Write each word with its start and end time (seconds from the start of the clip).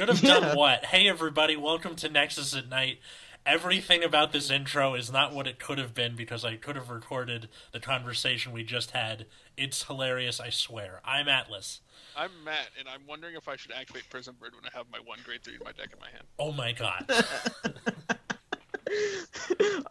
Should 0.00 0.08
have 0.08 0.22
done 0.22 0.42
Yeah. 0.42 0.54
what? 0.54 0.86
Hey, 0.86 1.06
everybody, 1.08 1.56
welcome 1.56 1.94
to 1.96 2.08
Nexus 2.08 2.56
at 2.56 2.70
Night. 2.70 3.00
Everything 3.44 4.02
about 4.02 4.32
this 4.32 4.48
intro 4.50 4.94
is 4.94 5.12
not 5.12 5.34
what 5.34 5.46
it 5.46 5.58
could 5.58 5.76
have 5.76 5.92
been 5.92 6.16
because 6.16 6.42
I 6.42 6.56
could 6.56 6.74
have 6.74 6.88
recorded 6.88 7.50
the 7.72 7.80
conversation 7.80 8.52
we 8.52 8.64
just 8.64 8.92
had. 8.92 9.26
It's 9.58 9.82
hilarious, 9.82 10.40
I 10.40 10.48
swear. 10.48 11.02
I'm 11.04 11.28
Atlas. 11.28 11.82
I'm 12.16 12.30
Matt, 12.44 12.70
and 12.78 12.88
I'm 12.88 13.02
wondering 13.06 13.34
if 13.36 13.46
I 13.46 13.56
should 13.56 13.72
activate 13.72 14.08
Prison 14.08 14.36
Bird 14.40 14.54
when 14.54 14.64
I 14.64 14.70
have 14.74 14.86
my 14.90 15.00
one 15.04 15.18
grade 15.22 15.42
three 15.44 15.56
in 15.56 15.60
my 15.62 15.72
deck 15.72 15.90
in 15.92 15.98
my 16.00 16.08
hand. 16.08 16.24
Oh 16.38 16.52
my 16.52 16.72
god. 16.72 17.06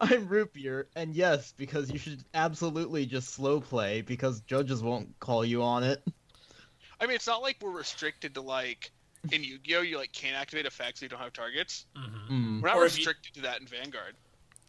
I'm 0.00 0.26
Root 0.26 0.54
Beer, 0.54 0.88
and 0.96 1.14
yes, 1.14 1.54
because 1.56 1.88
you 1.88 2.00
should 2.00 2.24
absolutely 2.34 3.06
just 3.06 3.28
slow 3.28 3.60
play 3.60 4.00
because 4.00 4.40
judges 4.40 4.82
won't 4.82 5.20
call 5.20 5.44
you 5.44 5.62
on 5.62 5.84
it. 5.84 6.02
I 7.00 7.06
mean, 7.06 7.14
it's 7.14 7.28
not 7.28 7.42
like 7.42 7.58
we're 7.62 7.70
restricted 7.70 8.34
to 8.34 8.40
like 8.40 8.90
in 9.30 9.44
Yu-Gi-Oh, 9.44 9.82
you 9.82 9.98
like 9.98 10.12
can't 10.12 10.36
activate 10.36 10.66
effects 10.66 11.00
so 11.00 11.04
you 11.06 11.10
don't 11.10 11.20
have 11.20 11.32
targets. 11.32 11.86
hmm 11.96 12.16
Mm. 12.32 12.62
We're 12.62 12.68
not 12.68 12.76
Or 12.78 12.86
if 12.86 12.92
you- 12.98 13.04
restricted 13.04 13.34
to 13.34 13.40
that 13.42 13.60
in 13.60 13.66
Vanguard. 13.66 14.14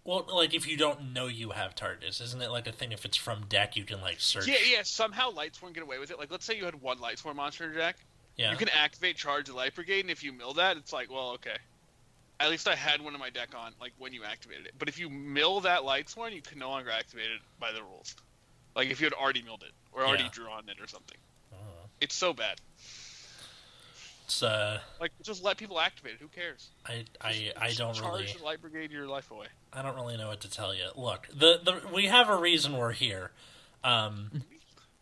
Well, 0.04 0.26
like 0.34 0.54
if 0.56 0.68
you 0.68 0.78
don't 0.78 1.14
know 1.14 1.28
you 1.28 1.52
have 1.52 1.76
targets, 1.76 2.22
isn't 2.22 2.42
it 2.42 2.50
like 2.50 2.66
a 2.68 2.72
thing 2.72 2.92
if 2.92 3.06
it's 3.06 3.18
from 3.18 3.46
deck 3.46 3.76
you 3.76 3.84
can 3.84 4.02
like 4.02 4.20
search? 4.20 4.48
Yeah, 4.48 4.56
yeah. 4.66 4.82
Somehow 4.84 5.30
Lightsworn 5.32 5.74
get 5.74 5.84
away 5.84 6.00
with 6.00 6.10
it. 6.10 6.18
Like, 6.18 6.32
let's 6.32 6.44
say 6.44 6.58
you 6.58 6.66
had 6.66 6.82
one 6.82 6.98
Lightsworn 6.98 7.36
monster 7.36 7.66
in 7.66 7.72
your 7.72 7.80
deck, 7.80 7.98
Yeah. 8.36 8.50
you 8.52 8.58
can 8.58 8.70
activate 8.70 9.16
Charge 9.18 9.46
the 9.46 9.54
Light 9.54 9.76
Brigade, 9.76 10.00
and 10.02 10.10
if 10.10 10.24
you 10.24 10.34
mill 10.34 10.54
that, 10.56 10.76
it's 10.76 10.92
like, 10.92 11.12
well, 11.12 11.32
okay. 11.34 11.56
At 12.40 12.50
least 12.50 12.68
I 12.68 12.74
had 12.74 13.00
one 13.02 13.14
in 13.14 13.20
my 13.20 13.30
deck 13.30 13.50
on 13.56 13.74
like 13.80 13.94
when 14.00 14.12
you 14.12 14.24
activated 14.24 14.66
it. 14.66 14.74
But 14.80 14.90
if 14.90 14.98
you 14.98 15.08
mill 15.08 15.60
that 15.62 15.82
Lightsworn, 15.82 16.34
you 16.34 16.42
can 16.42 16.58
no 16.58 16.72
longer 16.72 16.90
activate 16.90 17.28
it 17.30 17.42
by 17.60 17.72
the 17.72 17.84
rules. 17.84 18.16
Like 18.76 18.90
if 18.90 19.00
you 19.00 19.06
had 19.06 19.14
already 19.14 19.44
milled 19.44 19.62
it 19.62 19.72
or 19.92 20.04
already 20.04 20.24
Yeah. 20.24 20.30
drawn 20.34 20.68
it 20.68 20.82
or 20.82 20.88
something. 20.88 21.18
Oh. 21.54 21.58
It's 22.00 22.16
so 22.16 22.34
bad. 22.34 22.60
It's 24.32 24.42
uh, 24.44 24.80
Like, 25.02 25.12
just 25.22 25.44
let 25.44 25.58
people 25.58 25.78
activate 25.78 26.14
it. 26.14 26.20
Who 26.22 26.30
cares? 26.30 26.70
I 26.88 27.04
I 27.20 27.52
I 27.58 27.72
don't 27.74 27.94
Charge 27.94 28.22
really 28.22 28.34
the 28.40 28.46
Light 28.46 28.62
Brigade 28.62 28.90
your 28.90 29.06
life 29.06 29.30
away. 29.30 29.48
I 29.74 29.82
don't 29.82 29.96
really 29.96 30.16
know 30.16 30.30
what 30.30 30.40
to 30.42 30.50
tell 30.50 30.74
you. 30.74 30.86
Look, 30.96 31.28
the 31.34 31.60
the 31.62 31.82
we 31.94 32.06
have 32.06 32.30
a 32.30 32.38
reason 32.38 32.78
we're 32.78 32.94
here, 32.94 33.32
um, 33.84 34.44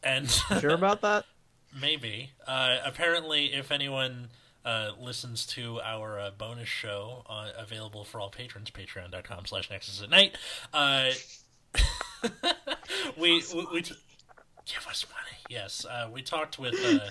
and 0.04 0.28
Sure 0.32 0.72
about 0.74 1.02
that? 1.04 1.26
maybe 1.80 2.32
uh, 2.48 2.78
apparently 2.84 3.54
if 3.54 3.72
anyone 3.72 4.30
uh, 4.66 4.90
listens 5.00 5.46
to 5.46 5.80
our 5.82 6.20
uh, 6.20 6.32
bonus 6.36 6.68
show 6.68 7.24
uh, 7.30 7.50
available 7.56 8.04
for 8.04 8.20
all 8.20 8.32
patrons, 8.32 8.72
patreon.com 8.72 9.46
slash 9.46 9.70
nexus 9.70 10.02
at 10.02 10.10
night, 10.10 10.36
uh, 10.74 11.12
we, 13.16 13.44
we, 13.54 13.68
we 13.74 13.82
t- 13.84 13.94
give 14.66 14.88
us 14.90 15.06
money. 15.08 15.38
Yes, 15.50 15.86
uh, 15.86 16.10
we 16.12 16.24
talked 16.24 16.58
with 16.58 16.74
uh, 16.84 17.10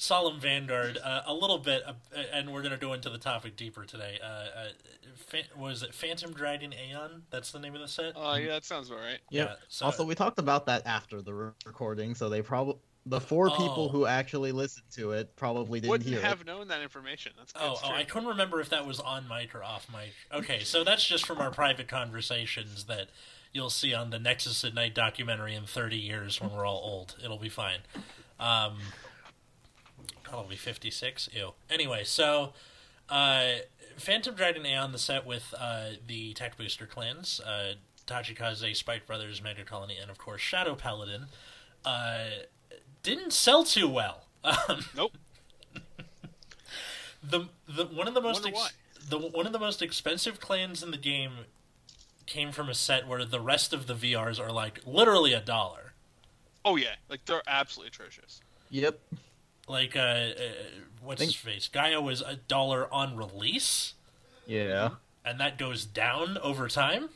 Solemn 0.00 0.40
Vanguard 0.40 0.96
uh, 1.04 1.20
a 1.26 1.34
little 1.34 1.58
bit, 1.58 1.82
uh, 1.86 1.92
and 2.32 2.54
we're 2.54 2.62
going 2.62 2.72
to 2.72 2.78
go 2.78 2.94
into 2.94 3.10
the 3.10 3.18
topic 3.18 3.54
deeper 3.54 3.84
today. 3.84 4.18
Uh, 4.22 4.26
uh, 4.26 4.46
fa- 5.14 5.42
was 5.58 5.82
it 5.82 5.94
Phantom 5.94 6.32
Dragon 6.32 6.72
Aeon? 6.72 7.24
That's 7.28 7.52
the 7.52 7.58
name 7.58 7.74
of 7.74 7.82
the 7.82 7.86
set? 7.88 8.14
Oh, 8.16 8.34
yeah, 8.36 8.48
that 8.52 8.64
sounds 8.64 8.88
about 8.88 9.00
right. 9.00 9.18
Yeah. 9.28 9.42
Yeah, 9.44 9.54
so- 9.68 9.84
also, 9.84 10.06
we 10.06 10.14
talked 10.14 10.38
about 10.38 10.64
that 10.66 10.86
after 10.86 11.20
the 11.20 11.34
re- 11.34 11.50
recording, 11.66 12.14
so 12.14 12.30
they 12.30 12.40
probably 12.40 12.76
the 13.04 13.20
four 13.20 13.50
Oh. 13.50 13.56
people 13.56 13.88
who 13.90 14.06
actually 14.06 14.52
listened 14.52 14.86
to 14.92 15.12
it 15.12 15.36
probably 15.36 15.80
didn't 15.80 15.90
Wouldn't 15.90 16.08
hear 16.08 16.20
have 16.22 16.40
it. 16.42 16.46
known 16.46 16.68
that 16.68 16.80
information. 16.80 17.32
That's, 17.36 17.52
Oh, 17.56 17.68
that's 17.68 17.80
oh, 17.84 17.88
true. 17.88 17.96
I 17.96 18.04
couldn't 18.04 18.28
remember 18.28 18.60
if 18.62 18.70
that 18.70 18.86
was 18.86 19.00
on 19.00 19.28
mic 19.28 19.54
or 19.54 19.62
off 19.62 19.86
mic. 19.92 20.12
Okay, 20.32 20.60
so 20.64 20.82
that's 20.82 21.06
just 21.06 21.26
from 21.26 21.38
our 21.38 21.50
private 21.50 21.88
conversations 21.88 22.84
that 22.84 23.08
you'll 23.52 23.68
see 23.68 23.92
on 23.92 24.08
the 24.10 24.18
Nexus 24.18 24.64
at 24.64 24.72
Night 24.74 24.94
documentary 24.94 25.54
in 25.54 25.64
30 25.64 25.96
years 25.98 26.40
when 26.40 26.52
we're 26.52 26.64
all 26.66 26.80
old. 26.82 27.16
It'll 27.22 27.38
be 27.38 27.48
fine. 27.50 27.80
Um, 28.38 28.78
probably 30.30 30.56
56. 30.56 31.28
Ew. 31.32 31.52
Anyway, 31.68 32.04
so 32.04 32.52
uh, 33.08 33.48
Phantom 33.96 34.34
Dragon 34.34 34.64
Aeon, 34.64 34.92
the 34.92 34.98
set 34.98 35.26
with 35.26 35.52
uh, 35.58 35.90
the 36.06 36.32
Tech 36.34 36.56
Booster 36.56 36.86
clans, 36.86 37.40
uh, 37.40 37.74
Tachikaze, 38.06 38.74
Spike 38.76 39.06
Brothers, 39.06 39.42
Mega 39.42 39.64
Colony, 39.64 39.96
and 40.00 40.10
of 40.10 40.18
course 40.18 40.40
Shadow 40.40 40.74
Paladin, 40.74 41.26
uh, 41.84 42.24
didn't 43.02 43.32
sell 43.32 43.64
too 43.64 43.88
well. 43.88 44.26
Um, 44.42 44.84
Nope. 44.96 45.12
the 47.22 47.48
the 47.68 47.84
one 47.84 48.08
of 48.08 48.14
the 48.14 48.22
most 48.22 48.46
ex- 48.46 48.72
the 49.08 49.18
one 49.18 49.46
of 49.46 49.52
the 49.52 49.58
most 49.58 49.82
expensive 49.82 50.40
clans 50.40 50.82
in 50.82 50.90
the 50.92 50.96
game 50.96 51.32
came 52.24 52.50
from 52.52 52.68
a 52.70 52.74
set 52.74 53.06
where 53.06 53.24
the 53.24 53.40
rest 53.40 53.74
of 53.74 53.86
the 53.86 53.94
VRs 53.94 54.40
are 54.40 54.50
like 54.50 54.80
literally 54.86 55.32
a 55.34 55.40
dollar. 55.40 55.92
Oh, 56.64 56.76
yeah. 56.76 56.94
Like, 57.08 57.24
they're 57.24 57.42
absolutely 57.46 57.88
atrocious. 57.88 58.40
Yep. 58.70 59.00
Like 59.70 59.94
uh, 59.96 60.00
uh 60.00 60.32
what's 61.00 61.22
his 61.22 61.34
face? 61.34 61.68
Gaia 61.68 62.00
was 62.00 62.20
a 62.22 62.36
dollar 62.36 62.92
on 62.92 63.16
release, 63.16 63.94
Yeah. 64.46 64.90
and 65.24 65.38
that 65.40 65.58
goes 65.58 65.84
down 65.86 66.36
over 66.38 66.66
time. 66.68 67.08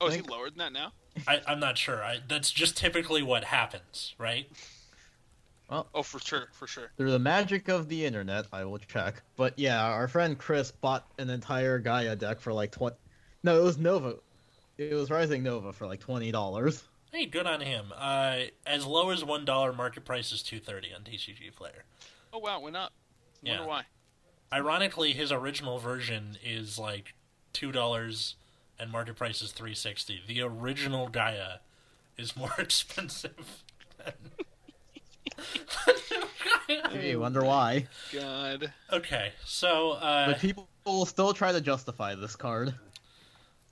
Oh, 0.00 0.06
is 0.06 0.14
Think- 0.14 0.26
he 0.26 0.32
lower 0.32 0.48
than 0.48 0.58
that 0.58 0.72
now? 0.72 0.92
I, 1.28 1.42
I'm 1.46 1.60
not 1.60 1.76
sure. 1.76 2.02
I, 2.02 2.20
that's 2.26 2.50
just 2.50 2.78
typically 2.78 3.22
what 3.22 3.44
happens, 3.44 4.14
right? 4.16 4.46
Well, 5.68 5.86
Oh, 5.94 6.02
for 6.02 6.18
sure, 6.18 6.48
for 6.52 6.66
sure. 6.66 6.90
Through 6.96 7.10
the 7.10 7.18
magic 7.18 7.68
of 7.68 7.88
the 7.90 8.06
internet, 8.06 8.46
I 8.50 8.64
will 8.64 8.78
check. 8.78 9.22
But 9.36 9.58
yeah, 9.58 9.84
our 9.84 10.08
friend 10.08 10.38
Chris 10.38 10.70
bought 10.70 11.06
an 11.18 11.28
entire 11.28 11.78
Gaia 11.78 12.16
deck 12.16 12.40
for 12.40 12.52
like 12.54 12.72
twenty. 12.72 12.96
No, 13.42 13.60
it 13.60 13.62
was 13.62 13.76
Nova. 13.76 14.16
It 14.78 14.94
was 14.94 15.10
Rising 15.10 15.42
Nova 15.42 15.72
for 15.74 15.86
like 15.86 16.00
twenty 16.00 16.32
dollars. 16.32 16.82
Hey, 17.12 17.26
good 17.26 17.46
on 17.46 17.60
him. 17.60 17.92
Uh, 17.94 18.36
as 18.66 18.86
low 18.86 19.10
as 19.10 19.22
one 19.24 19.44
dollar, 19.44 19.72
market 19.72 20.04
price 20.04 20.32
is 20.32 20.42
two 20.42 20.58
thirty 20.58 20.92
on 20.94 21.02
TCG 21.02 21.54
Player. 21.54 21.84
Oh, 22.32 22.38
wow, 22.38 22.58
went 22.60 22.76
up. 22.76 22.92
Wonder 23.44 23.62
Yeah. 23.62 23.66
why. 23.68 23.82
Ironically, 24.52 25.12
his 25.12 25.30
original 25.30 25.78
version 25.78 26.38
is 26.44 26.78
like 26.78 27.14
two 27.52 27.70
dollars, 27.70 28.36
and 28.78 28.90
market 28.90 29.16
price 29.16 29.42
is 29.42 29.52
three 29.52 29.74
sixty. 29.74 30.22
The 30.26 30.40
original 30.42 31.08
Gaia 31.08 31.58
is 32.16 32.34
more 32.36 32.54
expensive. 32.58 33.62
Than... 33.98 34.14
Hey, 36.90 37.16
wonder 37.16 37.42
why. 37.44 37.86
God. 38.12 38.72
okay, 38.90 39.32
so 39.44 39.92
uh, 39.92 40.26
But 40.26 40.38
people 40.38 40.68
will 40.86 41.04
still 41.04 41.34
try 41.34 41.52
to 41.52 41.60
justify 41.60 42.14
this 42.14 42.34
card. 42.36 42.74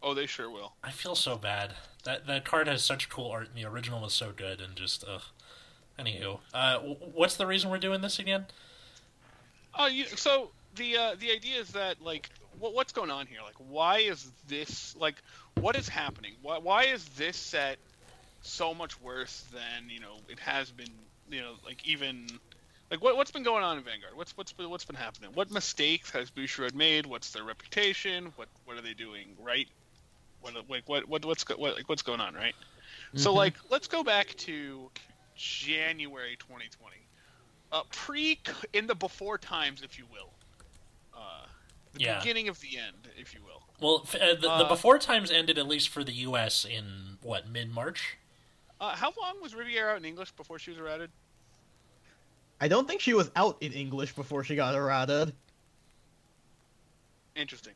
Oh, 0.03 0.15
they 0.15 0.27
sure 0.27 0.51
will. 0.51 0.73
I 0.83 0.91
feel 0.91 1.15
so 1.15 1.37
bad. 1.37 1.75
That 2.05 2.27
that 2.27 2.45
card 2.45 2.67
has 2.67 2.83
such 2.83 3.09
cool 3.09 3.31
art, 3.31 3.49
and 3.49 3.57
the 3.57 3.69
original 3.69 4.01
was 4.01 4.15
so 4.15 4.33
good, 4.35 4.61
and 4.61 4.75
just 4.75 5.05
ugh. 5.07 5.23
Anywho, 5.99 6.39
uh, 6.55 6.79
what's 6.79 7.37
the 7.37 7.47
reason 7.47 7.71
we're 7.71 7.79
doing 7.79 8.01
this 8.01 8.19
again? 8.19 8.47
Oh, 9.79 9.87
you, 9.87 10.07
so 10.07 10.51
the 10.77 10.97
uh, 10.97 11.15
the 11.19 11.31
idea 11.31 11.61
is 11.61 11.71
that 11.73 12.01
like, 12.01 12.31
what, 12.59 12.75
what's 12.75 12.93
going 12.93 13.11
on 13.11 13.27
here? 13.27 13.41
Like, 13.45 13.57
why 13.69 13.99
is 13.99 14.31
this 14.49 14.97
like, 14.97 15.17
what 15.61 15.77
is 15.77 15.89
happening? 15.89 16.33
Why 16.41 16.59
why 16.59 16.85
is 16.85 17.05
this 17.11 17.37
set 17.37 17.79
so 18.41 18.73
much 18.73 18.99
worse 19.03 19.45
than 19.53 19.91
you 19.91 20.01
know 20.01 20.17
it 20.29 20.39
has 20.39 20.71
been? 20.71 20.91
You 21.31 21.43
know, 21.43 21.53
like 21.67 21.87
even 21.87 22.27
like 22.91 23.03
what 23.03 23.17
what's 23.17 23.31
been 23.31 23.43
going 23.43 23.63
on 23.63 23.77
in 23.77 23.85
Vanguard? 23.85 24.17
What's 24.17 24.35
what's 24.37 24.53
been, 24.53 24.71
what's 24.71 24.87
been 24.87 24.97
happening? 24.97 25.31
What 25.35 25.51
mistakes 25.51 26.11
has 26.11 26.31
Bushiroad 26.31 26.75
made? 26.75 27.05
What's 27.05 27.31
their 27.31 27.45
reputation? 27.45 28.33
What 28.37 28.49
what 28.65 28.79
are 28.79 28.83
they 28.83 28.95
doing 28.95 29.37
right? 29.39 29.69
What 30.41 30.55
like 30.69 30.89
what 30.89 31.09
what 31.09 31.25
what's 31.25 31.45
go, 31.45 31.57
what 31.59 31.77
like 31.77 31.89
what's 31.89 32.03
going 32.03 32.21
on 32.21 32.35
right? 32.35 32.55
So 33.15 33.33
Mhm. 33.33 33.37
like 33.37 33.57
let's 33.71 33.89
go 33.89 34.03
back 34.05 34.35
to 34.39 34.91
January 35.35 36.37
2020 36.39 36.97
uh, 37.73 37.83
pre 37.93 38.41
in 38.73 38.87
the 38.87 38.95
before 38.95 39.39
times, 39.39 39.83
if 39.83 39.99
you 39.99 40.07
will, 40.11 40.33
uh, 41.15 41.47
the 41.93 42.01
Yeah. 42.01 42.19
beginning 42.19 42.49
of 42.49 42.61
the 42.61 42.79
end, 42.79 43.09
if 43.17 43.35
you 43.35 43.43
will. 43.45 43.63
Well, 43.81 44.03
f- 44.05 44.15
uh, 44.15 44.35
the, 44.35 44.49
the 44.49 44.49
Uh, 44.49 44.69
before 44.69 44.99
times 44.99 45.31
ended 45.31 45.59
at 45.59 45.67
least 45.67 45.89
for 45.89 46.05
the 46.05 46.13
U.S. 46.13 46.65
in 46.65 47.19
what 47.23 47.49
mid 47.49 47.71
March. 47.71 48.19
Uh, 48.81 48.97
how 48.97 49.13
long 49.21 49.41
was 49.43 49.55
Riviera 49.55 49.93
out 49.93 49.99
in 49.99 50.05
English 50.05 50.33
before 50.33 50.59
she 50.59 50.71
was 50.71 50.79
errated? 50.79 51.13
I 52.61 52.69
don't 52.69 52.87
think 52.87 53.01
she 53.01 53.15
was 53.15 53.31
out 53.37 53.57
in 53.63 53.73
English 53.73 54.15
before 54.15 54.45
she 54.45 54.55
got 54.57 54.75
errated. 54.75 55.35
Interesting. 57.35 57.75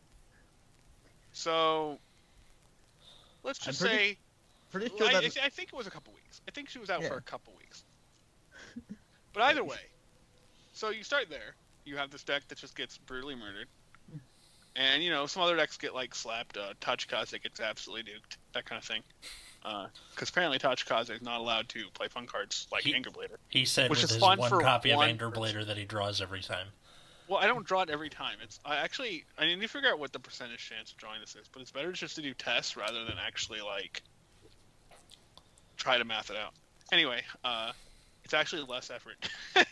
So, 1.32 2.00
let's 3.44 3.60
I'm 3.66 3.72
just 3.72 3.80
pretty 3.80 3.96
say, 3.96 4.16
Pretty 4.72 4.88
sure 4.98 5.06
I, 5.06 5.18
I 5.44 5.48
think 5.50 5.68
it 5.72 5.76
was 5.76 5.86
a 5.86 5.90
couple 5.90 6.12
weeks. 6.14 6.40
I 6.48 6.50
think 6.50 6.68
she 6.68 6.80
was 6.80 6.90
out 6.90 7.00
Yeah. 7.02 7.08
for 7.10 7.16
a 7.16 7.22
couple 7.22 7.52
weeks. 7.58 7.84
But 9.32 9.42
either 9.44 9.62
way, 9.62 9.78
so 10.72 10.90
you 10.90 11.04
start 11.04 11.26
there. 11.30 11.54
You 11.84 11.96
have 11.96 12.10
this 12.10 12.24
deck 12.24 12.42
that 12.48 12.58
just 12.58 12.76
gets 12.76 12.98
brutally 12.98 13.34
murdered. 13.36 13.68
And, 14.76 15.02
you 15.04 15.10
know, 15.10 15.26
some 15.26 15.42
other 15.44 15.54
decks 15.54 15.76
get, 15.76 15.94
like, 15.94 16.12
slapped. 16.14 16.56
Uh, 16.56 16.72
Tachikaze 16.80 17.40
gets 17.40 17.60
absolutely 17.60 18.10
duked. 18.12 18.36
That 18.54 18.64
kind 18.64 18.80
of 18.80 18.84
thing. 18.84 19.02
Because 20.14 20.28
apparently 20.30 20.58
Touch 20.58 20.84
Tachikaze 20.84 21.10
is 21.10 21.22
not 21.22 21.38
allowed 21.40 21.68
to 21.70 21.84
play 21.94 22.08
fun 22.08 22.26
cards 22.26 22.66
like 22.72 22.82
He- 22.82 22.94
Anger 22.94 23.10
Blader. 23.10 23.36
He 23.48 23.64
said 23.64 23.88
Which 23.90 24.00
with 24.02 24.10
is 24.10 24.16
his 24.16 24.20
fun 24.20 24.38
one 24.38 24.50
for 24.50 24.60
copy 24.60 24.90
of 24.90 24.96
one 24.96 25.08
Anger. 25.10 25.30
Blader 25.30 25.64
that 25.64 25.76
he 25.78 25.84
draws 25.84 26.20
every 26.20 26.40
time. 26.42 26.66
Well, 27.28 27.40
I 27.40 27.46
don't 27.46 27.66
draw 27.66 27.82
it 27.82 27.90
every 27.90 28.10
time. 28.10 28.36
It's 28.42 28.58
I 28.64 28.76
actually 28.76 29.24
I 29.38 29.46
need 29.46 29.60
to 29.60 29.68
figure 29.68 29.90
out 29.90 29.98
what 29.98 30.12
the 30.12 30.20
percentage 30.20 30.68
chance 30.68 30.92
of 30.92 30.98
drawing 30.98 31.20
this 31.20 31.34
is, 31.34 31.48
but 31.52 31.62
it's 31.62 31.70
better 31.70 31.92
just 31.92 32.16
to 32.16 32.22
do 32.22 32.34
tests 32.34 32.76
rather 32.76 33.04
than 33.04 33.14
actually 33.18 33.60
like 33.60 34.02
try 35.76 35.98
to 35.98 36.04
math 36.04 36.30
it 36.30 36.36
out. 36.36 36.52
Anyway, 36.92 37.22
uh, 37.42 37.72
it's 38.24 38.34
actually 38.34 38.62
less 38.68 38.90
effort 38.90 39.16
Okay. 39.56 39.66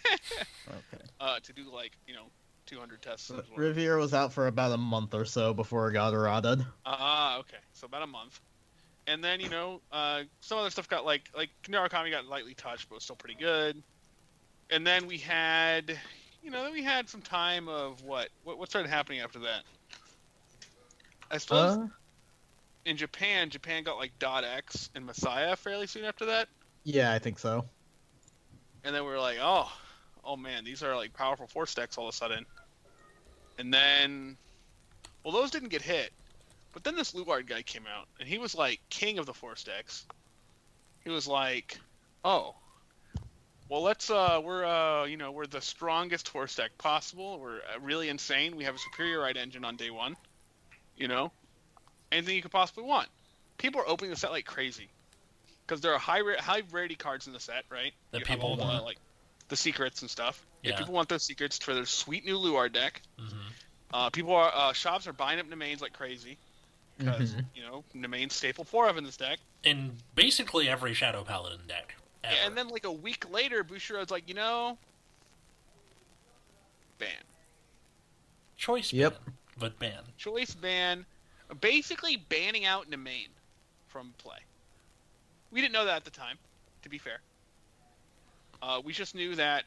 uh, 1.20 1.38
to 1.42 1.52
do 1.52 1.70
like 1.72 1.92
you 2.06 2.14
know 2.14 2.26
200 2.66 3.02
tests. 3.02 3.30
But 3.30 3.44
Riviera 3.56 3.98
was 3.98 4.14
out 4.14 4.32
for 4.32 4.46
about 4.46 4.72
a 4.72 4.78
month 4.78 5.14
or 5.14 5.24
so 5.24 5.52
before 5.52 5.90
it 5.90 5.92
got 5.92 6.14
errated. 6.14 6.64
Ah, 6.86 7.38
okay. 7.40 7.58
So 7.74 7.86
about 7.86 8.02
a 8.02 8.06
month. 8.06 8.40
And 9.06 9.22
then, 9.22 9.40
you 9.40 9.48
know, 9.48 9.80
uh, 9.90 10.22
some 10.40 10.58
other 10.58 10.70
stuff 10.70 10.88
got 10.88 11.04
like 11.04 11.28
like 11.36 11.50
Narukami 11.68 12.10
got 12.10 12.26
lightly 12.26 12.54
touched, 12.54 12.88
but 12.88 12.96
was 12.96 13.04
still 13.04 13.16
pretty 13.16 13.34
good. 13.34 13.82
And 14.70 14.86
then 14.86 15.06
we 15.06 15.18
had 15.18 15.98
you 16.42 16.50
know, 16.50 16.64
then 16.64 16.72
we 16.72 16.82
had 16.82 17.08
some 17.08 17.22
time 17.22 17.68
of 17.68 18.02
what 18.02 18.28
what, 18.44 18.58
what 18.58 18.68
started 18.68 18.88
happening 18.88 19.20
after 19.20 19.40
that? 19.40 19.62
I 21.30 21.38
suppose 21.38 21.78
Uh, 21.78 21.86
in 22.84 22.96
Japan, 22.96 23.50
Japan 23.50 23.84
got 23.84 23.96
like 23.96 24.12
Dot 24.18 24.44
X 24.44 24.90
and 24.94 25.06
Messiah 25.06 25.56
fairly 25.56 25.86
soon 25.86 26.04
after 26.04 26.26
that. 26.26 26.48
yeah, 26.84 27.12
I 27.12 27.18
think 27.18 27.38
so. 27.38 27.64
And 28.84 28.94
then 28.94 29.04
we 29.04 29.10
were 29.10 29.20
like, 29.20 29.38
oh, 29.40 29.70
oh 30.24 30.36
man, 30.36 30.64
these 30.64 30.82
are 30.82 30.96
like 30.96 31.12
powerful 31.14 31.46
force 31.46 31.74
decks 31.74 31.96
all 31.96 32.08
of 32.08 32.14
a 32.14 32.16
sudden. 32.16 32.44
And 33.58 33.72
then, 33.72 34.36
well, 35.22 35.32
those 35.32 35.50
didn't 35.50 35.68
get 35.68 35.82
hit. 35.82 36.10
But 36.72 36.84
then 36.84 36.96
this 36.96 37.14
Luard 37.14 37.46
guy 37.46 37.62
came 37.62 37.84
out, 37.86 38.08
and 38.18 38.28
he 38.28 38.38
was 38.38 38.54
like 38.54 38.80
king 38.88 39.18
of 39.18 39.26
the 39.26 39.34
force 39.34 39.62
decks. 39.62 40.06
He 41.04 41.10
was 41.10 41.28
like, 41.28 41.78
oh, 42.24 42.54
well, 43.68 43.82
let's, 43.82 44.10
uh, 44.10 44.40
we're, 44.44 44.64
uh, 44.64 45.04
you 45.04 45.16
know, 45.16 45.32
we're 45.32 45.46
the 45.46 45.60
strongest 45.60 46.28
force 46.28 46.56
deck 46.56 46.70
possible. 46.78 47.38
We're 47.38 47.56
uh, 47.56 47.80
really 47.80 48.08
insane. 48.08 48.56
We 48.56 48.64
have 48.64 48.74
a 48.74 48.78
superior 48.78 49.20
right 49.20 49.36
engine 49.36 49.64
on 49.64 49.76
day 49.76 49.90
one. 49.90 50.16
You 50.96 51.08
know, 51.08 51.32
anything 52.10 52.36
you 52.36 52.42
could 52.42 52.50
possibly 52.50 52.84
want. 52.84 53.08
People 53.58 53.80
are 53.80 53.88
opening 53.88 54.10
the 54.10 54.16
set 54.16 54.30
like 54.30 54.44
crazy 54.44 54.88
because 55.66 55.80
there 55.80 55.92
are 55.94 55.98
high 55.98 56.20
ra- 56.20 56.40
high 56.40 56.62
rarity 56.70 56.94
cards 56.96 57.26
in 57.26 57.32
the 57.32 57.40
set, 57.40 57.64
right? 57.70 57.92
That 58.10 58.20
you 58.20 58.24
have 58.26 58.36
people 58.36 58.50
all 58.50 58.56
the, 58.56 58.62
want. 58.64 58.84
like 58.84 58.98
the 59.48 59.56
secrets 59.56 60.02
and 60.02 60.10
stuff. 60.10 60.44
Yeah. 60.62 60.76
people 60.78 60.94
want 60.94 61.08
those 61.08 61.22
secrets 61.24 61.58
for 61.58 61.74
their 61.74 61.86
sweet 61.86 62.24
new 62.24 62.36
Luard 62.38 62.72
deck. 62.72 63.02
Mm-hmm. 63.18 63.36
Uh, 63.94 64.10
people 64.10 64.34
are 64.34 64.50
uh, 64.54 64.72
shops 64.72 65.06
are 65.06 65.12
buying 65.12 65.40
up 65.40 65.46
Nemains 65.50 65.80
like 65.80 65.92
crazy 65.92 66.38
because 66.98 67.32
Mhm. 67.32 67.44
you 67.54 67.62
know 67.62 67.84
Nemain's 67.94 68.34
staple 68.34 68.64
four 68.64 68.88
of 68.88 68.96
in 68.96 69.04
this 69.04 69.16
deck. 69.16 69.38
In 69.64 69.92
basically 70.14 70.68
every 70.68 70.94
Shadow 70.94 71.24
Paladin 71.24 71.66
deck. 71.66 71.94
Ever. 72.24 72.36
And 72.44 72.56
then 72.56 72.68
like 72.68 72.84
a 72.84 72.92
week 72.92 73.28
later, 73.30 73.64
Bushiroad's 73.64 74.10
like, 74.10 74.28
you 74.28 74.34
know, 74.34 74.78
ban 76.98 77.08
choice 78.56 78.92
Yep. 78.92 79.24
ban, 79.24 79.34
but 79.58 79.78
ban. 79.80 80.02
choice 80.16 80.54
ban, 80.54 81.04
basically 81.60 82.16
banning 82.16 82.64
out 82.64 82.88
Nemain 82.88 83.26
from 83.88 84.14
play. 84.18 84.38
We 85.50 85.60
didn't 85.60 85.72
know 85.72 85.84
that 85.84 85.96
at 85.96 86.04
the 86.04 86.10
time, 86.12 86.38
to 86.82 86.88
be 86.88 86.96
fair. 86.98 87.18
Uh, 88.62 88.80
we 88.84 88.92
just 88.92 89.16
knew 89.16 89.34
that 89.34 89.64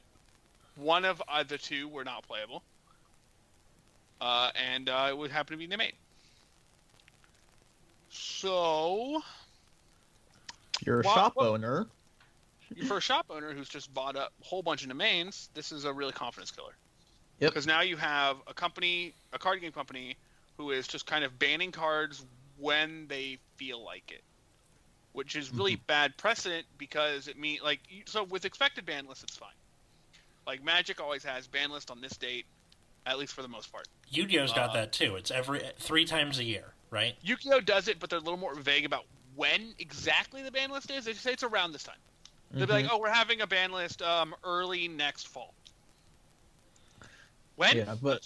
one 0.77 1.03
of 1.03 1.21
uh, 1.27 1.43
the 1.43 1.57
two 1.57 1.89
were 1.89 2.05
not 2.05 2.25
playable, 2.25 2.63
uh, 4.21 4.51
and 4.55 4.87
uh, 4.87 5.07
it 5.09 5.17
would 5.17 5.29
happen 5.29 5.59
to 5.59 5.67
be 5.67 5.67
Nemain. 5.67 5.91
So, 8.09 9.21
you're 10.85 11.01
a 11.01 11.03
Wha- 11.03 11.13
shop 11.13 11.33
what- 11.35 11.47
owner, 11.49 11.87
for 12.87 12.97
a 12.97 13.01
shop 13.01 13.27
owner 13.29 13.53
who's 13.53 13.69
just 13.69 13.93
bought 13.93 14.15
up 14.15 14.33
a 14.41 14.45
whole 14.45 14.61
bunch 14.63 14.83
of 14.83 14.89
Nemains, 14.89 15.49
this 15.53 15.71
is 15.71 15.85
a 15.85 15.93
really 15.93 16.13
confidence 16.13 16.51
killer. 16.51 16.73
Yep. 17.39 17.51
Because 17.51 17.67
now 17.67 17.81
you 17.81 17.97
have 17.97 18.37
a 18.47 18.53
company, 18.53 19.13
a 19.33 19.39
card 19.39 19.61
game 19.61 19.71
company, 19.71 20.15
who 20.57 20.71
is 20.71 20.87
just 20.87 21.05
kind 21.05 21.23
of 21.23 21.37
banning 21.37 21.71
cards 21.71 22.25
when 22.57 23.07
they 23.07 23.37
feel 23.57 23.83
like 23.83 24.09
it, 24.11 24.23
which 25.11 25.35
is 25.35 25.53
really 25.53 25.75
bad 25.75 26.15
precedent 26.17 26.65
because 26.77 27.27
it 27.27 27.37
means 27.37 27.61
like 27.61 27.81
so 28.05 28.23
with 28.23 28.45
expected 28.45 28.85
ban 28.85 29.05
lists 29.07 29.23
it's 29.25 29.35
fine. 29.35 29.49
Like 30.47 30.63
Magic 30.63 31.01
always 31.01 31.23
has 31.25 31.47
ban 31.47 31.71
list 31.71 31.91
on 31.91 31.99
this 31.99 32.15
date, 32.15 32.45
at 33.05 33.17
least 33.19 33.33
for 33.33 33.41
the 33.41 33.47
most 33.49 33.71
part. 33.71 33.87
Yu-Gi-Oh's 34.11 34.53
got 34.53 34.69
Uh, 34.69 34.73
that 34.73 34.93
too. 34.93 35.15
It's 35.15 35.31
every 35.31 35.61
three 35.79 36.05
times 36.05 36.39
a 36.39 36.43
year, 36.43 36.73
right? 36.91 37.15
Yu-Gi-Oh 37.21 37.59
does 37.61 37.87
it, 37.89 37.99
but 37.99 38.09
they're 38.09 38.19
a 38.19 38.21
little 38.21 38.39
more 38.39 38.55
vague 38.55 38.85
about 38.85 39.03
when 39.35 39.73
exactly 39.79 40.41
the 40.41 40.51
ban 40.51 40.71
list 40.71 40.89
is. 40.91 41.03
They 41.05 41.13
say 41.13 41.33
it's 41.33 41.43
around 41.43 41.73
this 41.73 41.83
time. 41.83 41.97
They'll 42.57 42.67
be 42.67 42.73
like, 42.73 42.85
Mhm. 42.85 42.89
"Oh, 42.91 42.99
we're 42.99 43.09
having 43.13 43.41
a 43.41 43.47
ban 43.47 43.71
list 43.71 44.01
um, 44.01 44.35
early 44.43 44.87
next 44.87 45.27
fall." 45.27 45.55
When? 47.55 47.75
Yeah, 47.77 47.95
but- 47.95 48.21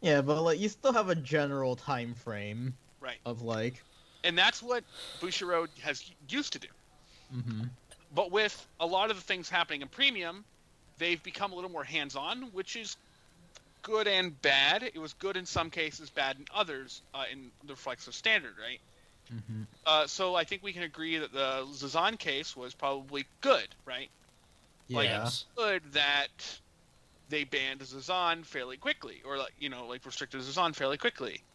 yeah, 0.00 0.22
but 0.22 0.42
like 0.42 0.58
you 0.60 0.68
still 0.68 0.92
have 0.92 1.08
a 1.08 1.14
general 1.14 1.76
time 1.76 2.14
frame 2.14 2.78
Right. 3.00 3.20
of 3.24 3.42
like, 3.42 3.84
And 4.24 4.36
that's 4.36 4.62
what 4.62 4.84
Bushiroad 5.18 5.78
has 5.78 6.10
used 6.28 6.52
to 6.54 6.58
do. 6.58 6.68
hmm 7.30 7.64
But 8.10 8.30
with 8.30 8.68
a 8.80 8.86
lot 8.86 9.10
of 9.10 9.16
the 9.16 9.22
things 9.22 9.48
happening 9.48 9.82
in 9.82 9.88
premium, 9.88 10.46
they've 10.96 11.22
become 11.22 11.52
a 11.52 11.54
little 11.54 11.70
more 11.70 11.84
hands-on, 11.84 12.52
which 12.52 12.76
is 12.76 12.96
good 13.82 14.08
and 14.08 14.40
bad. 14.40 14.82
It 14.84 14.98
was 14.98 15.14
good 15.14 15.36
in 15.36 15.46
some 15.46 15.70
cases, 15.70 16.10
bad 16.10 16.38
in 16.38 16.46
others. 16.50 17.02
Uh, 17.14 17.26
in 17.30 17.52
the 17.64 17.74
reflex 17.74 18.06
of 18.08 18.14
standard, 18.14 18.58
right? 18.58 18.80
Hmm 19.30 19.64
Uh, 19.86 20.06
so 20.06 20.34
I 20.34 20.44
think 20.44 20.62
we 20.62 20.72
can 20.72 20.82
agree 20.82 21.18
that 21.18 21.32
the 21.32 21.64
Zazan 21.66 22.18
case 22.18 22.56
was 22.56 22.74
probably 22.74 23.26
good, 23.42 23.76
right? 23.86 24.10
yeah, 24.88 24.96
Like, 24.98 25.10
Yes. 25.10 25.44
Good 25.56 25.92
that 25.92 26.60
they 27.28 27.44
banned 27.44 27.80
Zazan 27.82 28.46
fairly 28.46 28.78
quickly, 28.78 29.22
or 29.24 29.38
like 29.38 29.54
you 29.58 29.68
know, 29.70 29.86
like 29.86 30.04
restricted 30.06 30.40
Zazan 30.42 30.74
fairly 30.76 30.98
quickly, 30.98 31.46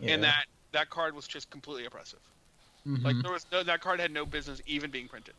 yeah. 0.00 0.14
and 0.14 0.24
that 0.24 0.46
that 0.72 0.90
card 0.90 1.14
was 1.14 1.28
just 1.28 1.50
completely 1.50 1.86
oppressive. 1.86 2.20
Mhm. 2.86 3.04
Like 3.04 3.16
there 3.22 3.32
was 3.32 3.46
no, 3.52 3.62
that 3.64 3.80
card 3.82 4.00
had 4.00 4.12
no 4.12 4.26
business 4.26 4.60
even 4.66 4.90
being 4.92 5.08
printed. 5.08 5.36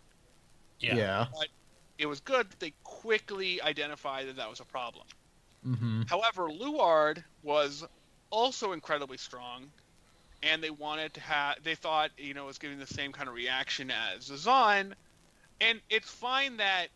Yeah. 0.81 0.95
yeah, 0.95 1.27
It 1.99 2.07
was 2.07 2.21
good 2.21 2.49
that 2.51 2.59
they 2.59 2.73
quickly 2.83 3.61
identified 3.61 4.27
that 4.27 4.35
that 4.37 4.49
was 4.49 4.59
a 4.59 4.65
problem. 4.65 5.07
hmm 5.63 6.01
However, 6.07 6.51
Luard 6.51 7.25
was 7.41 7.85
also 8.31 8.73
incredibly 8.73 9.17
strong, 9.17 9.73
and 10.43 10.63
they 10.63 10.69
wanted 10.69 11.13
to 11.15 11.21
have. 11.21 11.55
They 11.63 11.75
thought 11.75 12.11
you 12.17 12.33
know 12.33 12.43
it 12.43 12.47
was 12.47 12.57
giving 12.57 12.79
the 12.79 12.87
same 12.87 13.11
kind 13.11 13.27
of 13.29 13.35
reaction 13.35 13.91
as 13.91 14.29
Zazan, 14.29 14.93
and 15.61 15.81
it's 15.89 16.09
fine 16.09 16.57
that. 16.57 16.87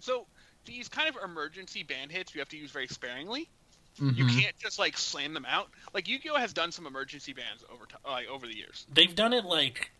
So 0.00 0.26
these 0.64 0.88
kind 0.88 1.08
of 1.08 1.16
emergency 1.22 1.82
ban 1.82 2.08
hits 2.08 2.34
you 2.34 2.40
have 2.40 2.48
to 2.50 2.56
use 2.56 2.70
very 2.70 2.86
sparingly. 2.88 3.48
You 3.98 4.24
Mhm. 4.24 4.40
can't 4.40 4.58
just 4.58 4.78
like 4.78 4.96
slam 4.96 5.34
them 5.34 5.44
out. 5.46 5.70
Like 5.92 6.08
Yu-Gi-Oh 6.08 6.36
has 6.36 6.52
done 6.54 6.72
some 6.72 6.86
emergency 6.86 7.34
bans 7.34 7.62
over 7.70 7.84
t- 7.84 7.94
like 8.06 8.26
over 8.26 8.46
the 8.46 8.56
years. 8.56 8.86
They've 8.90 9.14
done 9.14 9.34
it 9.34 9.44
like 9.44 9.90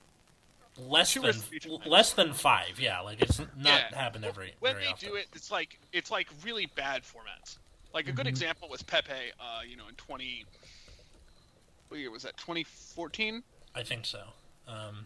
less 0.78 1.12
than 1.14 1.34
less 1.84 2.14
than 2.14 2.32
five. 2.32 2.80
Yeah, 2.80 3.00
like 3.00 3.20
it's 3.20 3.38
not 3.38 3.48
Yeah. 3.64 3.94
happened 3.94 4.24
every 4.24 4.54
when 4.60 4.72
very 4.74 4.86
they 4.86 4.90
often. 4.92 5.08
do 5.10 5.14
it, 5.16 5.28
it's 5.34 5.50
like 5.50 5.78
it's 5.92 6.10
like 6.10 6.28
really 6.42 6.66
bad 6.66 7.02
formats. 7.02 7.58
Like 7.92 8.08
a 8.08 8.12
good 8.12 8.24
Mhm. 8.24 8.30
example 8.30 8.68
was 8.70 8.82
Pepe. 8.82 9.12
Uh, 9.38 9.60
you 9.66 9.76
know, 9.76 9.86
in 9.88 9.94
twenty. 9.96 10.46
What 11.92 11.98
year 11.98 12.10
was 12.10 12.22
that? 12.22 12.38
Twenty 12.38 12.64
fourteen. 12.64 13.42
I 13.74 13.82
think 13.82 14.06
so. 14.06 14.22
Um, 14.66 15.04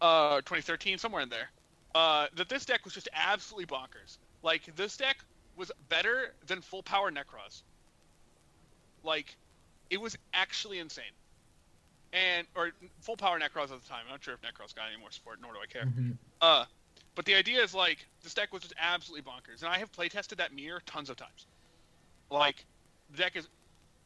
uh, 0.00 0.36
2013, 0.36 0.96
somewhere 0.96 1.20
in 1.20 1.28
there. 1.28 1.50
Uh, 1.94 2.28
that 2.36 2.48
this 2.48 2.64
deck 2.64 2.86
was 2.86 2.94
just 2.94 3.10
absolutely 3.12 3.66
bonkers. 3.66 4.16
Like 4.42 4.74
this 4.74 4.96
deck 4.96 5.18
was 5.56 5.70
better 5.90 6.32
than 6.46 6.62
full 6.62 6.82
power 6.82 7.10
Nekroz. 7.10 7.60
Like, 9.04 9.36
it 9.90 10.00
was 10.00 10.16
actually 10.32 10.78
insane. 10.78 11.04
And 12.14 12.46
or 12.54 12.70
full 13.02 13.18
power 13.18 13.38
Nekroz 13.38 13.64
at 13.64 13.82
the 13.82 13.86
time. 13.86 14.04
I'm 14.06 14.12
not 14.12 14.24
sure 14.24 14.32
if 14.32 14.40
Nekroz 14.40 14.74
got 14.74 14.86
any 14.90 14.98
more 14.98 15.10
support, 15.10 15.38
nor 15.42 15.52
do 15.52 15.58
I 15.62 15.66
care. 15.66 15.84
Mhm. 15.84 16.16
Uh, 16.40 16.64
but 17.14 17.26
the 17.26 17.34
idea 17.34 17.62
is 17.62 17.74
like 17.74 17.98
this 18.22 18.32
deck 18.32 18.54
was 18.54 18.62
just 18.62 18.72
absolutely 18.78 19.30
bonkers, 19.30 19.60
and 19.60 19.68
I 19.68 19.76
have 19.76 19.92
playtested 19.92 20.38
that 20.38 20.54
mirror 20.54 20.80
tons 20.86 21.10
of 21.10 21.16
times. 21.18 21.44
Like, 22.30 22.64
the 23.10 23.18
deck 23.18 23.36
is 23.36 23.46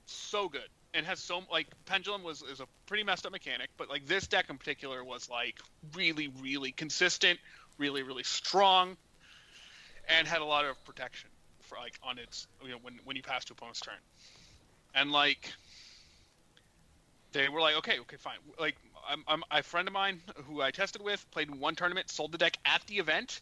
so 0.06 0.48
good 0.48 0.68
and 0.96 1.06
has 1.06 1.20
so 1.20 1.42
like 1.52 1.66
pendulum 1.84 2.22
was 2.22 2.42
is 2.42 2.60
a 2.60 2.66
pretty 2.86 3.04
messed 3.04 3.26
up 3.26 3.32
mechanic, 3.32 3.68
but 3.76 3.88
like 3.88 4.06
this 4.06 4.26
deck 4.26 4.46
in 4.48 4.58
particular 4.58 5.04
was 5.04 5.28
like 5.28 5.60
really 5.94 6.28
really 6.42 6.72
consistent, 6.72 7.38
really 7.78 8.02
really 8.02 8.24
strong, 8.24 8.96
and 10.08 10.26
had 10.26 10.40
a 10.40 10.44
lot 10.44 10.64
of 10.64 10.82
protection 10.84 11.28
for 11.60 11.76
like 11.78 11.98
on 12.02 12.18
its 12.18 12.46
you 12.64 12.70
know 12.70 12.78
when 12.82 12.98
when 13.04 13.16
you 13.16 13.22
pass 13.22 13.44
to 13.44 13.52
opponent's 13.52 13.80
turn, 13.80 13.94
and 14.94 15.12
like 15.12 15.52
they 17.32 17.48
were 17.48 17.60
like 17.60 17.76
okay 17.76 17.98
okay 18.00 18.16
fine 18.16 18.38
like 18.58 18.76
I'm, 19.08 19.22
I'm 19.28 19.42
a 19.50 19.62
friend 19.62 19.86
of 19.86 19.94
mine 19.94 20.20
who 20.48 20.62
I 20.62 20.70
tested 20.70 21.02
with 21.02 21.30
played 21.30 21.48
in 21.48 21.60
one 21.60 21.74
tournament, 21.76 22.10
sold 22.10 22.32
the 22.32 22.38
deck 22.38 22.56
at 22.64 22.82
the 22.86 22.96
event, 22.96 23.40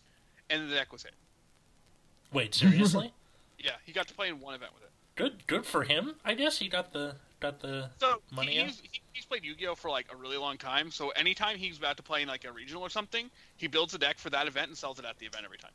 and 0.50 0.70
the 0.70 0.74
deck 0.74 0.92
was 0.92 1.04
it. 1.04 1.14
wait, 2.32 2.54
seriously? 2.54 3.12
Yeah, 3.56 3.70
he 3.86 3.92
got 3.92 4.08
to 4.08 4.14
play 4.14 4.28
in 4.28 4.40
one 4.40 4.54
event 4.54 4.72
with 4.74 4.82
it. 4.82 4.90
good, 5.14 5.46
good 5.46 5.64
for 5.64 5.84
him. 5.84 6.16
I 6.22 6.34
guess 6.34 6.58
he 6.58 6.68
got 6.68 6.92
the 6.92 7.14
got 7.40 7.60
the 7.60 7.90
So 7.98 8.22
Money 8.30 8.52
he, 8.52 8.62
he's, 8.64 8.80
he, 8.80 9.00
he's 9.12 9.24
played 9.24 9.44
Yu-Gi-Oh 9.44 9.74
for 9.74 9.90
like 9.90 10.06
a 10.12 10.16
really 10.16 10.36
long 10.38 10.56
time. 10.56 10.90
So 10.90 11.10
anytime 11.10 11.56
he's 11.56 11.78
about 11.78 11.96
to 11.98 12.02
play 12.02 12.22
in 12.22 12.28
like 12.28 12.44
a 12.44 12.52
regional 12.52 12.82
or 12.82 12.88
something, 12.90 13.30
he 13.56 13.66
builds 13.66 13.94
a 13.94 13.98
deck 13.98 14.18
for 14.18 14.30
that 14.30 14.46
event 14.46 14.68
and 14.68 14.76
sells 14.76 14.98
it 14.98 15.04
at 15.04 15.18
the 15.18 15.26
event 15.26 15.44
every 15.44 15.58
time. 15.58 15.72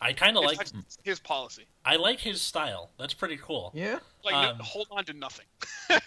I 0.00 0.12
kind 0.12 0.36
of 0.36 0.42
like 0.44 0.58
like 0.58 0.68
his 1.04 1.20
policy. 1.20 1.64
I 1.84 1.94
like 1.96 2.18
his 2.18 2.40
style. 2.40 2.90
That's 2.98 3.14
pretty 3.14 3.36
cool. 3.36 3.70
Yeah. 3.74 4.00
Like 4.24 4.34
Um, 4.34 4.58
no, 4.58 4.64
hold 4.64 4.88
on 4.90 5.04
to 5.04 5.12
nothing. 5.12 5.46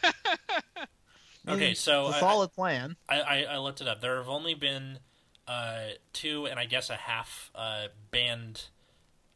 Okay, 1.48 1.74
so 1.76 2.08
it's 2.08 2.16
a 2.16 2.18
I- 2.18 2.20
solid 2.22 2.54
plan. 2.54 2.96
I, 3.08 3.22
I, 3.22 3.42
I 3.52 3.58
looked 3.60 3.82
it 3.82 3.88
up. 3.88 4.02
There 4.02 4.18
have 4.18 4.30
only 4.30 4.56
been 4.56 5.00
uh, 5.48 5.90
two 6.12 6.48
and 6.48 6.60
I 6.60 6.66
guess 6.66 6.90
a 6.90 6.96
half 6.96 7.52
uh, 7.54 7.88
banned 8.12 8.64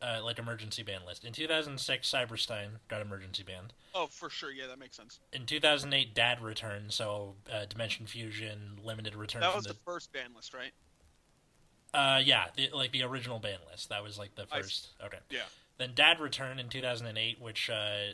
uh, 0.02 0.22
like 0.24 0.40
emergency 0.40 0.82
ban 0.82 1.02
list. 1.06 1.24
In 1.24 1.34
2006, 1.34 2.10
Cyberstein 2.10 2.68
got 2.88 3.02
emergency 3.02 3.44
banned. 3.44 3.74
Oh, 4.00 4.08
for 4.08 4.30
sure. 4.30 4.50
Yeah, 4.50 4.68
that 4.68 4.80
makes 4.80 4.96
sense. 4.96 5.20
In 5.34 5.46
2008, 5.46 6.14
Dad 6.14 6.42
returned, 6.42 6.94
so 6.94 7.36
uh, 7.52 7.66
Dimension 7.66 8.06
Fusion 8.06 8.80
limited 8.82 9.14
return. 9.14 9.42
That 9.42 9.54
was 9.54 9.66
the 9.66 9.74
first 9.74 10.14
ban 10.14 10.30
list, 10.34 10.54
right? 10.54 10.72
Uh, 11.94 12.22
yeah, 12.24 12.46
the, 12.56 12.70
like 12.74 12.94
the 12.94 13.04
original 13.04 13.40
ban 13.40 13.58
list. 13.70 13.90
That 13.90 14.02
was 14.02 14.18
like 14.18 14.36
the 14.36 14.46
I 14.50 14.62
first. 14.62 14.88
Okay. 15.06 15.18
Yeah. 15.30 15.42
Then 15.78 15.92
Dad 15.96 16.22
returned 16.22 16.62
in 16.62 16.70
2008, 16.70 17.42
which 17.42 17.70
uh, 17.70 18.14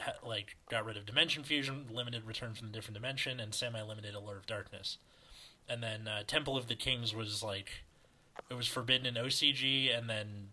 ha- 0.00 0.12
like 0.26 0.56
got 0.70 0.86
rid 0.86 0.96
of 0.96 1.04
Dimension 1.04 1.42
Fusion, 1.42 1.84
limited 1.92 2.24
return 2.24 2.54
from 2.54 2.68
a 2.68 2.70
different 2.70 2.94
dimension, 2.94 3.38
and 3.38 3.52
semi-limited 3.52 4.14
Allure 4.14 4.38
of 4.38 4.46
Darkness. 4.46 4.96
And 5.68 5.82
then 5.82 6.08
uh, 6.08 6.22
Temple 6.26 6.56
of 6.56 6.68
the 6.68 6.76
Kings 6.76 7.14
was 7.14 7.42
like 7.42 7.84
it 8.48 8.54
was 8.54 8.68
forbidden 8.68 9.04
in 9.04 9.22
OCG, 9.22 9.96
and 9.96 10.08
then 10.08 10.48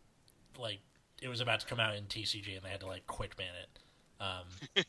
like 0.59 0.81
it 1.21 1.29
was 1.29 1.39
about 1.39 1.61
to 1.61 1.67
come 1.67 1.79
out 1.79 1.95
in 1.95 2.03
TCG, 2.03 2.57
and 2.57 2.65
they 2.65 2.69
had 2.69 2.81
to 2.81 2.87
like 2.87 3.07
quick 3.07 3.37
ban 3.37 3.47
it. 3.61 3.79
Um, 4.23 4.85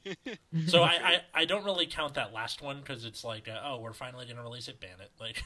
so 0.68 0.82
I, 0.82 0.92
I, 0.92 1.20
I 1.34 1.44
don't 1.44 1.64
really 1.64 1.86
count 1.86 2.14
that 2.14 2.32
last 2.32 2.62
one 2.62 2.78
because 2.78 3.04
it's 3.04 3.24
like 3.24 3.48
uh, 3.48 3.58
oh 3.64 3.80
we're 3.80 3.92
finally 3.92 4.26
gonna 4.26 4.42
release 4.42 4.68
it, 4.68 4.78
ban 4.80 4.90
it 5.00 5.10
like. 5.20 5.42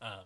um, 0.00 0.20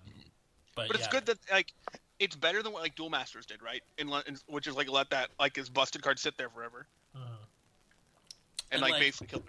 but, 0.76 0.88
But 0.88 0.96
it's 0.96 1.04
yeah. 1.06 1.11
good 1.11 1.26
that 1.26 1.38
like 1.50 1.73
it's 2.20 2.37
better 2.37 2.62
than 2.62 2.73
what 2.73 2.82
like 2.82 2.94
Duel 2.94 3.11
Masters 3.11 3.46
did, 3.46 3.62
right? 3.62 3.82
In, 3.99 4.08
le- 4.11 4.23
in 4.26 4.37
which 4.46 4.66
is 4.66 4.76
like 4.76 4.88
let 4.90 5.11
that 5.11 5.30
like 5.40 5.56
his 5.56 5.68
busted 5.68 6.02
card 6.02 6.18
sit 6.18 6.37
there 6.37 6.49
forever 6.49 6.87
Mhm. 7.16 7.20
and, 7.20 7.28
And, 8.73 8.82
like, 8.82 8.92
like- 8.92 9.00
basically 9.00 9.26
kill. 9.28 9.42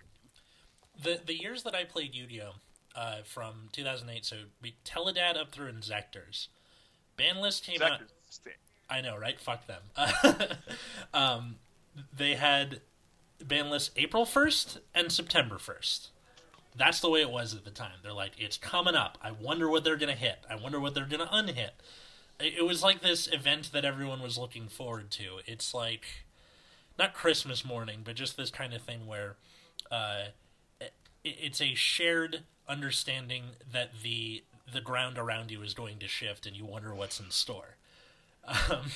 The 1.03 1.19
the 1.25 1.35
years 1.39 1.63
that 1.63 1.75
I 1.75 1.83
played 1.83 2.15
Yu-Gi-Oh, 2.15 2.53
uh, 2.95 3.17
from 3.25 3.67
2008, 3.74 4.24
so 4.25 4.38
we 4.62 4.75
Teledad 4.85 5.35
up 5.38 5.51
through 5.51 5.69
Inzectors. 5.71 6.47
Banlist 7.19 7.63
came 7.63 7.81
out. 7.81 8.00
I 8.89 9.01
know, 9.01 9.17
right? 9.17 9.38
Fuck 9.39 9.67
them. 9.67 9.81
um, 11.13 11.55
they 12.15 12.35
had 12.35 12.79
banlist 13.44 13.92
April 13.96 14.25
1st 14.25 14.80
and 14.94 15.12
September 15.12 15.56
1st. 15.56 16.10
That's 16.77 17.00
the 17.00 17.10
way 17.10 17.22
it 17.22 17.30
was 17.30 17.54
at 17.54 17.63
the 17.63 17.72
time. 17.72 18.00
They're 18.04 18.12
like, 18.12 18.34
it's 18.38 18.58
coming 18.58 18.96
up. 18.96 19.18
I 19.22 19.32
wonder 19.32 19.70
what 19.70 19.84
they're 19.84 19.96
gonna 19.96 20.13
hit. 20.13 20.39
I 20.50 20.56
wonder 20.56 20.80
what 20.80 20.94
they're 20.94 21.06
gonna 21.06 21.30
unhit. 21.32 21.72
It 22.38 22.65
was 22.65 22.84
like 22.84 23.01
this 23.01 23.27
event 23.32 23.72
that 23.72 23.86
everyone 23.86 24.22
was 24.22 24.38
looking 24.38 24.68
forward 24.68 25.10
to. 25.12 25.39
It's 25.46 25.74
like 25.74 26.25
not 27.00 27.13
Christmas 27.13 27.63
morning, 27.63 28.01
but 28.04 28.15
just 28.15 28.36
this 28.36 28.50
kind 28.50 28.74
of 28.74 28.82
thing 28.82 29.08
where 29.08 29.38
uh, 29.89 30.25
it's 31.24 31.62
a 31.62 31.74
shared 31.75 32.44
understanding 32.68 33.44
that 33.72 33.92
the 34.04 34.44
the 34.72 34.82
ground 34.82 35.18
around 35.18 35.51
you 35.51 35.62
is 35.62 35.74
going 35.74 36.00
to 36.00 36.08
shift, 36.08 36.46
and 36.46 36.56
you 36.56 36.65
wonder 36.65 36.94
what's 36.94 37.20
in 37.20 37.32
store. 37.32 37.77
Um, 38.70 38.92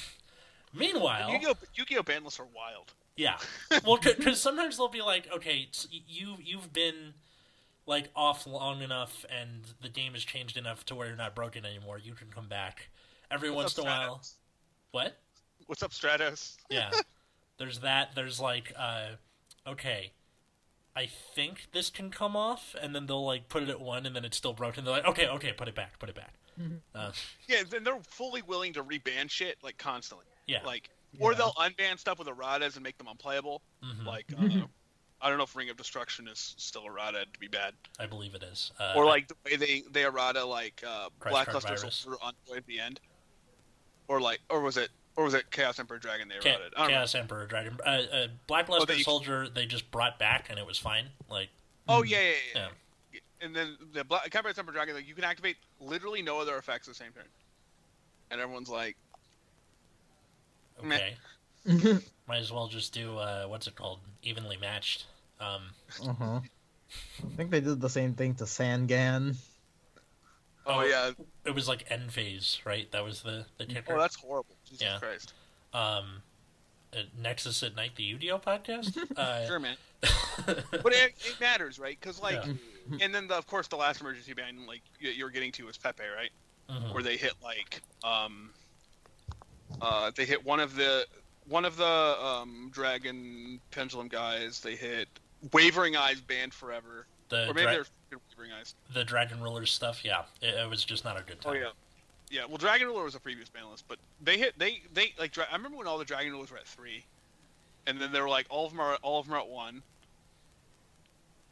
meanwhile, 0.75 1.31
Yu-Gi-Oh! 1.31 1.55
Yu-Gi-Oh! 1.73 2.03
ban 2.03 2.21
are 2.23 2.47
wild. 2.55 2.93
Yeah. 3.19 3.37
Well, 3.85 3.97
because 4.01 4.41
sometimes 4.41 4.77
they'll 4.77 4.87
be 4.87 5.01
like, 5.01 5.27
okay, 5.33 5.67
s- 5.71 5.87
you 5.91 6.37
you've 6.43 6.71
been 6.73 7.13
like 7.85 8.09
off 8.15 8.47
long 8.47 8.81
enough, 8.81 9.25
and 9.29 9.61
the 9.81 9.89
game 9.89 10.13
has 10.13 10.23
changed 10.23 10.57
enough 10.57 10.85
to 10.87 10.95
where 10.95 11.07
you're 11.07 11.15
not 11.15 11.35
broken 11.35 11.65
anymore. 11.65 11.97
You 11.99 12.13
can 12.13 12.27
come 12.29 12.47
back 12.47 12.89
every 13.29 13.49
What's 13.51 13.77
once 13.77 13.77
in 13.79 13.87
a 13.87 13.89
up, 13.89 14.07
while. 14.09 14.21
What? 14.91 15.17
What's 15.67 15.83
up, 15.83 15.91
Stratos? 15.91 16.55
Yeah. 16.69 16.91
There's 17.57 17.79
that. 17.79 18.15
There's 18.15 18.39
like, 18.39 18.71
uh, 18.77 19.09
okay, 19.67 20.11
I 20.95 21.07
think 21.35 21.67
this 21.73 21.89
can 21.89 22.09
come 22.09 22.35
off, 22.35 22.75
and 22.81 22.95
then 22.95 23.05
they'll 23.05 23.25
like 23.25 23.49
put 23.49 23.63
it 23.63 23.69
at 23.69 23.81
one, 23.81 24.05
and 24.05 24.15
then 24.15 24.23
it's 24.25 24.37
still 24.37 24.53
broken. 24.53 24.83
They're 24.85 24.93
like, 24.93 25.05
okay, 25.05 25.27
okay, 25.27 25.51
put 25.53 25.67
it 25.67 25.75
back, 25.75 25.99
put 25.99 26.09
it 26.09 26.15
back. 26.15 26.33
Uh, 26.93 27.11
Yeah, 27.47 27.63
then 27.69 27.83
they're 27.85 27.99
fully 28.07 28.41
willing 28.41 28.73
to 28.73 28.83
reban 28.83 29.29
shit 29.29 29.57
like 29.63 29.77
constantly. 29.77 30.25
yeah. 30.45 30.59
Like, 30.65 30.89
or 31.19 31.33
they'll 31.35 31.53
unban 31.53 31.97
stuff 31.97 32.19
with 32.19 32.27
erratas 32.27 32.75
and 32.75 32.83
make 32.83 32.97
them 32.97 33.07
unplayable. 33.07 33.61
Mhm. 33.83 34.05
Like, 34.05 34.25
uh, 34.37 34.65
I 35.21 35.27
don't 35.29 35.37
know 35.37 35.43
if 35.43 35.55
Ring 35.55 35.69
of 35.69 35.75
Destruction 35.77 36.27
is 36.27 36.55
still 36.57 36.85
errata 36.85 37.25
to 37.31 37.39
be 37.39 37.47
bad, 37.47 37.73
I 37.99 38.05
believe 38.05 38.35
it 38.35 38.43
is. 38.43 38.71
Uh, 38.79 38.93
or 38.95 39.05
like 39.05 39.27
the 39.27 39.35
way 39.45 39.55
they 39.57 39.81
they 39.89 40.03
errata 40.05 40.45
like 40.45 40.81
uh, 40.87 41.09
Crash 41.19 41.31
Black 41.31 41.47
Card 41.49 41.63
Soldier 41.79 42.17
on 42.21 42.33
at 42.55 42.65
the 42.67 42.79
end, 42.79 42.99
or 44.07 44.21
like, 44.21 44.39
or 44.49 44.61
was 44.61 44.77
it, 44.77 44.89
or 45.17 45.25
was 45.25 45.33
it 45.33 45.51
Chaos 45.51 45.77
Emperor 45.79 45.99
Dragon 45.99 46.29
they 46.29 46.37
Cha- 46.39 46.49
errated? 46.51 46.73
I 46.75 46.79
don't 46.81 46.87
know. 46.91 46.93
Chaos 46.97 47.15
Emperor 47.15 47.45
Dragon, 47.47 47.77
uh, 47.85 47.89
uh, 47.89 48.27
Black 48.47 48.69
Luster 48.69 48.83
Oh, 48.91 48.95
they- 48.95 49.01
Soldier. 49.01 49.49
They 49.49 49.65
just 49.65 49.91
brought 49.91 50.19
back, 50.19 50.49
and 50.49 50.57
it 50.57 50.65
was 50.65 50.77
fine. 50.77 51.09
Like, 51.29 51.49
Oh 51.89 52.03
yeah, 52.03 52.19
yeah, 52.21 52.27
yeah. 52.29 52.35
Yeah. 52.55 52.67
yeah. 53.13 53.19
And 53.41 53.55
then 53.55 53.77
the 53.93 54.03
Black 54.05 54.29
Chaos 54.29 54.57
Emperor 54.57 54.73
Dragon, 54.73 54.95
like 54.95 55.07
you 55.07 55.15
can 55.15 55.23
activate 55.25 55.57
literally 55.81 56.21
no 56.21 56.39
other 56.39 56.57
effects 56.57 56.87
the 56.87 56.93
same 56.93 57.11
turn, 57.11 57.27
and 58.31 58.39
everyone's 58.39 58.69
like, 58.69 58.95
Meh. 58.95 59.08
Okay, 60.85 61.15
might 62.27 62.37
as 62.39 62.51
well 62.51 62.67
just 62.67 62.93
do 62.93 63.17
uh, 63.17 63.45
what's 63.45 63.67
it 63.67 63.75
called, 63.75 63.99
evenly 64.23 64.57
matched. 64.57 65.05
Um, 65.39 65.61
uh-huh. 66.07 66.39
I 67.25 67.35
think 67.37 67.51
they 67.51 67.61
did 67.61 67.79
the 67.81 67.89
same 67.89 68.13
thing 68.13 68.35
to 68.35 68.45
Sangan. 68.45 69.35
oh, 70.65 70.79
Oh, 70.79 70.83
yeah, 70.83 71.11
it 71.45 71.51
was 71.55 71.67
like 71.67 71.85
end 71.89 72.11
phase, 72.11 72.59
right? 72.65 72.91
That 72.91 73.03
was 73.03 73.21
the 73.21 73.45
the 73.57 73.65
kicker. 73.65 73.95
oh 73.95 73.99
that's 73.99 74.15
horrible. 74.15 74.55
Jesus 74.65 74.81
Yeah. 74.81 74.99
Christ. 74.99 75.33
um, 75.73 76.21
uh, 76.93 77.01
Nexus 77.21 77.61
at 77.61 77.75
Night, 77.75 77.91
the 77.95 78.03
Yu-Gi-Oh 78.03 78.39
podcast. 78.39 78.97
Uh, 79.17 79.45
Sure, 79.45 79.59
man. 79.59 79.75
But 80.01 80.93
it, 80.93 81.13
it 81.23 81.35
matters, 81.39 81.77
right? 81.77 81.97
Because 81.99 82.19
like, 82.21 82.43
Yeah. 82.43 82.97
and 83.01 83.13
then 83.13 83.27
the, 83.27 83.35
of 83.35 83.45
course 83.45 83.67
the 83.67 83.75
last 83.75 84.01
emergency 84.01 84.33
ban, 84.33 84.65
like 84.65 84.81
you, 84.99 85.11
you 85.11 85.23
were 85.23 85.29
getting 85.29 85.51
to 85.53 85.65
was 85.65 85.77
Pepe, 85.77 86.03
right? 86.15 86.31
mhm. 86.69 86.91
Where 86.93 87.03
they 87.03 87.17
hit 87.17 87.33
like, 87.43 87.81
um, 88.03 88.49
uh, 89.81 90.11
they 90.15 90.25
hit 90.25 90.45
one 90.45 90.59
of 90.59 90.75
the 90.75 91.05
one 91.47 91.65
of 91.65 91.77
the 91.77 91.85
um 91.85 92.69
dragon 92.73 93.59
pendulum 93.71 94.07
guys. 94.07 94.59
They 94.59 94.75
hit 94.75 95.07
Wavering 95.53 95.95
Eyes 95.95 96.21
banned 96.21 96.53
forever, 96.53 97.05
the 97.29 97.49
or 97.49 97.53
maybe 97.53 97.73
dra- 97.73 97.85
they're 98.09 98.19
Wavering 98.37 98.51
Eyes. 98.51 98.75
the 98.93 99.03
Dragon 99.03 99.41
Rulers 99.41 99.71
stuff. 99.71 100.03
Yeah, 100.03 100.23
it, 100.41 100.53
it 100.55 100.69
was 100.69 100.83
just 100.83 101.03
not 101.05 101.19
a 101.19 101.23
good 101.23 101.41
time. 101.41 101.53
Oh 101.53 101.55
yeah, 101.55 101.69
yeah. 102.29 102.45
Well, 102.47 102.57
Dragon 102.57 102.87
Ruler 102.87 103.03
was 103.03 103.15
a 103.15 103.19
previous 103.19 103.49
ban 103.49 103.63
list, 103.69 103.85
but 103.87 103.97
they 104.21 104.37
hit 104.37 104.57
they 104.57 104.81
they 104.93 105.13
like. 105.19 105.31
Dra- 105.31 105.47
I 105.49 105.55
remember 105.55 105.77
when 105.77 105.87
all 105.87 105.97
the 105.97 106.05
Dragon 106.05 106.31
Rulers 106.33 106.51
were 106.51 106.57
at 106.57 106.67
three, 106.67 107.05
and 107.87 107.99
then 107.99 108.11
they 108.11 108.21
were 108.21 108.29
like 108.29 108.47
all 108.49 108.65
of 108.65 108.71
them 108.71 108.79
are 108.81 108.95
all 109.01 109.19
of 109.19 109.25
them 109.27 109.35
are 109.35 109.39
at 109.39 109.49
one. 109.49 109.81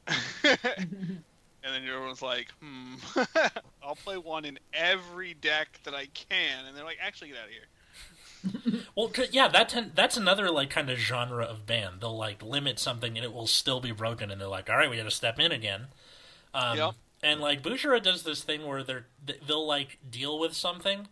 and 0.43 1.75
then 1.75 1.83
everyone's 1.87 2.21
like, 2.21 2.47
"Hmm, 2.61 2.95
I'll 3.83 3.95
play 3.95 4.17
one 4.17 4.45
in 4.45 4.57
every 4.73 5.33
deck 5.33 5.79
that 5.83 5.93
I 5.93 6.05
can," 6.07 6.65
and 6.65 6.77
they're 6.77 6.85
like, 6.85 6.99
"Actually, 7.01 7.29
get 7.29 7.39
out 7.39 7.45
of 7.45 7.51
here." 7.51 7.67
Well, 8.95 9.09
'cause- 9.09 9.29
yeah, 9.31 9.47
that 9.49 9.69
ten- 9.69 9.91
that's 9.95 10.17
another 10.17 10.49
like 10.51 10.69
kind 10.69 10.89
of 10.89 10.97
genre 10.97 11.45
of 11.45 11.65
band. 11.65 12.01
They'll 12.01 12.17
like 12.17 12.41
limit 12.41 12.79
something 12.79 13.15
and 13.17 13.23
it 13.23 13.33
will 13.33 13.47
still 13.47 13.79
be 13.79 13.91
broken, 13.91 14.31
and 14.31 14.39
they're 14.41 14.47
like, 14.47 14.69
"All 14.69 14.77
right, 14.77 14.89
we 14.89 14.97
got 14.97 15.03
to 15.03 15.11
step 15.11 15.39
in 15.39 15.51
again." 15.51 15.87
Um, 16.53 16.77
Yep. 16.77 16.95
And 17.23 17.41
like 17.41 17.63
Bushiroad 17.63 18.03
does 18.03 18.23
this 18.23 18.43
thing 18.43 18.65
where 18.65 18.83
they're 18.83 19.07
they'll 19.47 19.65
like 19.67 19.97
deal 20.09 20.37
with 20.39 20.53
something, 20.55 21.07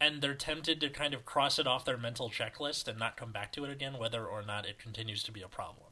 and 0.00 0.20
they're 0.22 0.34
tempted 0.34 0.80
to 0.80 0.90
kind 0.90 1.14
of 1.14 1.24
cross 1.24 1.58
it 1.58 1.66
off 1.66 1.84
their 1.84 1.96
mental 1.96 2.28
checklist 2.30 2.88
and 2.88 2.98
not 2.98 3.16
come 3.16 3.30
back 3.32 3.52
to 3.52 3.64
it 3.64 3.70
again, 3.70 3.96
whether 3.98 4.26
or 4.26 4.42
not 4.42 4.66
it 4.66 4.78
continues 4.78 5.22
to 5.24 5.32
be 5.32 5.42
a 5.42 5.48
problem. 5.48 5.90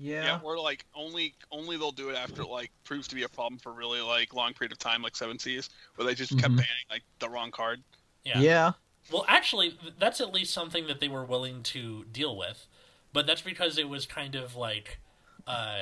Yeah. 0.00 0.24
Yeah. 0.24 0.40
or 0.44 0.58
like 0.60 0.84
only 0.94 1.34
only 1.50 1.76
they'll 1.76 1.90
do 1.90 2.10
it 2.10 2.16
after 2.16 2.42
it 2.42 2.48
like 2.48 2.70
proves 2.84 3.08
to 3.08 3.16
be 3.16 3.24
a 3.24 3.28
problem 3.28 3.58
for 3.58 3.72
really 3.72 4.00
like 4.00 4.32
long 4.32 4.52
period 4.54 4.70
of 4.72 4.78
time, 4.78 5.02
like 5.02 5.16
Seven 5.16 5.38
Seas, 5.38 5.70
where 5.96 6.06
they 6.06 6.14
just 6.14 6.32
kept 6.38 6.52
Mhm. 6.54 6.58
banning 6.58 6.86
like 6.90 7.02
the 7.18 7.28
wrong 7.28 7.50
card. 7.50 7.82
Yeah. 8.24 8.38
Yeah. 8.40 8.72
Well, 9.10 9.24
actually, 9.28 9.78
that's 9.98 10.20
at 10.20 10.32
least 10.32 10.52
something 10.52 10.86
that 10.86 11.00
they 11.00 11.08
were 11.08 11.24
willing 11.24 11.62
to 11.64 12.04
deal 12.12 12.36
with, 12.36 12.66
but 13.12 13.26
that's 13.26 13.40
because 13.42 13.78
it 13.78 13.88
was 13.88 14.04
kind 14.06 14.34
of 14.34 14.54
like, 14.56 14.98
uh, 15.46 15.76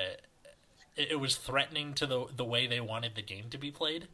it, 0.97 1.13
it 1.13 1.21
was 1.21 1.37
threatening 1.37 1.93
to 1.95 2.07
the 2.07 2.27
the 2.37 2.45
way 2.45 2.67
they 2.67 2.81
wanted 2.81 3.15
the 3.15 3.23
game 3.23 3.49
to 3.51 3.59
be 3.59 3.71
played. 3.71 4.09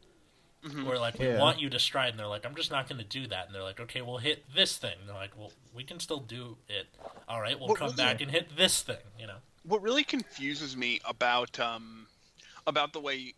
Mhm. 0.63 0.85
Where 0.85 0.97
like 0.97 1.19
we 1.19 1.27
Yeah. 1.27 1.39
want 1.39 1.59
you 1.59 1.69
to 1.69 1.77
stride, 1.79 2.11
and 2.11 2.19
they're 2.19 2.27
like, 2.27 2.45
I'm 2.45 2.55
just 2.55 2.71
not 2.71 2.87
going 2.87 2.97
to 2.99 3.03
do 3.07 3.27
that, 3.27 3.47
and 3.47 3.53
they're 3.55 3.63
like, 3.63 3.81
okay, 3.81 4.01
we'll 4.01 4.19
hit 4.19 4.45
this 4.55 4.77
thing. 4.77 4.95
And 4.99 5.09
they're 5.09 5.15
like, 5.15 5.37
well, 5.37 5.51
we 5.73 5.83
can 5.83 5.99
still 5.99 6.21
do 6.21 6.57
it. 6.69 6.87
All 7.27 7.41
right, 7.41 7.59
we'll 7.59 7.67
What 7.69 7.79
come 7.79 7.87
really- 7.87 7.97
back 7.97 8.21
and 8.21 8.31
hit 8.31 8.55
this 8.55 8.81
thing. 8.81 8.97
You 9.19 9.27
know. 9.27 9.37
what 9.63 9.81
really 9.81 10.03
confuses 10.03 10.75
me 10.75 10.99
about 11.05 11.59
um 11.59 12.07
about 12.67 12.91
the 12.93 12.99
way 12.99 13.33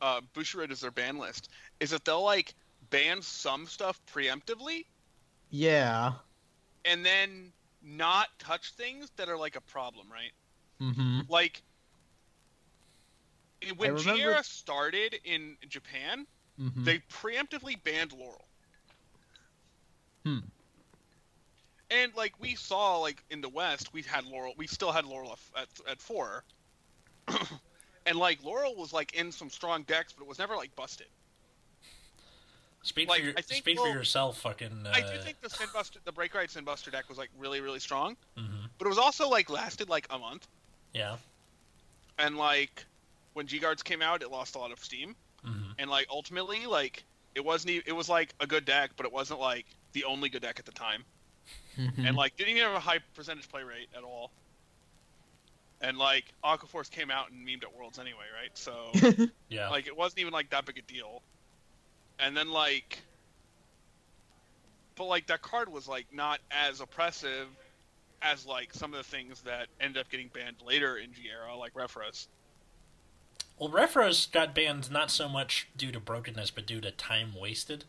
uh 0.00 0.20
Bushiroad 0.34 0.68
does 0.70 0.80
their 0.80 0.90
ban 0.90 1.16
list 1.18 1.48
is 1.80 1.90
that 1.90 2.04
they'll 2.04 2.22
like 2.24 2.54
ban 2.90 3.20
some 3.22 3.66
stuff 3.66 4.00
preemptively 4.12 4.84
Yeah. 5.52 6.14
and 6.84 7.04
then 7.04 7.52
not 7.84 8.28
touch 8.38 8.72
things 8.72 9.10
that 9.16 9.28
are 9.28 9.36
like 9.36 9.56
a 9.56 9.60
problem, 9.60 10.06
right? 10.10 10.32
Mm-hmm. 10.80 11.20
Like 11.28 11.62
when 13.76 13.94
remember- 13.94 14.14
G-Era 14.14 14.42
started 14.42 15.18
in 15.24 15.56
Japan, 15.68 16.26
mm-hmm. 16.60 16.84
they 16.84 16.98
preemptively 17.10 17.82
banned 17.84 18.12
Laurel. 18.12 18.44
Hmm. 20.24 20.38
And 21.90 22.14
like 22.16 22.32
we 22.40 22.54
saw, 22.54 22.98
like 22.98 23.22
in 23.30 23.42
the 23.42 23.48
West, 23.48 23.92
we 23.92 24.02
had 24.02 24.24
Laurel. 24.24 24.54
We 24.56 24.66
still 24.66 24.92
had 24.92 25.04
Laurel 25.04 25.36
at 25.56 25.68
at 25.86 26.00
four, 26.00 26.42
and 28.06 28.16
like 28.16 28.42
Laurel 28.42 28.74
was 28.76 28.94
like 28.94 29.14
in 29.14 29.30
some 29.30 29.50
strong 29.50 29.82
decks, 29.82 30.14
but 30.14 30.22
it 30.22 30.28
was 30.28 30.38
never 30.38 30.56
like 30.56 30.74
busted. 30.74 31.08
Speak 32.84 33.08
Like, 33.08 33.20
for 33.20 33.26
your, 33.26 33.34
I 33.36 33.42
think 33.42 33.62
speak 33.62 33.78
we'll- 33.78 33.86
for 33.92 33.96
yourself, 33.96 34.38
fucking. 34.40 34.86
Uh, 34.86 34.90
I 34.92 35.00
do 35.02 35.18
think 35.22 35.40
the 35.40 35.48
Sinbuster, 35.48 35.98
the 36.04 36.10
Break 36.12 36.34
Ride 36.34 36.48
Sinbuster 36.48 36.90
deck 36.90 37.08
was 37.08 37.16
like 37.16 37.30
really, 37.38 37.60
really 37.60 37.78
strong, 37.78 38.16
mhm. 38.36 38.68
but 38.78 38.86
it 38.86 38.88
was 38.88 38.98
also 38.98 39.28
like 39.28 39.48
lasted 39.50 39.88
like 39.88 40.06
a 40.10 40.18
month, 40.18 40.48
Yeah. 40.92 41.16
and 42.18 42.36
like 42.36 42.84
when 43.34 43.46
G 43.46 43.58
Guards 43.60 43.82
came 43.84 44.02
out, 44.02 44.20
it 44.22 44.30
lost 44.30 44.56
a 44.56 44.58
lot 44.58 44.72
of 44.72 44.82
steam, 44.82 45.14
hmm 45.44 45.70
and 45.78 45.88
like 45.90 46.06
ultimately, 46.10 46.66
like 46.66 47.04
it 47.34 47.44
wasn't, 47.44 47.82
it 47.86 47.92
was 47.92 48.08
like 48.08 48.34
a 48.40 48.46
good 48.46 48.64
deck, 48.64 48.90
but 48.96 49.06
it 49.06 49.12
wasn't 49.12 49.38
like 49.40 49.64
the 49.92 50.04
only 50.04 50.28
good 50.28 50.42
deck 50.42 50.58
at 50.58 50.64
the 50.66 50.72
time, 50.72 51.04
Mm-hmm. 51.78 52.04
and 52.06 52.16
like 52.16 52.36
didn't 52.36 52.50
even 52.50 52.64
have 52.64 52.74
a 52.76 52.80
high 52.80 52.98
percentage 53.14 53.48
play 53.48 53.62
rate 53.62 53.88
at 53.96 54.02
all. 54.02 54.30
And 55.80 55.98
like 55.98 56.24
Aquaforce 56.44 56.90
came 56.90 57.10
out 57.10 57.30
and 57.30 57.46
memed 57.46 57.62
at 57.64 57.74
Worlds 57.74 57.98
anyway, 57.98 58.26
right? 58.40 58.50
So 58.56 58.90
Yeah. 59.48 59.68
like 59.70 59.86
it 59.86 59.96
wasn't 59.96 60.20
even 60.20 60.32
like 60.32 60.50
that 60.50 60.64
big 60.66 60.78
a 60.78 60.82
deal 60.82 61.22
and 62.18 62.36
then 62.36 62.50
like 62.50 63.02
but 64.96 65.04
like 65.04 65.26
that 65.26 65.42
card 65.42 65.68
was 65.68 65.88
like 65.88 66.06
not 66.12 66.40
as 66.50 66.80
oppressive 66.80 67.48
as 68.20 68.46
like 68.46 68.72
some 68.72 68.92
of 68.92 68.98
the 68.98 69.04
things 69.04 69.42
that 69.42 69.66
ended 69.80 70.00
up 70.00 70.10
getting 70.10 70.28
banned 70.28 70.56
later 70.64 70.96
in 70.96 71.12
G 71.12 71.22
era 71.30 71.56
like 71.56 71.74
Refros. 71.74 72.28
well, 73.58 73.70
Refros 73.70 74.30
got 74.30 74.54
banned 74.54 74.90
not 74.90 75.10
so 75.10 75.28
much 75.28 75.68
due 75.76 75.90
to 75.92 76.00
brokenness, 76.00 76.50
but 76.50 76.66
due 76.66 76.80
to 76.80 76.90
time 76.90 77.32
wasted. 77.38 77.84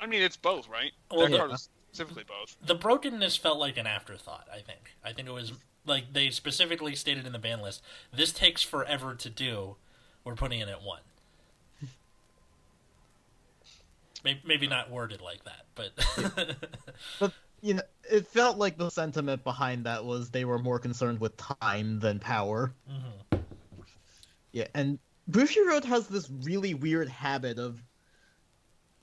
I 0.00 0.06
mean 0.06 0.22
it's 0.22 0.36
both, 0.36 0.68
right? 0.68 0.92
Well, 1.10 1.22
that 1.22 1.30
yeah. 1.30 1.38
card 1.38 1.50
was 1.50 1.68
specifically 1.92 2.24
both. 2.24 2.56
The 2.64 2.74
brokenness 2.74 3.36
felt 3.36 3.58
like 3.58 3.76
an 3.76 3.86
afterthought. 3.86 4.46
I 4.52 4.60
think. 4.60 4.94
I 5.04 5.12
think 5.12 5.28
it 5.28 5.34
was 5.34 5.52
like 5.86 6.12
they 6.12 6.30
specifically 6.30 6.94
stated 6.94 7.26
in 7.26 7.32
the 7.32 7.38
ban 7.38 7.60
list. 7.60 7.82
This 8.12 8.32
takes 8.32 8.62
forever 8.62 9.14
to 9.14 9.30
do. 9.30 9.76
We're 10.24 10.36
putting 10.36 10.60
it 10.60 10.68
at 10.68 10.82
one. 10.82 11.00
Maybe, 14.24 14.40
maybe 14.44 14.66
not 14.68 14.90
worded 14.90 15.20
like 15.20 15.42
that, 15.44 15.64
but 15.74 16.56
But 17.20 17.32
you 17.60 17.74
know, 17.74 17.82
it 18.10 18.26
felt 18.26 18.58
like 18.58 18.76
the 18.76 18.90
sentiment 18.90 19.44
behind 19.44 19.86
that 19.86 20.04
was 20.04 20.30
they 20.30 20.44
were 20.44 20.58
more 20.58 20.78
concerned 20.78 21.20
with 21.20 21.36
time 21.36 22.00
than 22.00 22.18
power. 22.18 22.74
Mhm. 22.90 23.40
Yeah, 24.52 24.66
and 24.74 24.98
Bushiroad 25.30 25.84
has 25.84 26.08
this 26.08 26.28
really 26.30 26.74
weird 26.74 27.08
habit 27.08 27.58
of 27.58 27.82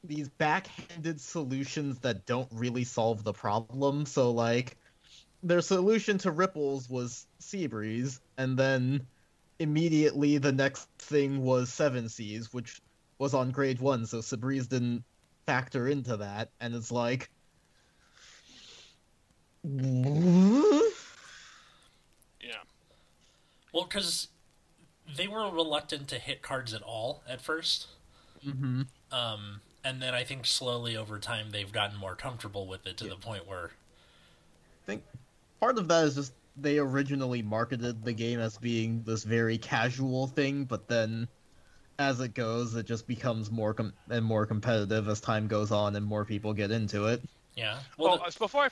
these 0.04 0.30
backhanded 0.30 1.20
solutions 1.20 2.00
that 2.00 2.26
don't 2.26 2.48
really 2.52 2.84
solve 2.84 3.24
the 3.24 3.34
problem. 3.34 4.06
So 4.06 4.32
like 4.32 4.78
their 5.44 5.62
solution 5.62 6.18
to 6.20 6.32
ripples 6.32 6.90
was 6.90 7.28
Seabreeze, 7.42 8.20
and 8.38 8.58
then 8.58 9.08
immediately 9.58 10.38
the 10.38 10.52
next 10.52 10.88
thing 11.00 11.42
was 11.42 11.72
Seven 11.72 12.10
Seas, 12.10 12.54
which 12.54 12.82
was 13.18 13.34
on 13.34 13.52
grade 13.52 13.80
one, 13.80 14.06
so 14.06 14.20
Seabreeze 14.20 14.70
didn't 14.70 15.04
factor 15.50 15.88
into 15.88 16.16
that, 16.16 16.52
and 16.62 16.76
it's 16.76 16.92
like 16.92 17.28
Yeah. 22.40 22.62
well, 23.74 23.86
because 23.86 24.28
they 25.18 25.28
were 25.28 25.50
reluctant 25.50 26.08
to 26.10 26.20
hit 26.20 26.44
cards 26.44 26.72
at 26.76 26.84
all 26.84 27.24
at 27.28 27.42
first. 27.42 27.88
hmm 28.44 28.84
Um, 29.12 29.62
and 29.84 30.00
then 30.00 30.14
I 30.14 30.24
think 30.24 30.46
slowly 30.46 30.96
over 30.96 31.18
time 31.18 31.50
they've 31.50 31.72
gotten 31.72 31.98
more 31.98 32.16
comfortable 32.16 32.68
with 32.68 32.86
it 32.86 32.98
to 32.98 33.06
Yeah. 33.06 33.10
the 33.10 33.16
point 33.16 33.48
where 33.48 33.72
I 34.84 34.86
think 34.86 35.04
part 35.60 35.80
of 35.80 35.88
that 35.88 36.06
is 36.06 36.14
just 36.14 36.34
they 36.58 36.78
originally 36.78 37.42
marketed 37.42 38.04
the 38.04 38.14
game 38.14 38.40
as 38.40 38.56
being 38.60 39.02
this 39.02 39.24
very 39.24 39.58
casual 39.58 40.28
thing, 40.28 40.66
but 40.66 40.88
then 40.88 41.28
as 42.00 42.22
it 42.22 42.34
goes, 42.34 42.76
it 42.76 42.86
just 42.88 43.06
becomes 43.08 43.52
more 43.52 43.74
com- 43.74 43.94
and 44.10 44.26
more 44.26 44.46
competitive 44.46 45.08
as 45.10 45.20
time 45.20 45.48
goes 45.48 45.72
on 45.72 45.96
and 45.96 46.06
more 46.06 46.24
people 46.26 46.54
get 46.54 46.72
into 46.72 47.06
it. 47.08 47.22
yeah. 47.56 47.80
Well, 47.98 48.12
Well, 48.18 48.24
uh, 48.26 48.32
before 48.40 48.64
I 48.64 48.70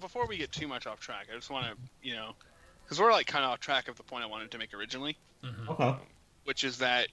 before 0.00 0.26
we 0.26 0.38
get 0.38 0.50
too 0.50 0.66
much 0.66 0.86
off 0.86 0.98
track, 0.98 1.26
I 1.30 1.36
just 1.36 1.50
want 1.50 1.66
to 1.66 1.76
you 2.02 2.14
know 2.14 2.34
because 2.82 2.98
we're 2.98 3.12
like 3.12 3.26
kind 3.26 3.44
of 3.44 3.50
off 3.52 3.60
track 3.60 3.88
of 3.88 3.96
the 3.96 4.02
point 4.02 4.24
I 4.24 4.26
wanted 4.26 4.50
to 4.52 4.58
make 4.58 4.72
originally. 4.74 5.16
the, 5.42 5.48
mhm. 5.48 5.68
Okay. 5.68 5.94
which 6.44 6.64
is 6.64 6.78
that 6.78 7.08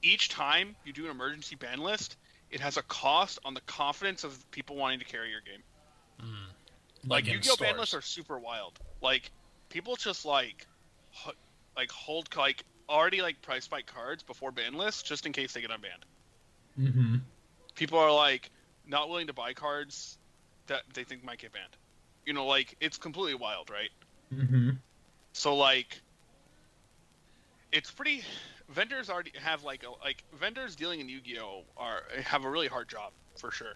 each 0.00 0.28
time 0.28 0.74
you 0.84 0.92
do 0.92 1.04
an 1.06 1.10
emergency 1.10 1.56
ban 1.56 1.78
list, 1.78 2.16
it 2.50 2.60
has 2.60 2.76
a 2.76 2.82
cost 2.82 3.40
on 3.44 3.54
the 3.54 3.60
confidence 3.62 4.24
of 4.24 4.48
people 4.52 4.76
wanting 4.76 5.00
to 5.00 5.04
carry 5.04 5.30
your 5.30 5.40
game. 5.40 5.62
Mm. 6.20 7.08
Like, 7.08 7.26
in 7.26 7.34
Yu-Gi-Oh 7.34 7.56
ban 7.56 7.68
stores. 7.74 7.78
lists 7.80 7.94
are 7.94 8.00
super 8.02 8.38
wild. 8.38 8.78
Like 9.00 9.30
people 9.70 9.96
just 9.96 10.24
like 10.24 10.66
like 11.76 11.90
hold 11.90 12.28
like 12.36 12.64
already 12.88 13.22
like 13.22 13.42
price 13.42 13.64
spike 13.64 13.86
cards 13.86 14.22
before 14.22 14.50
ban 14.50 14.74
lists 14.74 15.02
just 15.02 15.26
in 15.26 15.32
case 15.32 15.52
they 15.52 15.60
get 15.60 15.70
unbanned. 15.70 16.04
Mm-hmm. 16.78 17.16
People 17.74 17.98
are 17.98 18.12
like 18.12 18.50
not 18.86 19.08
willing 19.08 19.26
to 19.28 19.32
buy 19.32 19.52
cards 19.52 20.18
that 20.66 20.82
they 20.94 21.04
think 21.04 21.24
might 21.24 21.38
get 21.38 21.52
banned. 21.52 21.76
You 22.24 22.32
know, 22.32 22.46
like 22.46 22.76
it's 22.80 22.98
completely 22.98 23.34
wild, 23.34 23.70
right? 23.70 23.90
Mm-hmm. 24.34 24.70
So 25.32 25.56
like, 25.56 26.00
it's 27.72 27.90
pretty. 27.90 28.22
Vendors 28.68 29.10
already 29.10 29.32
have 29.42 29.64
like 29.64 29.84
a, 29.84 29.90
like 30.04 30.24
vendors 30.38 30.76
dealing 30.76 31.00
in 31.00 31.08
Yu-Gi-Oh 31.08 31.62
are 31.76 32.02
have 32.24 32.44
a 32.44 32.50
really 32.50 32.68
hard 32.68 32.88
job 32.88 33.12
for 33.36 33.50
sure, 33.50 33.74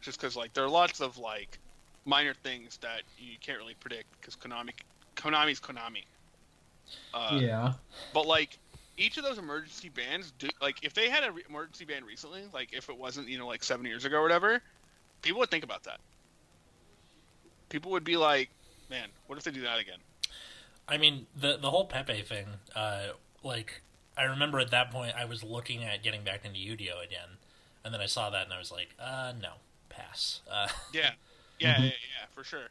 just 0.00 0.20
because 0.20 0.34
like 0.34 0.54
there 0.54 0.64
are 0.64 0.70
lots 0.70 1.00
of 1.00 1.18
like 1.18 1.58
minor 2.04 2.34
things 2.34 2.78
that 2.78 3.02
you 3.18 3.36
can't 3.40 3.58
really 3.58 3.74
predict 3.74 4.06
because 4.20 4.36
Konami 4.36 4.70
Konami's 5.16 5.60
Konami. 5.60 6.04
Uh, 7.12 7.38
yeah. 7.40 7.72
But 8.12 8.26
like 8.26 8.58
each 8.96 9.16
of 9.18 9.24
those 9.24 9.38
emergency 9.38 9.88
bands, 9.88 10.32
do, 10.38 10.48
like 10.60 10.84
if 10.84 10.94
they 10.94 11.08
had 11.08 11.24
an 11.24 11.34
re- 11.34 11.42
emergency 11.48 11.84
band 11.84 12.04
recently, 12.06 12.42
like 12.52 12.72
if 12.72 12.88
it 12.88 12.96
wasn't 12.96 13.28
you 13.28 13.38
know 13.38 13.46
like 13.46 13.64
seven 13.64 13.86
years 13.86 14.04
ago 14.04 14.18
or 14.18 14.22
whatever, 14.22 14.62
people 15.22 15.40
would 15.40 15.50
think 15.50 15.64
about 15.64 15.84
that. 15.84 16.00
People 17.68 17.90
would 17.92 18.04
be 18.04 18.16
like, 18.16 18.50
"Man, 18.90 19.08
what 19.26 19.38
if 19.38 19.44
they 19.44 19.50
do 19.50 19.62
that 19.62 19.78
again?" 19.78 19.98
I 20.88 20.98
mean, 20.98 21.26
the 21.34 21.56
the 21.56 21.70
whole 21.70 21.86
Pepe 21.86 22.22
thing, 22.22 22.46
uh, 22.74 23.08
like 23.42 23.82
I 24.16 24.24
remember 24.24 24.60
at 24.60 24.70
that 24.70 24.90
point 24.90 25.14
I 25.16 25.24
was 25.24 25.42
looking 25.42 25.82
at 25.82 26.02
getting 26.02 26.22
back 26.22 26.44
into 26.44 26.58
Yu-Gi-Oh 26.58 27.00
again, 27.00 27.38
and 27.84 27.92
then 27.92 28.00
I 28.00 28.06
saw 28.06 28.30
that 28.30 28.44
and 28.44 28.52
I 28.52 28.58
was 28.58 28.70
like, 28.70 28.94
uh, 29.00 29.32
no, 29.40 29.54
pass. 29.88 30.40
Uh, 30.50 30.68
Yeah, 30.92 31.12
yeah, 31.58 31.78
yeah, 31.80 31.84
yeah, 31.84 32.26
for 32.34 32.44
sure. 32.44 32.68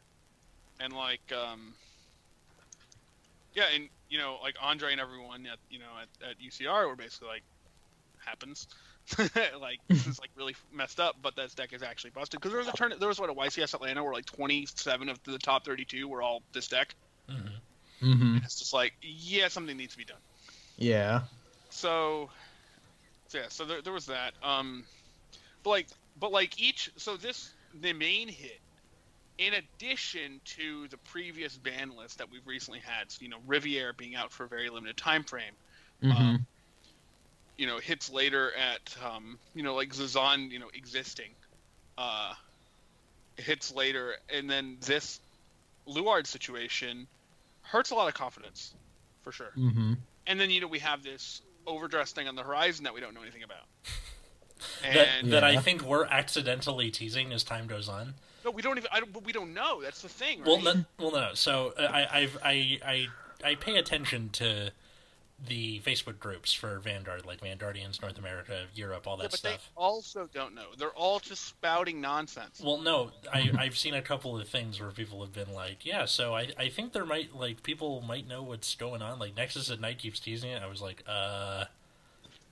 And 0.80 0.92
like, 0.92 1.32
um, 1.32 1.74
yeah, 3.54 3.64
and 3.74 3.88
you 4.08 4.18
know, 4.18 4.38
like 4.42 4.56
Andre 4.60 4.92
and 4.92 5.00
everyone 5.00 5.46
at 5.46 5.58
you 5.70 5.78
know 5.78 5.86
at, 6.00 6.30
at 6.30 6.36
UCR 6.38 6.88
were 6.88 6.96
basically 6.96 7.28
like, 7.28 7.42
happens. 8.24 8.66
like 9.60 9.80
this 9.88 10.06
is 10.06 10.18
like 10.18 10.30
really 10.34 10.56
messed 10.72 10.98
up, 10.98 11.16
but 11.20 11.36
this 11.36 11.54
deck 11.54 11.74
is 11.74 11.82
actually 11.82 12.10
busted 12.10 12.40
because 12.40 12.52
there 12.52 12.58
was 12.58 12.68
a 12.68 12.72
turn. 12.72 12.94
There 12.98 13.08
was 13.08 13.20
what 13.20 13.28
a 13.28 13.34
YCS 13.34 13.74
Atlanta 13.74 14.02
where 14.02 14.14
like 14.14 14.24
27 14.24 15.10
of 15.10 15.22
the 15.24 15.38
top 15.38 15.64
32 15.66 16.08
were 16.08 16.22
all 16.22 16.42
this 16.52 16.68
deck. 16.68 16.94
mhm. 17.28 17.50
Mm-hmm. 18.02 18.38
It's 18.44 18.58
just 18.58 18.74
like, 18.74 18.92
yeah, 19.00 19.48
something 19.48 19.76
needs 19.76 19.92
to 19.92 19.98
be 19.98 20.04
done. 20.04 20.18
Yeah. 20.76 21.22
So, 21.70 22.30
so 23.28 23.38
yeah, 23.38 23.44
so 23.48 23.64
there, 23.64 23.82
there 23.82 23.92
was 23.92 24.06
that. 24.06 24.34
Um, 24.42 24.84
but 25.62 25.70
like, 25.70 25.86
but 26.18 26.30
like 26.30 26.60
each, 26.60 26.90
so 26.96 27.16
this 27.16 27.52
Nemain 27.80 28.28
hit, 28.28 28.60
in 29.38 29.54
addition 29.54 30.40
to 30.44 30.86
the 30.88 30.96
previous 30.98 31.56
ban 31.56 31.92
list 31.96 32.18
that 32.18 32.30
we've 32.30 32.46
recently 32.46 32.80
had, 32.80 33.10
so, 33.10 33.18
you 33.22 33.28
know, 33.28 33.38
Riviere 33.46 33.92
being 33.92 34.14
out 34.14 34.32
for 34.32 34.44
a 34.44 34.48
very 34.48 34.70
limited 34.70 34.96
time 34.96 35.24
frame. 35.24 35.54
Mm-hmm. 36.02 36.16
Um, 36.16 36.46
you 37.56 37.66
know, 37.66 37.78
hits 37.78 38.10
later 38.10 38.50
at, 38.56 38.96
um, 39.04 39.38
you 39.54 39.62
know, 39.62 39.74
like 39.74 39.90
Zazan, 39.90 40.50
you 40.50 40.58
know, 40.58 40.70
existing, 40.74 41.30
uh, 41.98 42.34
hits 43.36 43.72
later, 43.72 44.14
and 44.32 44.48
then 44.48 44.76
this 44.80 45.20
Luard 45.86 46.26
situation 46.26 47.06
hurts 47.62 47.90
a 47.90 47.94
lot 47.94 48.08
of 48.08 48.14
confidence, 48.14 48.74
for 49.22 49.32
sure. 49.32 49.50
mm-hmm. 49.56 49.94
And 50.26 50.40
then 50.40 50.50
you 50.50 50.60
know 50.60 50.66
we 50.66 50.78
have 50.78 51.02
this 51.02 51.42
overdressed 51.66 52.14
thing 52.14 52.28
on 52.28 52.34
the 52.34 52.42
horizon 52.42 52.84
that 52.84 52.94
we 52.94 53.00
don't 53.00 53.14
know 53.14 53.22
anything 53.22 53.42
about. 53.42 53.66
that 54.82 55.08
And 55.18 55.32
that 55.32 55.44
I 55.44 55.50
Yeah. 55.52 55.60
think 55.60 55.82
we're 55.82 56.06
accidentally 56.06 56.90
teasing 56.90 57.32
as 57.32 57.44
time 57.44 57.66
goes 57.66 57.88
on. 57.88 58.14
No, 58.44 58.50
we 58.50 58.62
don't 58.62 58.78
even. 58.78 58.88
I 58.92 59.00
don't, 59.00 59.12
but 59.12 59.24
we 59.24 59.32
don't 59.32 59.54
know. 59.54 59.82
That's 59.82 60.02
the 60.02 60.08
thing, 60.08 60.40
right? 60.40 60.46
Well, 60.46 60.62
no, 60.62 60.84
well, 60.98 61.12
no. 61.12 61.30
So 61.34 61.74
uh, 61.78 61.82
I, 61.82 62.20
I've, 62.20 62.38
I, 62.44 62.78
I, 62.84 63.06
I 63.44 63.54
pay 63.54 63.76
attention 63.76 64.30
to 64.34 64.70
the 65.46 65.80
Facebook 65.80 66.18
groups 66.18 66.52
for 66.52 66.78
Vanguard, 66.78 67.26
like 67.26 67.40
Vanguardians 67.40 68.00
North 68.00 68.18
America, 68.18 68.66
Europe, 68.74 69.06
all 69.06 69.16
yeah, 69.16 69.24
that 69.24 69.30
but 69.32 69.38
stuff. 69.38 69.70
they 69.74 69.80
also 69.80 70.28
don't 70.32 70.54
know. 70.54 70.66
They're 70.78 70.90
all 70.90 71.18
just 71.18 71.44
spouting 71.44 72.00
nonsense. 72.00 72.62
Well, 72.64 72.78
no, 72.78 73.10
I, 73.32 73.50
I've 73.58 73.76
seen 73.76 73.94
a 73.94 74.02
couple 74.02 74.38
of 74.38 74.48
things 74.48 74.80
where 74.80 74.90
people 74.90 75.20
have 75.22 75.32
been 75.32 75.52
like, 75.52 75.84
yeah, 75.84 76.04
so 76.04 76.34
I, 76.34 76.48
I 76.58 76.68
think 76.68 76.92
there 76.92 77.04
might, 77.04 77.34
like, 77.34 77.62
people 77.62 78.00
might 78.00 78.28
know 78.28 78.42
what's 78.42 78.74
going 78.74 79.02
on. 79.02 79.18
Like, 79.18 79.36
Nexus 79.36 79.70
at 79.70 79.80
Night 79.80 79.98
keeps 79.98 80.20
teasing 80.20 80.50
it. 80.50 80.62
I 80.62 80.66
was 80.66 80.80
like, 80.80 81.02
uh, 81.06 81.64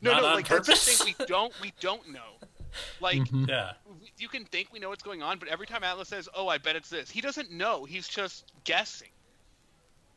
no, 0.03 0.13
not 0.13 0.23
no, 0.23 0.35
like 0.35 0.49
that's 0.49 0.67
the 0.67 0.75
thing. 0.75 1.15
We 1.19 1.27
don't. 1.27 1.53
We 1.63 1.73
don't 1.81 2.11
know. 2.11 2.21
Like 3.01 3.19
Mhm. 3.23 3.49
yeah. 3.49 3.73
you 4.19 4.29
can 4.29 4.45
think 4.47 4.73
we 4.73 4.79
know 4.79 4.89
what's 4.89 5.03
going 5.03 5.23
on, 5.23 5.39
but 5.39 5.49
every 5.49 5.67
time 5.67 5.85
Atlas 5.85 6.09
says, 6.09 6.29
"Oh, 6.35 6.49
I 6.49 6.59
bet 6.59 6.77
it's 6.77 6.89
this," 6.89 7.11
he 7.11 7.21
doesn't 7.21 7.51
know. 7.51 7.85
He's 7.85 8.09
just 8.09 8.51
guessing. 8.65 9.11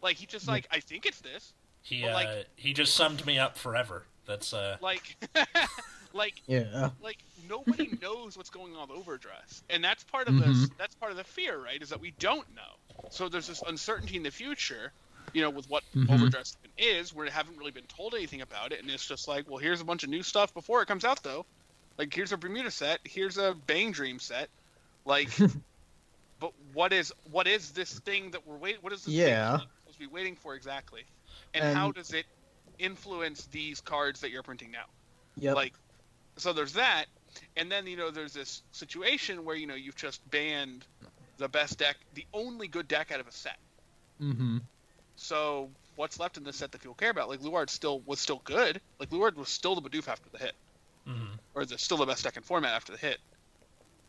Like 0.02 0.18
he 0.18 0.26
just 0.26 0.48
like, 0.48 0.68
I 0.72 0.80
think 0.80 1.06
it's 1.06 1.20
this. 1.22 1.54
He, 1.82 2.02
But, 2.02 2.14
like- 2.14 2.28
uh, 2.28 2.44
he 2.56 2.74
just 2.74 2.94
summed 2.96 3.26
me 3.26 3.38
up 3.40 3.58
forever. 3.58 4.06
That's, 4.26 4.54
uh, 4.54 4.78
Like, 4.82 5.18
Like 6.14 6.42
Yeah. 6.48 6.92
like 7.02 7.18
nobody 7.50 7.90
knows 8.02 8.38
what's 8.38 8.50
going 8.50 8.76
on 8.76 8.88
with 8.88 8.98
overdress 8.98 9.64
and 9.70 9.84
that's 9.84 10.04
part 10.06 10.28
of 10.30 10.34
Mm-hmm. 10.36 10.62
this 10.62 10.70
that's 10.78 10.96
part 10.96 11.12
of 11.12 11.18
the 11.18 11.24
fear 11.26 11.58
right 11.62 11.80
is 11.82 11.90
that 11.90 12.00
we 12.00 12.12
don't 12.20 12.48
know 12.56 13.08
so 13.12 13.28
there's 13.30 13.48
this 13.48 13.62
uncertainty 13.68 14.16
in 14.16 14.24
the 14.24 14.32
future 14.32 14.94
you 15.34 15.42
know 15.42 15.50
with 15.50 15.70
what 15.70 15.84
Mhm. 15.94 16.10
overdress 16.10 16.56
is 16.78 17.14
where 17.14 17.26
we 17.26 17.32
haven't 17.32 17.58
really 17.58 17.72
been 17.72 17.86
told 17.88 18.16
anything 18.16 18.42
about 18.42 18.72
it 18.72 18.80
and 18.82 18.90
it's 18.90 19.06
just 19.06 19.28
like 19.28 19.48
well 19.50 19.58
here's 19.60 19.82
a 19.82 19.84
bunch 19.84 20.04
of 20.04 20.10
new 20.10 20.24
stuff 20.24 20.54
before 20.54 20.82
it 20.82 20.86
comes 20.88 21.04
out 21.06 21.22
though 21.22 21.46
like 21.98 22.14
here's 22.14 22.32
a 22.32 22.38
bermuda 22.38 22.72
set 22.72 23.00
here's 23.04 23.38
a 23.38 23.56
bang 23.68 23.92
dream 23.92 24.20
set 24.20 24.50
like 25.06 25.30
but 26.40 26.52
what 26.74 26.94
is 26.94 27.14
what 27.32 27.48
is 27.48 27.72
this 27.72 28.00
thing 28.00 28.32
that 28.32 28.46
we're 28.48 28.58
waiting 28.58 28.82
what 28.82 28.94
is 28.94 29.06
this 29.06 29.14
Yeah. 29.14 29.52
that 29.52 29.52
we're 29.54 29.60
supposed 29.60 29.94
to 29.94 30.00
be 30.00 30.08
waiting 30.08 30.36
for 30.36 30.56
exactly 30.56 31.04
and, 31.54 31.76
how 31.78 31.92
does 31.92 32.12
it 32.14 32.26
influence 32.80 33.46
these 33.52 33.80
cards 33.80 34.20
that 34.22 34.32
you're 34.32 34.44
printing 34.44 34.72
now 34.72 34.86
Yeah. 35.38 35.54
like 35.54 35.74
so 36.38 36.52
there's 36.54 36.74
that 36.74 37.06
and 37.56 37.72
then 37.72 37.88
you 37.88 37.96
know 37.98 38.12
there's 38.12 38.34
this 38.34 38.62
situation 38.72 39.46
where 39.46 39.56
you 39.56 39.68
know 39.68 39.76
you've 39.76 39.96
just 39.96 40.28
banned 40.32 40.86
the 41.38 41.48
best 41.48 41.80
deck 41.80 41.96
the 42.14 42.26
only 42.34 42.68
good 42.68 42.88
deck 42.88 43.12
out 43.12 43.20
of 43.20 43.28
a 43.28 43.32
set 43.32 43.58
mm-hmm. 44.22 44.58
so 45.16 45.70
what's 45.96 46.20
left 46.20 46.36
in 46.38 46.44
this 46.44 46.58
set 46.58 46.72
that 46.74 46.82
people 46.82 46.96
care 46.96 47.10
about 47.12 47.30
like 47.30 47.42
luard 47.42 47.70
still 47.70 48.02
was 48.06 48.20
still 48.20 48.42
good 48.44 48.82
like 49.00 49.12
luard 49.14 49.38
was 49.38 49.48
still 49.48 49.76
the 49.76 49.82
Bidoof 49.90 50.08
after 50.10 50.30
the 50.32 50.38
hit 50.40 50.54
Mhm. 51.08 51.35
Or 51.56 51.66
the 51.66 51.78
still 51.78 51.98
the 51.98 52.06
best 52.06 52.24
deck 52.24 52.38
in 52.38 52.44
format 52.44 52.74
after 52.74 52.92
the 52.92 52.98
hit 52.98 53.18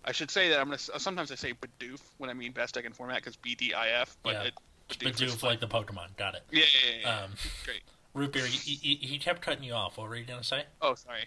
i 0.05 0.13
should 0.13 0.31
say 0.31 0.49
that 0.51 0.59
i'm 0.61 0.67
gonna 0.67 0.79
sometimes 0.79 1.31
i 1.31 1.35
say 1.35 1.53
Bidoof 1.55 2.01
when 2.19 2.29
i 2.29 2.35
mean 2.35 2.53
best 2.53 2.75
deck 2.75 2.85
in 2.85 2.93
format 2.93 3.17
because 3.17 3.37
bdif 3.37 4.17
but 4.23 4.35
Yeah. 4.35 4.43
it 4.45 4.55
But 5.03 5.17
do 5.17 5.27
like 5.43 5.61
the 5.61 5.67
Pokemon. 5.67 6.17
Got 6.17 6.35
it. 6.37 6.43
yeah, 6.53 6.61
yeah, 6.61 6.91
yeah, 6.91 7.01
yeah. 7.03 7.25
Um, 7.25 7.31
great 7.65 7.83
Root 8.15 8.33
beer. 8.33 8.47
He, 8.47 8.75
he, 8.75 8.95
he 8.95 9.19
kept 9.19 9.43
cutting 9.43 9.65
you 9.65 9.75
off. 9.75 9.99
What 9.99 10.09
were 10.09 10.17
you 10.17 10.25
gonna 10.25 10.45
say? 10.45 10.65
oh 10.81 10.95
sorry 10.95 11.25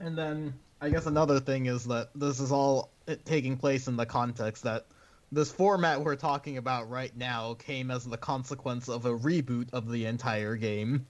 And 0.00 0.16
then 0.18 0.54
I 0.80 0.90
guess 0.90 1.06
another 1.06 1.40
thing 1.40 1.66
is 1.66 1.84
that 1.84 2.10
this 2.14 2.40
is 2.40 2.50
all 2.52 2.90
it 3.06 3.24
taking 3.24 3.56
place 3.56 3.86
in 3.88 3.96
the 3.96 4.04
context 4.06 4.62
that 4.64 4.86
this 5.32 5.50
format 5.50 6.00
we're 6.00 6.16
talking 6.16 6.58
about 6.58 6.88
right 6.90 7.16
now 7.16 7.54
came 7.54 7.90
as 7.90 8.04
the 8.04 8.16
consequence 8.16 8.88
of 8.88 9.06
a 9.06 9.16
reboot 9.16 9.68
of 9.72 9.90
the 9.90 10.06
entire 10.06 10.56
game. 10.56 11.06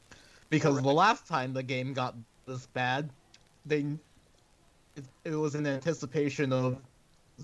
Because 0.50 0.80
the 0.80 0.92
last 0.92 1.26
time 1.26 1.52
the 1.52 1.62
game 1.62 1.92
got 1.94 2.14
this 2.46 2.66
bad, 2.66 3.10
they 3.66 3.86
it, 4.96 5.04
it 5.24 5.34
was 5.34 5.54
in 5.54 5.66
anticipation 5.66 6.52
of 6.52 6.78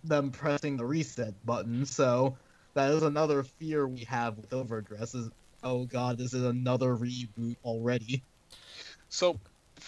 them 0.05 0.31
pressing 0.31 0.77
the 0.77 0.85
reset 0.85 1.35
button. 1.45 1.85
So 1.85 2.37
that 2.75 2.91
is 2.93 3.03
another 3.03 3.43
fear 3.43 3.87
we 3.87 4.05
have 4.05 4.37
with 4.37 4.53
Overdress 4.53 5.15
is 5.15 5.31
oh 5.63 5.85
god, 5.85 6.19
this 6.19 6.35
is 6.35 6.45
another 6.45 6.95
reboot 6.97 7.57
already. 7.65 8.23
So 9.09 9.39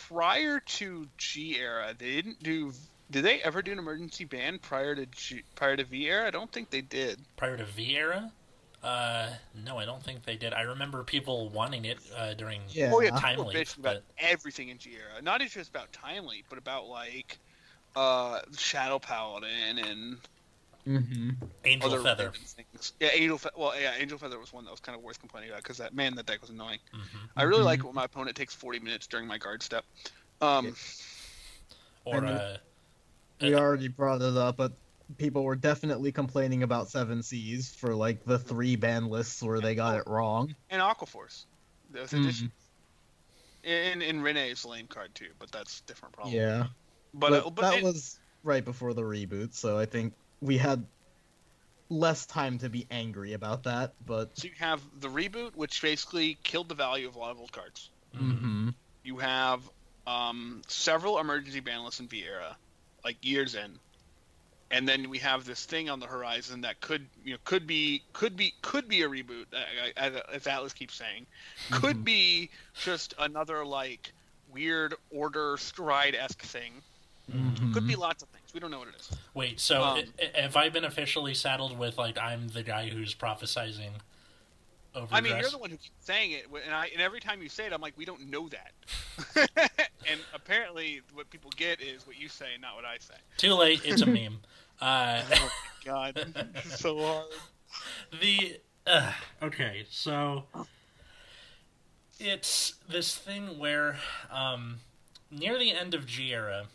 prior 0.09 0.61
to 0.61 1.09
G 1.17 1.59
era, 1.59 1.95
they 1.97 2.11
didn't 2.11 2.43
do. 2.43 2.73
Did 3.11 3.25
they 3.25 3.43
ever 3.43 3.61
do 3.63 3.73
an 3.73 3.79
emergency 3.79 4.25
ban 4.25 4.59
prior 4.59 4.95
to 4.95 5.07
G, 5.07 5.43
prior 5.55 5.77
to 5.77 5.85
V 5.85 6.09
era? 6.09 6.27
I 6.27 6.31
don't 6.31 6.51
think 6.51 6.71
they 6.71 6.81
did. 6.81 7.19
Prior 7.37 7.57
to 7.57 7.65
V 7.65 7.97
era? 7.97 8.33
Uh, 8.83 9.29
no, 9.65 9.79
I 9.79 9.85
don't 9.85 10.03
think 10.03 10.25
they 10.25 10.37
did. 10.37 10.53
I 10.53 10.63
remember 10.63 11.05
people 11.05 11.49
wanting 11.51 11.85
it 11.85 11.99
uh, 12.17 12.35
during 12.35 12.61
Yeah. 12.69 12.91
Oh 12.93 13.01
yeah, 13.01 13.11
Time 13.11 13.37
people 13.37 13.47
Leap, 13.47 13.57
bitched 13.59 13.79
about 13.79 13.99
everything 14.19 14.71
in 14.71 14.79
G 14.79 14.91
era. 14.97 15.23
Not 15.23 15.41
just 15.41 15.71
about 15.71 15.93
Time 15.93 16.27
Leap, 16.27 16.47
but 16.49 16.59
about 16.59 16.87
like 16.89 17.39
uh, 17.95 18.41
Shadow 18.57 18.99
Paladin 18.99 19.79
and 19.79 20.17
Mm-hmm. 20.85 21.31
Angel 21.65 21.89
other 21.95 22.03
Feather. 22.03 22.33
things. 22.33 22.93
Yeah, 22.99 23.11
Angel. 23.13 23.39
Fe- 23.39 23.51
well, 23.57 23.73
yeah, 23.81 23.93
Angel 23.97 24.19
Feather 24.19 24.41
was 24.41 24.53
one 24.53 24.65
that 24.65 24.73
was 24.73 24.81
kind 24.81 24.99
of 24.99 25.05
worth 25.05 25.21
complaining 25.21 25.51
about 25.51 25.63
because 25.63 25.79
that 25.79 25.95
man, 25.95 26.17
that 26.17 26.27
deck 26.27 26.41
was 26.41 26.51
annoying. 26.51 26.81
hmm 26.93 27.19
I 27.37 27.45
really 27.45 27.63
Mhm. 27.63 27.67
like 27.67 27.79
it 27.79 27.85
when 27.85 27.95
my 27.95 28.07
opponent 28.07 28.37
takes 28.37 28.53
40 28.53 28.81
minutes 28.81 29.07
during 29.07 29.29
my 29.29 29.39
guard 29.39 29.63
step. 29.63 29.85
Um, 30.41 30.67
Yeah. 30.67 30.73
Or 32.05 32.17
And- 32.17 32.27
uh, 32.29 32.57
We 33.41 33.55
already 33.55 33.87
brought 33.87 34.23
it 34.23 34.37
up, 34.37 34.57
but 34.57 34.73
people 35.19 35.45
were 35.45 35.57
definitely 35.57 36.13
complaining 36.13 36.63
about 36.63 36.89
Seven 36.89 37.23
Seas 37.23 37.71
for 37.75 37.95
like 37.95 38.25
the 38.25 38.39
three 38.39 38.77
ban 38.77 39.07
lists 39.07 39.43
where 39.43 39.61
they 39.61 39.75
got 39.75 39.99
it 39.99 40.05
wrong. 40.07 40.55
and 40.71 40.81
Aquaforce. 40.83 41.45
Those 41.91 42.11
Mhm. 42.11 42.21
addition. 42.21 42.53
In 43.65 44.03
in 44.03 44.23
Renee's 44.23 44.65
lane 44.65 44.89
card 44.89 45.15
too, 45.15 45.31
but 45.39 45.51
that's 45.53 45.81
a 45.81 45.85
different 45.87 46.15
problem. 46.15 46.35
Yeah, 46.35 46.67
but, 47.15 47.31
but, 47.31 47.47
uh, 47.47 47.51
but 47.51 47.63
that 47.63 47.79
it- 47.79 47.85
was 47.85 48.19
right 48.43 48.65
before 48.65 48.93
the 48.93 49.03
reboot, 49.03 49.55
so 49.55 49.79
I 49.79 49.87
think 49.87 50.15
we 50.41 50.59
had 50.59 50.85
less 51.89 52.27
time 52.27 52.59
to 52.59 52.69
be 52.69 52.87
angry 52.91 53.35
about 53.35 53.65
that. 53.65 53.93
But 54.05 54.37
so 54.39 54.49
you 54.49 54.55
have 54.59 54.83
the 55.01 55.09
reboot, 55.09 55.55
which 55.55 55.81
basically 55.83 56.35
killed 56.43 56.69
the 56.69 56.75
value 56.75 57.07
of 57.07 57.15
a 57.17 57.19
lot 57.19 57.31
of 57.31 57.39
old 57.39 57.53
cards. 57.53 57.91
mhm. 58.15 58.39
hmm 58.39 58.69
You 59.05 59.19
have 59.19 59.69
um, 60.07 60.63
several 60.67 61.19
emergency 61.21 61.61
ban 61.61 61.85
lists 61.85 62.01
in 62.01 62.09
V 62.09 62.25
era, 62.25 62.57
like 63.05 63.25
years 63.25 63.55
in, 63.55 63.79
and 64.73 64.89
then 64.89 65.09
we 65.11 65.19
have 65.19 65.45
this 65.45 65.65
thing 65.65 65.89
on 65.91 66.01
the 66.01 66.07
horizon 66.07 66.63
that 66.63 66.81
could 66.81 67.07
you 67.25 67.33
know 67.35 67.39
could 67.45 67.67
be 67.67 68.03
could 68.13 68.37
be 68.37 68.55
could 68.63 68.89
be 68.89 69.03
a 69.03 69.09
reboot, 69.09 69.45
uh, 69.53 69.59
as, 69.97 70.15
as 70.33 70.47
Atlas 70.47 70.73
keeps 70.73 70.95
saying, 70.95 71.27
could 71.71 71.99
Mhm. 71.99 72.05
be 72.05 72.51
just 72.83 73.15
another 73.19 73.65
like 73.65 74.13
weird 74.53 74.95
order 75.11 75.57
stride 75.59 76.15
esque 76.15 76.43
thing. 76.43 76.73
Mhm. 77.31 77.73
Could 77.73 77.87
be 77.87 77.95
lots 77.97 78.23
of 78.23 78.29
things. 78.31 78.53
We 78.53 78.59
don't 78.61 78.71
know 78.71 78.81
what 78.81 78.89
it 78.89 78.97
is. 78.99 79.11
Wait, 79.35 79.61
so 79.61 79.83
Um, 79.83 80.03
have 80.35 80.57
I 80.57 80.69
been 80.71 80.85
officially 80.85 81.35
saddled 81.35 81.79
with 81.79 81.97
like 81.97 82.19
I'm 82.19 82.49
the 82.49 82.63
guy 82.63 82.89
who's 82.89 83.15
prophesizing 83.15 83.93
overdress? 84.95 85.19
I 85.19 85.21
mean, 85.23 85.37
you're 85.39 85.51
the 85.51 85.59
one 85.59 85.71
who 85.71 85.77
keeps 85.77 86.05
saying 86.05 86.33
it, 86.33 86.47
and 86.65 86.75
I 86.75 86.87
and 86.89 87.01
every 87.01 87.21
time 87.21 87.41
you 87.43 87.49
say 87.49 87.67
it, 87.67 87.73
I'm 87.73 87.81
like, 87.81 87.97
we 87.97 88.05
don't 88.05 88.29
know 88.29 88.49
that. 88.49 88.73
and 90.09 90.21
apparently, 90.35 91.01
what 91.15 91.31
people 91.31 91.51
get 91.57 91.81
is 91.81 92.07
what 92.07 92.19
you 92.19 92.29
say, 92.29 92.49
not 92.61 92.75
what 92.75 92.85
I 92.85 92.99
say. 92.99 93.15
Too 93.37 93.55
late. 93.55 93.81
It's 93.85 94.03
a 94.03 94.07
meme. 94.19 94.41
Uh, 94.83 95.23
Oh 95.31 95.51
my 95.85 95.85
god, 95.85 96.49
so 96.65 96.99
hard. 96.99 97.27
the 98.21 98.57
uh, 98.85 99.13
okay, 99.41 99.85
so 99.89 100.43
it's 102.19 102.75
this 102.89 103.17
thing 103.17 103.59
where 103.59 103.99
um, 104.31 104.81
near 105.31 105.57
the 105.59 105.73
end 105.73 105.95
of 105.95 106.05
G 106.07 106.33
era, 106.35 106.67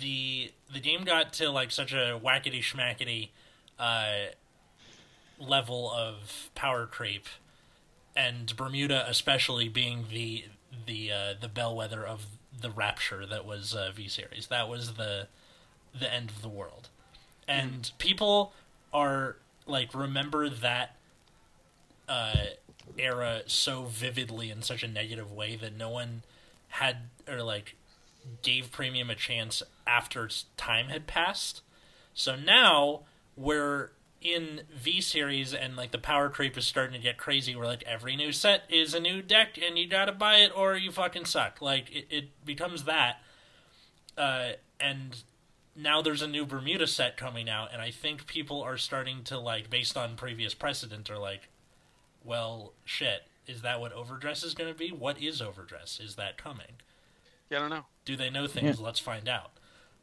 the 0.00 0.52
the 0.72 0.78
game 0.78 1.02
got 1.04 1.32
to 1.34 1.50
like 1.50 1.72
such 1.72 1.92
a 1.92 2.18
whackety 2.22 2.60
schmackety 2.60 3.30
uh, 3.78 4.30
level 5.38 5.90
of 5.90 6.50
power 6.54 6.86
creep, 6.86 7.26
and 8.14 8.54
Bermuda 8.56 9.04
especially 9.08 9.68
being 9.68 10.06
the 10.12 10.44
the 10.86 11.10
uh, 11.10 11.34
the 11.40 11.48
bellwether 11.48 12.06
of 12.06 12.26
the 12.56 12.70
rapture 12.70 13.26
that 13.26 13.44
was 13.44 13.74
uh, 13.74 13.90
V 13.94 14.06
series. 14.06 14.46
That 14.46 14.68
was 14.68 14.94
the 14.94 15.26
the 15.98 16.12
end 16.12 16.30
of 16.30 16.40
the 16.42 16.48
world, 16.48 16.88
and 17.48 17.90
people 17.98 18.52
are 18.92 19.36
like 19.66 19.94
remember 19.94 20.48
that 20.48 20.96
uh, 22.08 22.46
era 22.98 23.42
so 23.46 23.84
vividly 23.84 24.50
in 24.50 24.62
such 24.62 24.82
a 24.82 24.88
negative 24.88 25.32
way 25.32 25.56
that 25.56 25.76
no 25.76 25.88
one 25.90 26.22
had 26.68 26.96
or 27.28 27.42
like 27.42 27.76
gave 28.42 28.70
premium 28.70 29.10
a 29.10 29.14
chance 29.14 29.62
after 29.86 30.28
time 30.56 30.88
had 30.88 31.06
passed. 31.06 31.62
So 32.14 32.36
now 32.36 33.00
we're 33.36 33.90
in 34.20 34.62
V 34.76 35.00
series 35.00 35.54
and 35.54 35.76
like 35.76 35.92
the 35.92 35.98
power 35.98 36.28
creep 36.28 36.56
is 36.58 36.66
starting 36.66 36.92
to 36.92 37.02
get 37.02 37.16
crazy 37.16 37.56
where 37.56 37.66
like 37.66 37.82
every 37.84 38.16
new 38.16 38.32
set 38.32 38.64
is 38.68 38.92
a 38.92 39.00
new 39.00 39.22
deck 39.22 39.58
and 39.60 39.78
you 39.78 39.88
gotta 39.88 40.12
buy 40.12 40.36
it 40.36 40.52
or 40.54 40.76
you 40.76 40.90
fucking 40.90 41.24
suck. 41.24 41.62
Like 41.62 41.90
it, 41.90 42.06
it 42.10 42.44
becomes 42.44 42.84
that. 42.84 43.22
Uh, 44.18 44.50
and 44.78 45.22
now 45.76 46.02
there's 46.02 46.22
a 46.22 46.26
new 46.26 46.44
Bermuda 46.44 46.86
set 46.86 47.16
coming 47.16 47.48
out 47.48 47.70
and 47.72 47.80
I 47.80 47.90
think 47.90 48.26
people 48.26 48.62
are 48.62 48.76
starting 48.76 49.22
to 49.24 49.38
like 49.38 49.70
based 49.70 49.96
on 49.96 50.16
previous 50.16 50.54
precedent 50.54 51.10
are 51.10 51.18
like, 51.18 51.48
well 52.24 52.72
shit, 52.84 53.22
is 53.46 53.62
that 53.62 53.80
what 53.80 53.92
overdress 53.92 54.42
is 54.42 54.54
gonna 54.54 54.74
be? 54.74 54.90
What 54.90 55.20
is 55.20 55.40
overdress? 55.40 56.00
Is 56.02 56.16
that 56.16 56.36
coming? 56.36 56.80
Yeah, 57.48 57.58
I 57.58 57.60
don't 57.62 57.70
know. 57.70 57.86
Do 58.04 58.16
they 58.16 58.30
know 58.30 58.46
things? 58.46 58.80
Let's 58.80 59.00
find 59.00 59.28
out. 59.28 59.50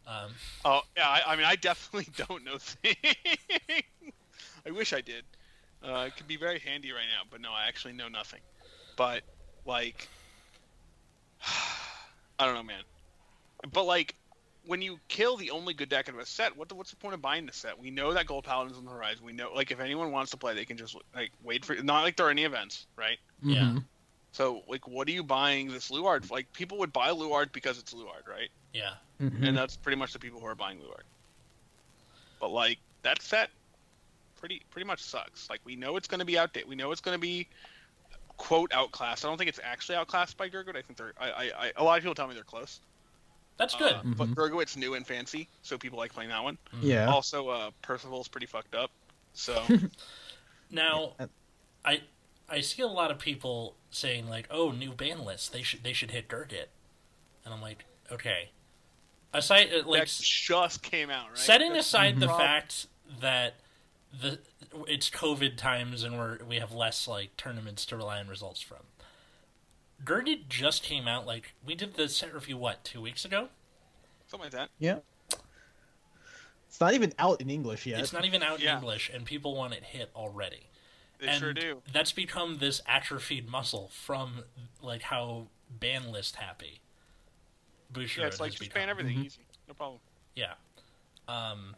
Um, 0.07 0.31
Oh 0.63 0.81
yeah, 0.95 1.07
I, 1.07 1.21
I 1.27 1.35
mean, 1.35 1.45
I 1.45 1.55
definitely 1.55 2.11
don't 2.27 2.43
know 2.43 2.57
things. 2.57 2.95
I 4.65 4.71
wish 4.71 4.93
I 4.93 5.01
did. 5.01 5.23
Uh, 5.83 6.05
it 6.07 6.15
could 6.17 6.27
be 6.27 6.37
very 6.37 6.59
handy 6.59 6.91
right 6.91 7.05
now, 7.15 7.23
but 7.29 7.39
no, 7.39 7.51
I 7.51 7.67
actually 7.67 7.93
know 7.93 8.07
nothing. 8.07 8.39
But 8.95 9.23
like, 9.65 10.07
I 12.39 12.45
don't 12.45 12.55
know, 12.55 12.63
man. 12.63 12.81
But 13.71 13.83
like, 13.85 14.15
when 14.67 14.81
you 14.81 14.99
kill 15.07 15.37
the 15.37 15.49
only 15.51 15.73
good 15.73 15.89
deck 15.89 16.07
in 16.09 16.15
a 16.19 16.25
set, 16.25 16.55
what 16.55 16.69
the, 16.69 16.75
what's 16.75 16.89
the 16.91 16.97
point 16.97 17.13
of 17.15 17.21
buying 17.21 17.45
the 17.45 17.53
set? 17.53 17.79
We 17.79 17.89
know 17.89 18.13
that 18.13 18.27
Gold 18.27 18.43
Paladin's 18.43 18.77
on 18.77 18.85
the 18.85 18.91
horizon. 18.91 19.25
We 19.25 19.33
know, 19.33 19.51
like, 19.53 19.71
if 19.71 19.79
anyone 19.79 20.11
wants 20.11 20.31
to 20.31 20.37
play, 20.37 20.53
they 20.53 20.65
can 20.65 20.77
just 20.77 20.95
like 21.15 21.31
wait 21.43 21.65
for. 21.65 21.73
Not 21.75 22.01
like 22.03 22.15
there 22.17 22.27
are 22.27 22.31
any 22.31 22.43
events, 22.43 22.85
right? 22.95 23.17
Yeah. 23.41 23.61
Mhm. 23.61 23.83
So 24.33 24.61
like, 24.67 24.87
what 24.87 25.07
are 25.07 25.11
you 25.11 25.23
buying 25.23 25.71
this 25.71 25.89
Luard? 25.89 26.29
Like, 26.29 26.51
people 26.53 26.77
would 26.79 26.93
buy 26.93 27.09
Luard 27.11 27.51
because 27.51 27.79
it's 27.79 27.93
Luard, 27.93 28.23
right? 28.29 28.49
yeah. 28.73 28.93
Mhm. 29.21 29.47
and 29.47 29.57
that's 29.57 29.75
pretty 29.77 29.95
much 29.97 30.13
the 30.13 30.19
people 30.19 30.39
who 30.39 30.45
are 30.45 30.53
buying 30.53 30.79
Luard. 30.79 31.03
But 32.39 32.49
like 32.51 32.77
that 33.01 33.21
set, 33.21 33.49
pretty 34.39 34.61
pretty 34.69 34.85
much 34.85 35.01
sucks. 35.01 35.49
Like 35.49 35.61
we 35.63 35.75
know 35.75 35.97
it's 35.97 36.07
going 36.07 36.19
to 36.19 36.25
be 36.25 36.37
outdated. 36.37 36.69
We 36.69 36.75
know 36.75 36.91
it's 36.91 37.01
going 37.01 37.15
to 37.15 37.21
be 37.21 37.47
quote 38.37 38.71
outclassed. 38.73 39.25
I 39.25 39.27
don't 39.29 39.37
think 39.37 39.49
it's 39.49 39.59
actually 39.63 39.95
outclassed 39.95 40.37
by 40.37 40.49
Gurgit. 40.49 40.75
I 40.75 40.83
think 40.83 40.97
they're. 40.97 41.13
I, 41.19 41.29
I, 41.31 41.51
I 41.57 41.71
a 41.77 41.83
lot 41.83 41.97
of 41.97 42.03
people 42.03 42.13
tell 42.13 42.27
me 42.27 42.35
they're 42.35 42.43
close. 42.43 42.79
That's 43.57 43.75
good. 43.75 43.93
Uh, 43.93 44.01
But 44.05 44.29
Mhm. 44.29 44.35
Gurgit's 44.35 44.77
new 44.77 44.93
and 44.93 45.05
fancy, 45.05 45.47
so 45.63 45.77
people 45.77 45.97
like 45.97 46.13
playing 46.13 46.29
that 46.29 46.43
one. 46.43 46.57
Yeah. 46.81 47.09
Also, 47.09 47.49
uh, 47.49 47.71
Percival's 47.81 48.27
pretty 48.27 48.45
fucked 48.47 48.75
up. 48.75 48.91
So 49.33 49.63
Now, 50.69 51.13
I 51.85 52.01
I 52.49 52.61
see 52.61 52.81
a 52.81 52.87
lot 52.87 53.11
of 53.11 53.19
people 53.19 53.75
saying 53.89 54.27
like, 54.29 54.47
"Oh, 54.51 54.71
new 54.71 54.91
ban 54.91 55.23
list. 55.25 55.51
They 55.53 55.61
should 55.61 55.83
they 55.83 55.93
should 55.93 56.11
hit 56.11 56.27
Gurgit," 56.27 56.67
and 57.45 57.53
I'm 57.53 57.61
like, 57.61 57.85
okay. 58.11 58.49
Aside 59.33 59.69
uh, 59.73 59.87
like 59.87 60.01
that 60.03 60.07
just 60.07 60.81
came 60.83 61.09
out, 61.09 61.29
right? 61.29 61.37
setting 61.37 61.73
That's 61.73 61.87
aside 61.87 62.19
the 62.19 62.27
prob- 62.27 62.39
fact 62.39 62.87
that 63.21 63.55
the 64.17 64.39
it's 64.87 65.09
COVID 65.09 65.57
times 65.57 66.03
and 66.03 66.17
we're 66.17 66.37
we 66.43 66.57
have 66.57 66.71
less 66.71 67.07
like 67.07 67.35
tournaments 67.37 67.85
to 67.87 67.97
rely 67.97 68.19
on 68.19 68.27
results 68.27 68.61
from. 68.61 68.83
Gurgit 70.03 70.47
just 70.47 70.83
came 70.83 71.07
out 71.07 71.25
like 71.25 71.53
we 71.65 71.75
did 71.75 71.95
the 71.95 72.07
set 72.09 72.33
review 72.33 72.57
what 72.57 72.83
two 72.83 73.01
weeks 73.01 73.25
ago. 73.25 73.49
something 74.27 74.45
like 74.45 74.51
that. 74.53 74.69
Yeah. 74.79 74.99
It's 76.67 76.81
not 76.81 76.93
even 76.93 77.13
out 77.17 77.41
in 77.41 77.49
English 77.49 77.85
yet. 77.85 77.99
It's 77.99 78.13
not 78.13 78.25
even 78.25 78.43
out 78.43 78.61
in 78.61 78.67
English, 78.67 79.09
and 79.13 79.25
people 79.25 79.55
want 79.55 79.73
it 79.73 79.83
hit 79.83 80.11
already. 80.15 80.67
They 81.19 81.27
and 81.27 81.39
sure 81.39 81.53
do. 81.53 81.81
That's 81.91 82.11
become 82.11 82.57
this 82.59 82.81
atrophied 82.85 83.49
muscle 83.49 83.89
from 83.91 84.43
like 84.81 85.01
how 85.01 85.47
ban 85.79 86.11
list 86.11 86.35
happy. 86.35 86.81
Bushiroad 87.93 88.17
Yeah, 88.17 88.25
it's 88.27 88.39
like 88.39 88.51
has 88.51 88.59
just 88.59 88.69
become. 88.69 88.81
ban 88.81 88.89
everything 88.89 89.17
Mhm. 89.17 89.25
easy, 89.25 89.39
no 89.67 89.73
problem. 89.73 89.99
Yeah. 90.35 90.53
Um, 91.27 91.73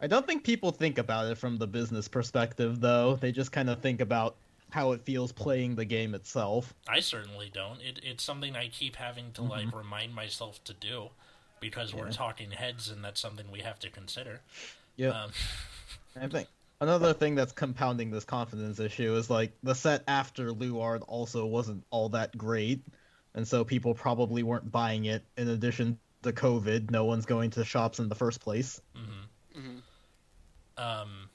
I 0.00 0.06
don't 0.06 0.26
think 0.26 0.44
people 0.44 0.72
think 0.72 0.98
about 0.98 1.30
it 1.30 1.36
from 1.36 1.58
the 1.58 1.66
business 1.66 2.08
perspective, 2.08 2.80
though. 2.80 3.16
They 3.16 3.30
just 3.32 3.52
kind 3.52 3.68
of 3.70 3.80
think 3.80 4.00
about 4.00 4.34
how 4.70 4.92
it 4.92 5.02
feels 5.02 5.32
playing 5.32 5.76
the 5.76 5.84
game 5.84 6.14
itself. 6.14 6.74
I 6.88 7.00
certainly 7.00 7.50
don't. 7.52 7.80
It, 7.80 8.00
it's 8.02 8.24
something 8.24 8.56
I 8.56 8.68
keep 8.68 8.96
having 8.96 9.32
to 9.32 9.42
like 9.42 9.74
remind 9.74 10.14
myself 10.14 10.62
to 10.64 10.74
do 10.74 11.08
because 11.60 11.94
we're 11.94 12.10
talking 12.10 12.50
heads, 12.50 12.90
and 12.90 13.04
that's 13.04 13.20
something 13.20 13.46
we 13.50 13.60
have 13.60 13.78
to 13.80 13.90
consider. 13.90 14.40
Yeah. 14.96 15.10
Um, 15.10 15.30
I 16.20 16.26
think 16.26 16.48
another 16.80 17.12
thing 17.12 17.34
that's 17.34 17.52
compounding 17.52 18.10
this 18.10 18.24
confidence 18.24 18.80
issue 18.80 19.14
is 19.16 19.30
like 19.30 19.52
the 19.62 19.74
set 19.74 20.02
after 20.08 20.52
Luard 20.52 21.02
also 21.06 21.46
wasn't 21.46 21.84
all 21.90 22.08
that 22.10 22.36
great, 22.36 22.82
and 23.34 23.46
so 23.46 23.64
people 23.64 23.94
probably 23.94 24.42
weren't 24.42 24.70
buying 24.70 25.04
it. 25.04 25.24
In 25.36 25.48
addition 25.48 25.98
to 26.22 26.32
COVID, 26.32 26.90
no 26.90 27.04
one's 27.04 27.26
going 27.26 27.50
to 27.50 27.64
shops 27.64 27.98
in 27.98 28.08
the 28.08 28.14
first 28.14 28.40
place. 28.40 28.80
mhm. 28.96 29.60
hmm 29.60 29.78
um, 30.80 31.29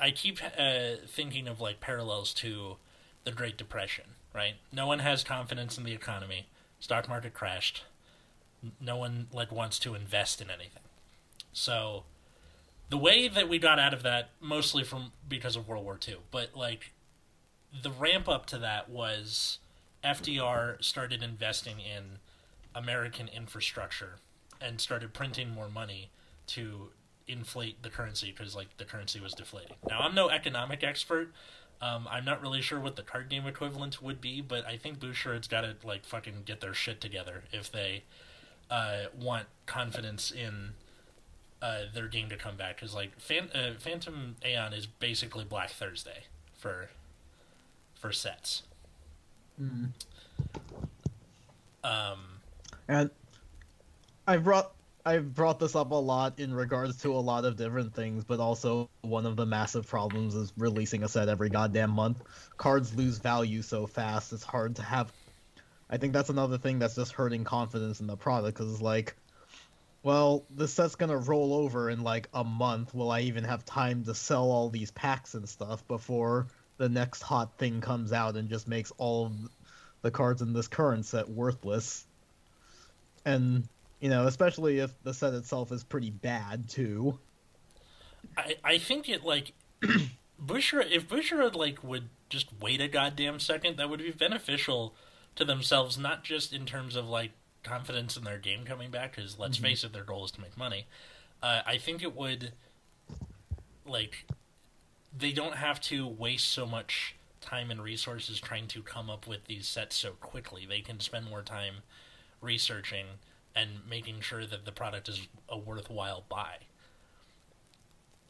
I 0.00 0.10
keep 0.10 0.40
uh, 0.42 0.96
thinking 1.06 1.48
of 1.48 1.60
like 1.60 1.80
parallels 1.80 2.34
to 2.34 2.76
the 3.24 3.32
Great 3.32 3.56
Depression, 3.56 4.04
right? 4.34 4.54
No 4.72 4.86
one 4.86 4.98
has 5.00 5.22
confidence 5.22 5.78
in 5.78 5.84
the 5.84 5.92
economy. 5.92 6.46
Stock 6.80 7.08
market 7.08 7.34
crashed. 7.34 7.84
No 8.80 8.96
one 8.96 9.28
like 9.32 9.52
wants 9.52 9.78
to 9.80 9.94
invest 9.94 10.40
in 10.40 10.50
anything. 10.50 10.82
So 11.52 12.04
the 12.90 12.98
way 12.98 13.28
that 13.28 13.48
we 13.48 13.58
got 13.58 13.78
out 13.78 13.94
of 13.94 14.02
that 14.02 14.30
mostly 14.40 14.84
from 14.84 15.12
because 15.28 15.56
of 15.56 15.68
World 15.68 15.84
War 15.84 15.98
II, 16.06 16.16
but 16.30 16.54
like 16.54 16.92
the 17.82 17.90
ramp 17.90 18.28
up 18.28 18.46
to 18.46 18.58
that 18.58 18.88
was 18.88 19.58
FDR 20.04 20.82
started 20.84 21.22
investing 21.22 21.76
in 21.80 22.18
American 22.74 23.28
infrastructure 23.28 24.16
and 24.60 24.80
started 24.80 25.12
printing 25.14 25.50
more 25.50 25.68
money 25.68 26.10
to 26.48 26.90
inflate 27.26 27.82
the 27.82 27.90
currency 27.90 28.32
because 28.36 28.54
like 28.54 28.76
the 28.76 28.84
currency 28.84 29.20
was 29.20 29.32
deflating. 29.32 29.76
Now 29.88 30.00
I'm 30.00 30.14
no 30.14 30.28
economic 30.28 30.82
expert. 30.84 31.32
Um, 31.80 32.06
I'm 32.10 32.24
not 32.24 32.40
really 32.40 32.62
sure 32.62 32.78
what 32.80 32.96
the 32.96 33.02
card 33.02 33.28
game 33.28 33.46
equivalent 33.46 34.00
would 34.02 34.20
be, 34.20 34.40
but 34.40 34.64
I 34.64 34.76
think 34.76 35.00
Bushiroad's 35.00 35.48
got 35.48 35.62
to 35.62 35.74
like 35.84 36.04
fucking 36.04 36.42
get 36.44 36.60
their 36.60 36.72
shit 36.74 37.00
together 37.00 37.44
if 37.52 37.70
they 37.70 38.04
uh, 38.70 39.04
want 39.18 39.46
confidence 39.66 40.30
in 40.30 40.70
uh, 41.60 41.82
their 41.92 42.08
game 42.08 42.28
to 42.28 42.36
come 42.36 42.56
back. 42.56 42.76
Because 42.76 42.94
like 42.94 43.18
Fan- 43.20 43.50
uh, 43.54 43.72
Phantom 43.78 44.36
Aeon 44.44 44.72
is 44.72 44.86
basically 44.86 45.44
Black 45.44 45.70
Thursday 45.70 46.24
for 46.56 46.90
for 48.00 48.12
sets. 48.12 48.62
Um, 51.82 52.18
And 52.88 53.10
I 54.26 54.36
brought 54.38 54.72
I've 55.06 55.34
brought 55.34 55.58
this 55.58 55.76
up 55.76 55.90
a 55.90 55.96
lot 55.96 56.40
in 56.40 56.54
regards 56.54 57.02
to 57.02 57.12
a 57.12 57.20
lot 57.20 57.44
of 57.44 57.56
different 57.56 57.94
things, 57.94 58.24
but 58.24 58.40
also 58.40 58.88
one 59.02 59.26
of 59.26 59.36
the 59.36 59.44
massive 59.44 59.86
problems 59.86 60.34
is 60.34 60.52
releasing 60.56 61.02
a 61.02 61.08
set 61.08 61.28
every 61.28 61.50
goddamn 61.50 61.90
month. 61.90 62.22
Cards 62.56 62.94
lose 62.94 63.18
value 63.18 63.60
so 63.60 63.86
fast; 63.86 64.32
it's 64.32 64.44
hard 64.44 64.76
to 64.76 64.82
have. 64.82 65.12
I 65.90 65.98
think 65.98 66.14
that's 66.14 66.30
another 66.30 66.56
thing 66.56 66.78
that's 66.78 66.94
just 66.94 67.12
hurting 67.12 67.44
confidence 67.44 68.00
in 68.00 68.06
the 68.06 68.16
product 68.16 68.56
because 68.56 68.72
it's 68.72 68.80
like, 68.82 69.14
well, 70.02 70.46
this 70.48 70.72
set's 70.72 70.96
gonna 70.96 71.18
roll 71.18 71.52
over 71.52 71.90
in 71.90 72.02
like 72.02 72.28
a 72.32 72.44
month. 72.44 72.94
Will 72.94 73.10
I 73.10 73.20
even 73.20 73.44
have 73.44 73.64
time 73.66 74.04
to 74.04 74.14
sell 74.14 74.50
all 74.50 74.70
these 74.70 74.90
packs 74.90 75.34
and 75.34 75.46
stuff 75.46 75.86
before 75.86 76.46
the 76.78 76.88
next 76.88 77.20
hot 77.20 77.58
thing 77.58 77.82
comes 77.82 78.12
out 78.12 78.36
and 78.36 78.48
just 78.48 78.66
makes 78.66 78.90
all 78.96 79.32
the 80.00 80.10
cards 80.10 80.40
in 80.40 80.54
this 80.54 80.68
current 80.68 81.04
set 81.04 81.28
worthless? 81.28 82.06
and 83.26 83.68
you 84.00 84.08
know 84.08 84.26
especially 84.26 84.78
if 84.78 84.90
the 85.02 85.14
set 85.14 85.34
itself 85.34 85.72
is 85.72 85.84
pretty 85.84 86.10
bad 86.10 86.68
too 86.68 87.18
I 88.36 88.56
I 88.64 88.78
think 88.78 89.08
it 89.08 89.24
like 89.24 89.52
Bushra 90.44 90.90
if 90.90 91.08
Bushra 91.08 91.54
like 91.54 91.82
would 91.82 92.08
just 92.28 92.48
wait 92.60 92.80
a 92.80 92.88
goddamn 92.88 93.38
second, 93.38 93.76
that 93.76 93.88
would 93.88 94.00
be 94.00 94.10
beneficial 94.10 94.94
to 95.36 95.44
themselves, 95.44 95.98
not 95.98 96.24
just 96.24 96.52
in 96.52 96.66
terms 96.66 96.96
of 96.96 97.06
like 97.06 97.32
confidence 97.62 98.16
in 98.16 98.24
their 98.24 98.38
game 98.38 98.64
coming 98.64 98.90
back. 98.90 99.16
Because 99.16 99.38
let's 99.38 99.56
face 99.58 99.84
it, 99.84 99.92
their 99.92 100.04
goal 100.04 100.24
is 100.24 100.30
to 100.32 100.40
make 100.40 100.56
money. 100.56 100.86
Uh, 101.42 101.62
I 101.66 101.78
think 101.78 102.02
it 102.02 102.16
would 102.16 102.52
like 103.86 104.26
they 105.16 105.32
don't 105.32 105.56
have 105.56 105.80
to 105.80 106.06
waste 106.06 106.48
so 106.48 106.66
much 106.66 107.14
time 107.40 107.70
and 107.70 107.82
resources 107.82 108.40
trying 108.40 108.66
to 108.66 108.82
come 108.82 109.10
up 109.10 109.26
with 109.26 109.44
these 109.44 109.66
sets 109.66 109.96
so 109.96 110.12
quickly. 110.12 110.66
They 110.66 110.80
can 110.80 110.98
spend 110.98 111.26
more 111.26 111.42
time 111.42 111.76
researching 112.40 113.06
and 113.54 113.70
making 113.88 114.20
sure 114.20 114.44
that 114.44 114.64
the 114.64 114.72
product 114.72 115.08
is 115.08 115.28
a 115.48 115.56
worthwhile 115.58 116.24
buy 116.28 116.56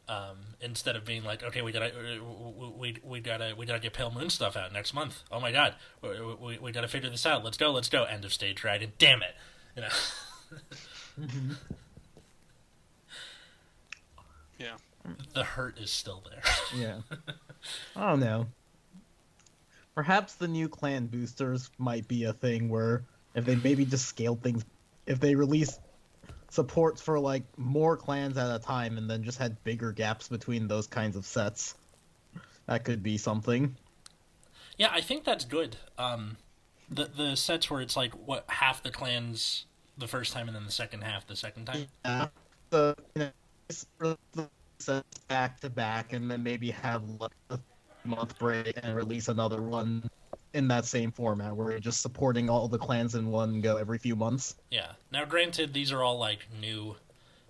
um, 0.07 0.37
instead 0.61 0.95
of 0.95 1.03
being 1.05 1.23
like, 1.23 1.43
okay, 1.43 1.61
we 1.61 1.71
gotta, 1.71 1.87
uh, 1.87 2.23
we, 2.77 2.97
we 3.03 3.19
gotta, 3.19 3.55
we 3.57 3.65
gotta 3.65 3.79
get 3.79 3.93
Pale 3.93 4.11
Moon 4.11 4.29
stuff 4.29 4.55
out 4.55 4.71
next 4.71 4.93
month. 4.93 5.23
Oh 5.31 5.39
my 5.39 5.51
god, 5.51 5.75
we, 6.01 6.09
we, 6.39 6.57
we 6.59 6.71
gotta 6.71 6.87
figure 6.87 7.09
this 7.09 7.25
out. 7.25 7.43
Let's 7.43 7.57
go, 7.57 7.71
let's 7.71 7.89
go. 7.89 8.03
End 8.03 8.23
of 8.23 8.31
stage 8.33 8.57
dragon. 8.57 8.91
Damn 8.97 9.21
it, 9.23 9.35
you 9.75 9.81
know. 9.81 9.89
Yeah. 14.57 14.75
The 15.33 15.43
hurt 15.43 15.77
is 15.79 15.91
still 15.91 16.23
there. 16.29 16.41
yeah 16.75 16.99
i 17.95 18.09
don't 18.09 18.19
know 18.19 18.47
perhaps 19.93 20.35
the 20.35 20.47
new 20.47 20.67
clan 20.67 21.07
boosters 21.07 21.69
might 21.77 22.07
be 22.07 22.23
a 22.23 22.33
thing 22.33 22.69
where 22.69 23.03
if 23.35 23.45
they 23.45 23.55
maybe 23.55 23.85
just 23.85 24.05
scale 24.05 24.35
things 24.35 24.63
if 25.05 25.19
they 25.19 25.35
release 25.35 25.79
supports 26.49 27.01
for 27.01 27.19
like 27.19 27.43
more 27.57 27.97
clans 27.97 28.37
at 28.37 28.53
a 28.53 28.59
time 28.59 28.97
and 28.97 29.09
then 29.09 29.23
just 29.23 29.37
had 29.37 29.61
bigger 29.63 29.91
gaps 29.91 30.27
between 30.27 30.67
those 30.67 30.87
kinds 30.87 31.15
of 31.15 31.25
sets 31.25 31.75
that 32.67 32.85
could 32.85 33.03
be 33.03 33.17
something 33.17 33.75
yeah, 34.77 34.89
I 34.91 35.01
think 35.01 35.23
that's 35.23 35.45
good. 35.45 35.77
Um, 35.97 36.37
the 36.89 37.05
the 37.05 37.35
sets 37.35 37.69
where 37.69 37.81
it's 37.81 37.95
like 37.95 38.13
what 38.13 38.45
half 38.47 38.83
the 38.83 38.91
clans 38.91 39.65
the 39.97 40.07
first 40.07 40.33
time 40.33 40.47
and 40.47 40.55
then 40.55 40.65
the 40.65 40.71
second 40.71 41.01
half 41.01 41.25
the 41.27 41.35
second 41.35 41.65
time. 41.65 41.87
Yeah. 42.03 42.27
The 42.69 42.95
you 43.15 43.31
know, 43.99 44.17
the 44.33 44.49
sets 44.79 45.19
back 45.27 45.59
to 45.61 45.69
back, 45.69 46.13
and 46.13 46.29
then 46.29 46.43
maybe 46.43 46.71
have 46.71 47.03
like 47.19 47.31
a 47.49 47.59
month 48.03 48.37
break 48.37 48.77
and 48.83 48.95
release 48.95 49.29
another 49.29 49.61
one 49.61 50.09
in 50.55 50.67
that 50.69 50.85
same 50.85 51.11
format, 51.11 51.55
where 51.55 51.69
you're 51.71 51.79
just 51.79 52.01
supporting 52.01 52.49
all 52.49 52.67
the 52.67 52.77
clans 52.79 53.13
in 53.13 53.29
one 53.29 53.61
go 53.61 53.77
every 53.77 53.97
few 53.99 54.15
months. 54.15 54.55
Yeah. 54.71 54.93
Now, 55.11 55.25
granted, 55.25 55.73
these 55.73 55.91
are 55.91 56.01
all 56.01 56.17
like 56.17 56.47
new, 56.59 56.95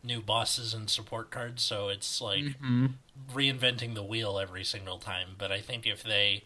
new 0.04 0.22
bosses 0.22 0.74
and 0.74 0.90
support 0.90 1.32
cards, 1.32 1.64
so 1.64 1.88
it's 1.90 2.20
like 2.20 2.44
Mm-hmm. 2.44 2.88
reinventing 3.34 3.96
the 3.96 4.04
wheel 4.04 4.38
every 4.40 4.64
single 4.64 4.98
time. 4.98 5.30
But 5.38 5.52
I 5.52 5.62
think 5.62 5.88
if 5.88 6.04
they, 6.04 6.44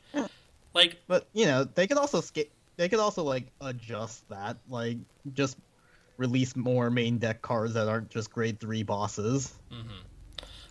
like, 0.74 0.98
But 1.08 1.28
you 1.34 1.46
know, 1.46 1.64
they 1.64 1.88
could 1.88 1.98
also 1.98 2.22
sca- 2.22 2.52
They 2.78 2.90
could 2.90 3.00
also 3.00 3.24
like 3.24 3.48
adjust 3.62 4.28
that, 4.30 4.58
like 4.70 4.98
just 5.34 5.58
release 6.18 6.56
more 6.56 6.90
main 6.90 7.18
deck 7.18 7.42
cards 7.42 7.74
that 7.74 7.88
aren't 7.88 8.10
just 8.10 8.32
grade 8.32 8.60
three 8.60 8.84
bosses. 8.84 9.54
hmm 9.72 10.02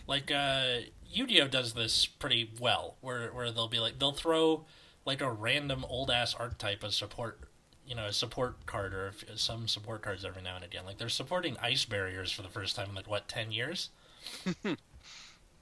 Like 0.07 0.31
uh, 0.31 0.81
Yu-Gi-Oh 1.11 1.47
does 1.47 1.73
this 1.73 2.05
pretty 2.05 2.51
well, 2.59 2.95
where 3.01 3.29
where 3.33 3.51
they'll 3.51 3.67
be 3.67 3.79
like 3.79 3.97
they'll 3.99 4.11
throw 4.11 4.65
like 5.09 5.21
a 5.21 5.31
random 5.31 5.83
old 5.89 6.11
ass 6.11 6.35
archetype 6.35 6.83
of 6.83 6.93
support, 6.93 7.39
you 7.83 7.95
know, 7.95 8.05
a 8.05 8.13
support 8.13 8.63
card 8.67 8.93
or 8.93 9.11
some 9.35 9.67
support 9.67 10.03
cards 10.03 10.23
every 10.23 10.43
now 10.43 10.55
and 10.55 10.63
again. 10.63 10.85
Like 10.85 10.99
they're 10.99 11.09
supporting 11.09 11.57
ice 11.59 11.83
barriers 11.83 12.31
for 12.31 12.43
the 12.43 12.47
first 12.47 12.75
time 12.75 12.89
in 12.89 12.95
like 12.95 13.09
what 13.09 13.27
ten 13.27 13.51
years. 13.51 13.89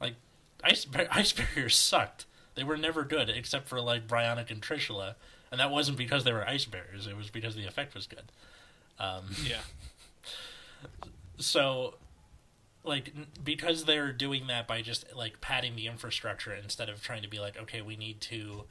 like 0.01 0.15
ice 0.61 0.83
bar- 0.83 1.07
ice 1.11 1.31
barriers 1.31 1.77
sucked. 1.77 2.25
They 2.55 2.65
were 2.65 2.75
never 2.75 3.05
good 3.05 3.29
except 3.29 3.69
for 3.69 3.79
like 3.79 4.05
Brionac 4.05 4.51
and 4.51 4.61
Trishula, 4.61 5.15
and 5.49 5.61
that 5.61 5.71
wasn't 5.71 5.97
because 5.97 6.25
they 6.25 6.33
were 6.33 6.45
ice 6.45 6.65
barriers. 6.65 7.07
It 7.07 7.15
was 7.15 7.29
because 7.29 7.55
the 7.55 7.65
effect 7.65 7.95
was 7.95 8.05
good. 8.05 8.23
Um, 8.99 9.23
Yeah. 9.45 9.61
so 11.37 11.93
like 12.83 13.13
because 13.43 13.85
they're 13.85 14.11
doing 14.11 14.47
that 14.47 14.67
by 14.67 14.81
just 14.81 15.15
like 15.15 15.39
padding 15.39 15.77
the 15.77 15.87
infrastructure 15.87 16.53
instead 16.53 16.89
of 16.89 17.01
trying 17.01 17.21
to 17.21 17.27
be 17.29 17.39
like 17.39 17.57
okay 17.57 17.81
we 17.81 17.95
need 17.95 18.19
to 18.21 18.63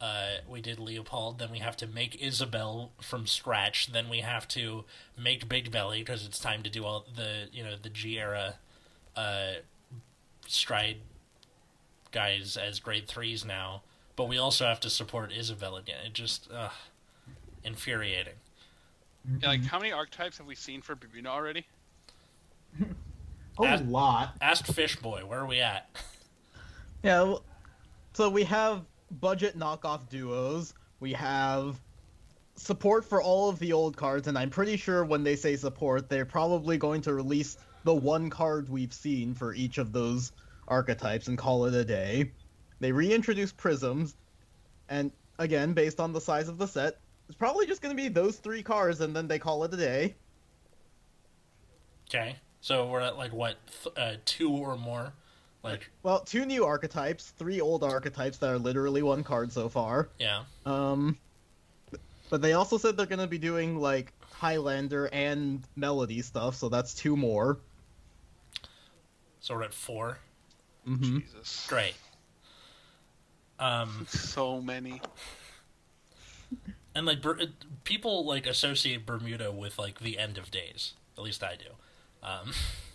uh, 0.00 0.36
we 0.48 0.60
did 0.60 0.78
Leopold, 0.78 1.38
then 1.38 1.50
we 1.50 1.58
have 1.58 1.76
to 1.78 1.86
make 1.86 2.20
Isabel 2.22 2.92
from 3.00 3.26
scratch. 3.26 3.92
Then 3.92 4.08
we 4.08 4.18
have 4.20 4.46
to 4.48 4.84
make 5.18 5.48
Big 5.48 5.70
Belly 5.70 6.00
because 6.00 6.26
it's 6.26 6.38
time 6.38 6.62
to 6.62 6.70
do 6.70 6.84
all 6.84 7.06
the 7.14 7.48
you 7.52 7.64
know 7.64 7.74
the 7.80 7.88
G 7.88 8.18
era 8.18 8.56
uh, 9.16 9.52
stride 10.46 10.98
guys 12.12 12.56
as 12.56 12.78
grade 12.80 13.06
threes 13.08 13.44
now. 13.44 13.82
But 14.16 14.28
we 14.28 14.38
also 14.38 14.64
have 14.66 14.80
to 14.80 14.90
support 14.90 15.32
Isabel 15.32 15.76
again. 15.76 15.98
It 16.06 16.12
just 16.14 16.48
ugh, 16.52 16.70
infuriating. 17.64 18.34
Yeah, 19.40 19.48
like 19.48 19.64
how 19.64 19.78
many 19.78 19.92
archetypes 19.92 20.38
have 20.38 20.46
we 20.46 20.54
seen 20.54 20.82
for 20.82 20.94
Bermuda 20.94 21.28
already? 21.28 21.66
A 23.58 23.62
As- 23.64 23.80
lot. 23.82 24.36
Ask 24.40 24.66
Fishboy, 24.66 25.24
where 25.24 25.40
are 25.40 25.46
we 25.46 25.60
at? 25.60 25.88
Yeah. 27.02 27.36
So 28.14 28.28
we 28.30 28.44
have 28.44 28.80
budget 29.10 29.58
knockoff 29.58 30.08
duos. 30.08 30.74
We 31.00 31.12
have 31.12 31.80
support 32.56 33.04
for 33.04 33.22
all 33.22 33.48
of 33.48 33.58
the 33.58 33.72
old 33.72 33.96
cards, 33.96 34.28
and 34.28 34.38
I'm 34.38 34.50
pretty 34.50 34.76
sure 34.76 35.04
when 35.04 35.22
they 35.22 35.36
say 35.36 35.56
support, 35.56 36.08
they're 36.08 36.24
probably 36.24 36.78
going 36.78 37.02
to 37.02 37.14
release 37.14 37.58
the 37.84 37.94
one 37.94 38.30
card 38.30 38.68
we've 38.68 38.92
seen 38.92 39.34
for 39.34 39.54
each 39.54 39.78
of 39.78 39.92
those 39.92 40.32
archetypes 40.68 41.28
and 41.28 41.38
call 41.38 41.66
it 41.66 41.74
a 41.74 41.84
day. 41.84 42.32
They 42.80 42.92
reintroduce 42.92 43.52
prisms, 43.52 44.16
and 44.88 45.12
again, 45.38 45.72
based 45.72 46.00
on 46.00 46.12
the 46.12 46.20
size 46.20 46.48
of 46.48 46.58
the 46.58 46.66
set, 46.66 46.98
it's 47.28 47.36
probably 47.36 47.66
just 47.66 47.82
going 47.82 47.96
to 47.96 48.02
be 48.02 48.08
those 48.08 48.36
three 48.36 48.62
cards, 48.62 49.00
and 49.00 49.14
then 49.14 49.28
they 49.28 49.38
call 49.38 49.64
it 49.64 49.74
a 49.74 49.76
day. 49.76 50.14
Okay, 52.08 52.36
so 52.60 52.86
we're 52.86 53.00
at 53.00 53.16
like 53.16 53.32
what 53.32 53.56
th- 53.82 53.94
uh, 53.96 54.18
two 54.24 54.50
or 54.50 54.76
more, 54.76 55.12
like 55.72 55.90
Well, 56.02 56.20
two 56.20 56.44
new 56.46 56.64
archetypes, 56.64 57.30
three 57.38 57.60
old 57.60 57.82
archetypes 57.84 58.38
that 58.38 58.50
are 58.50 58.58
literally 58.58 59.02
one 59.02 59.22
card 59.24 59.52
so 59.52 59.68
far. 59.68 60.08
yeah. 60.18 60.42
Um, 60.64 61.18
but 62.30 62.42
they 62.42 62.54
also 62.54 62.76
said 62.78 62.96
they're 62.96 63.06
gonna 63.06 63.26
be 63.26 63.38
doing 63.38 63.78
like 63.78 64.12
Highlander 64.32 65.06
and 65.12 65.62
Melody 65.76 66.22
stuff, 66.22 66.56
so 66.56 66.68
that's 66.68 66.92
two 66.94 67.16
more. 67.16 67.58
So 69.40 69.54
we're 69.54 69.62
at 69.62 69.72
four. 69.74 70.18
Mm-hmm. 70.88 71.18
Jesus. 71.20 71.66
Great. 71.68 71.94
Um, 73.58 74.06
So 74.10 74.60
many. 74.60 75.00
and 76.94 77.06
like 77.06 77.18
people 77.84 78.24
like 78.26 78.46
associate 78.46 79.06
Bermuda 79.06 79.52
with 79.52 79.78
like 79.78 80.00
the 80.00 80.18
end 80.18 80.36
of 80.38 80.50
days. 80.50 80.94
At 81.16 81.24
least 81.24 81.42
I 81.42 81.56
do. 81.56 82.26
Um, 82.26 82.52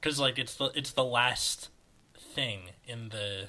because 0.00 0.18
like 0.18 0.38
it's 0.38 0.54
the 0.54 0.66
it's 0.74 0.92
the 0.92 1.04
last 1.04 1.68
thing 2.16 2.70
in 2.86 3.10
the 3.10 3.48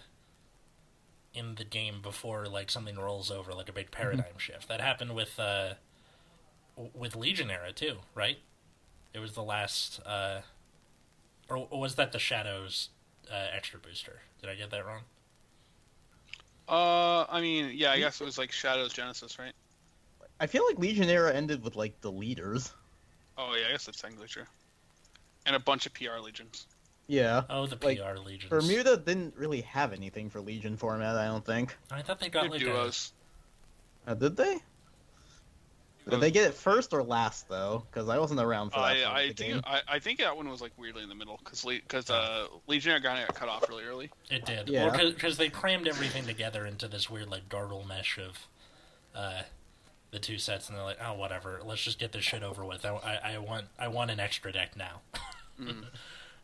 in 1.34 1.56
the 1.56 1.64
game 1.64 2.02
before 2.02 2.46
like 2.48 2.70
something 2.70 2.98
rolls 2.98 3.32
over 3.32 3.54
like 3.54 3.70
a 3.70 3.74
big 3.74 3.92
paradigm 3.92 4.38
shift. 4.38 4.68
That 4.68 4.82
happened 4.82 5.16
with 5.16 5.40
uh 5.40 5.76
w- 6.76 6.92
with 6.94 7.16
Legionnaire 7.16 7.72
too, 7.74 7.98
right? 8.14 8.40
It 9.14 9.20
was 9.20 9.34
the 9.34 9.44
last 9.44 10.02
uh 10.06 10.42
or 11.50 11.68
was 11.72 11.96
that 11.96 12.12
the 12.12 12.20
Shadows 12.20 12.90
uh, 13.30 13.48
extra 13.54 13.80
booster? 13.80 14.22
Did 14.40 14.50
I 14.50 14.56
get 14.56 14.72
that 14.72 14.86
wrong? 14.86 15.02
Uh, 16.68 17.26
I 17.30 17.42
mean, 17.42 17.72
yeah, 17.76 17.92
I 17.92 18.00
guess 18.00 18.22
it 18.22 18.24
was 18.24 18.38
like 18.38 18.52
Shadows 18.52 18.94
Genesis, 18.94 19.38
right? 19.38 19.54
I 20.40 20.48
feel 20.48 20.66
like 20.66 20.80
legion 20.80 21.10
era 21.10 21.34
ended 21.34 21.62
with 21.64 21.76
like 21.76 22.00
the 22.02 22.12
leaders. 22.12 22.74
Oh 23.38 23.56
yeah, 23.60 23.68
I 23.68 23.72
guess 23.72 23.86
that's 23.86 24.02
technically 24.02 24.28
true. 24.28 24.46
And 25.46 25.56
a 25.56 25.60
bunch 25.60 25.86
of 25.86 25.94
PR 25.94 26.20
legions. 26.22 26.68
Yeah. 27.08 27.44
Oh, 27.50 27.66
the 27.66 27.78
Like, 27.86 28.00
PR 28.00 28.18
legions. 28.20 28.50
Bermuda 28.50 28.98
didn't 28.98 29.36
really 29.36 29.62
have 29.62 29.92
anything 29.92 30.30
for 30.30 30.40
Legion 30.40 30.78
format, 30.78 31.18
I 31.18 31.26
don't 31.26 31.46
think. 31.46 31.76
I 31.92 32.02
thought 32.02 32.20
they 32.20 32.30
got 32.30 32.44
They're 32.44 32.52
like 32.52 32.60
duos. 32.62 33.12
Uh, 34.08 34.14
did 34.14 34.38
they? 34.38 34.60
Did 36.10 36.20
they 36.20 36.32
get 36.32 36.46
it 36.48 36.54
first 36.54 36.94
or 36.94 37.04
last 37.04 37.48
though? 37.48 37.84
Because 37.90 38.10
I 38.10 38.18
wasn't 38.18 38.40
around 38.40 38.72
for 38.72 38.80
that. 38.80 38.86
I, 38.86 39.20
I 39.20 39.26
think 39.28 39.38
game. 39.38 39.62
I, 39.66 39.82
I 39.88 40.00
think 40.00 40.20
that 40.20 40.36
one 40.36 40.50
was 40.50 40.62
like 40.62 40.72
weirdly 40.78 41.04
in 41.04 41.10
the 41.10 41.16
middle 41.16 41.40
because 41.44 41.64
because 41.64 42.10
uh, 42.10 42.48
Legionnaire 42.68 43.00
got 43.00 43.28
got 43.28 43.36
cut 43.36 43.50
off 43.50 43.70
really 43.70 43.84
early. 43.84 44.10
it 44.30 44.46
did. 44.46 44.68
Yeah. 44.68 44.90
because 44.90 45.38
they 45.38 45.50
crammed 45.50 45.88
everything 45.88 46.26
together 46.26 46.66
into 46.66 46.88
this 46.88 47.10
weird 47.10 47.30
like 47.30 47.48
gargle 47.50 47.84
mesh 47.84 48.18
of 48.18 48.48
uh 49.16 49.44
the 50.12 50.20
two 50.20 50.38
sets, 50.38 50.68
and 50.68 50.78
they're 50.78 50.86
like, 50.86 51.00
oh 51.04 51.14
whatever, 51.14 51.60
let's 51.64 51.82
just 51.84 52.00
get 52.00 52.12
this 52.12 52.24
shit 52.24 52.44
over 52.44 52.66
with. 52.66 52.86
I, 52.86 52.90
I, 52.90 53.34
I 53.34 53.38
want 53.38 53.66
I 53.80 53.88
want 53.88 54.12
an 54.12 54.20
extra 54.20 54.52
deck 54.52 54.76
now. 54.76 55.02
Mm. 55.60 55.84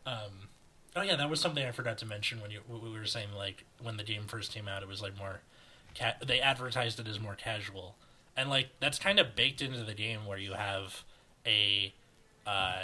Um, 0.06 0.48
oh 0.94 1.02
yeah, 1.02 1.16
that 1.16 1.28
was 1.28 1.40
something 1.40 1.64
I 1.64 1.72
forgot 1.72 1.98
to 1.98 2.06
mention 2.06 2.40
when 2.40 2.52
you 2.52 2.60
we 2.68 2.90
were 2.90 3.04
saying 3.06 3.30
like 3.36 3.64
when 3.82 3.96
the 3.96 4.04
game 4.04 4.24
first 4.28 4.52
came 4.52 4.68
out, 4.68 4.80
it 4.82 4.88
was 4.88 5.02
like 5.02 5.18
more, 5.18 5.40
ca- 5.98 6.14
they 6.24 6.40
advertised 6.40 7.00
it 7.00 7.08
as 7.08 7.18
more 7.18 7.34
casual, 7.34 7.96
and 8.36 8.48
like 8.48 8.68
that's 8.78 8.98
kind 8.98 9.18
of 9.18 9.34
baked 9.34 9.60
into 9.60 9.82
the 9.82 9.94
game 9.94 10.24
where 10.24 10.38
you 10.38 10.52
have 10.52 11.02
a, 11.44 11.92
uh, 12.46 12.82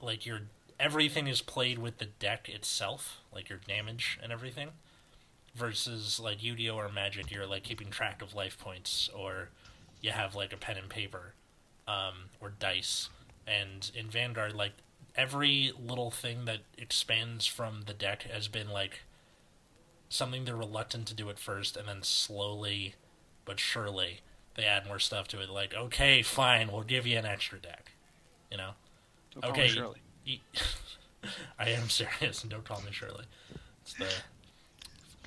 like 0.00 0.26
your 0.26 0.40
everything 0.80 1.28
is 1.28 1.40
played 1.40 1.78
with 1.78 1.98
the 1.98 2.06
deck 2.06 2.48
itself, 2.48 3.20
like 3.32 3.48
your 3.48 3.60
damage 3.68 4.18
and 4.22 4.32
everything, 4.32 4.70
versus 5.54 6.18
like 6.18 6.42
Yu-Gi-Oh 6.42 6.76
or 6.76 6.88
Magic, 6.88 7.30
you're 7.30 7.46
like 7.46 7.62
keeping 7.62 7.90
track 7.90 8.22
of 8.22 8.34
life 8.34 8.58
points 8.58 9.08
or 9.14 9.50
you 10.04 10.12
have 10.12 10.34
like 10.34 10.52
a 10.52 10.56
pen 10.56 10.76
and 10.76 10.88
paper, 10.88 11.34
um, 11.88 12.30
or 12.40 12.50
dice, 12.50 13.08
and 13.46 13.90
in 13.94 14.08
Vanguard 14.08 14.54
like 14.54 14.72
every 15.16 15.72
little 15.78 16.10
thing 16.10 16.44
that 16.44 16.58
expands 16.76 17.46
from 17.46 17.82
the 17.86 17.94
deck 17.94 18.24
has 18.24 18.48
been 18.48 18.68
like 18.68 19.00
something 20.08 20.44
they're 20.44 20.56
reluctant 20.56 21.06
to 21.06 21.14
do 21.14 21.30
at 21.30 21.38
first 21.38 21.76
and 21.76 21.88
then 21.88 22.02
slowly 22.02 22.94
but 23.44 23.60
surely 23.60 24.20
they 24.56 24.64
add 24.64 24.86
more 24.86 24.98
stuff 24.98 25.28
to 25.28 25.40
it. 25.40 25.48
Like 25.48 25.72
okay 25.74 26.22
fine 26.22 26.70
we'll 26.72 26.82
give 26.82 27.06
you 27.06 27.16
an 27.16 27.26
extra 27.26 27.58
deck 27.58 27.92
you 28.50 28.56
know? 28.56 28.70
Don't 29.32 29.42
call 29.42 29.52
me 29.52 29.62
Okay. 29.62 29.68
Shirley. 29.68 30.00
Y- 30.26 30.40
i 31.58 31.68
am 31.70 31.88
serious. 31.88 32.42
And 32.42 32.50
don't 32.50 32.64
call 32.64 32.80
me 32.82 32.92
shirley. 32.92 33.24
It's 33.82 33.94
the 33.94 34.08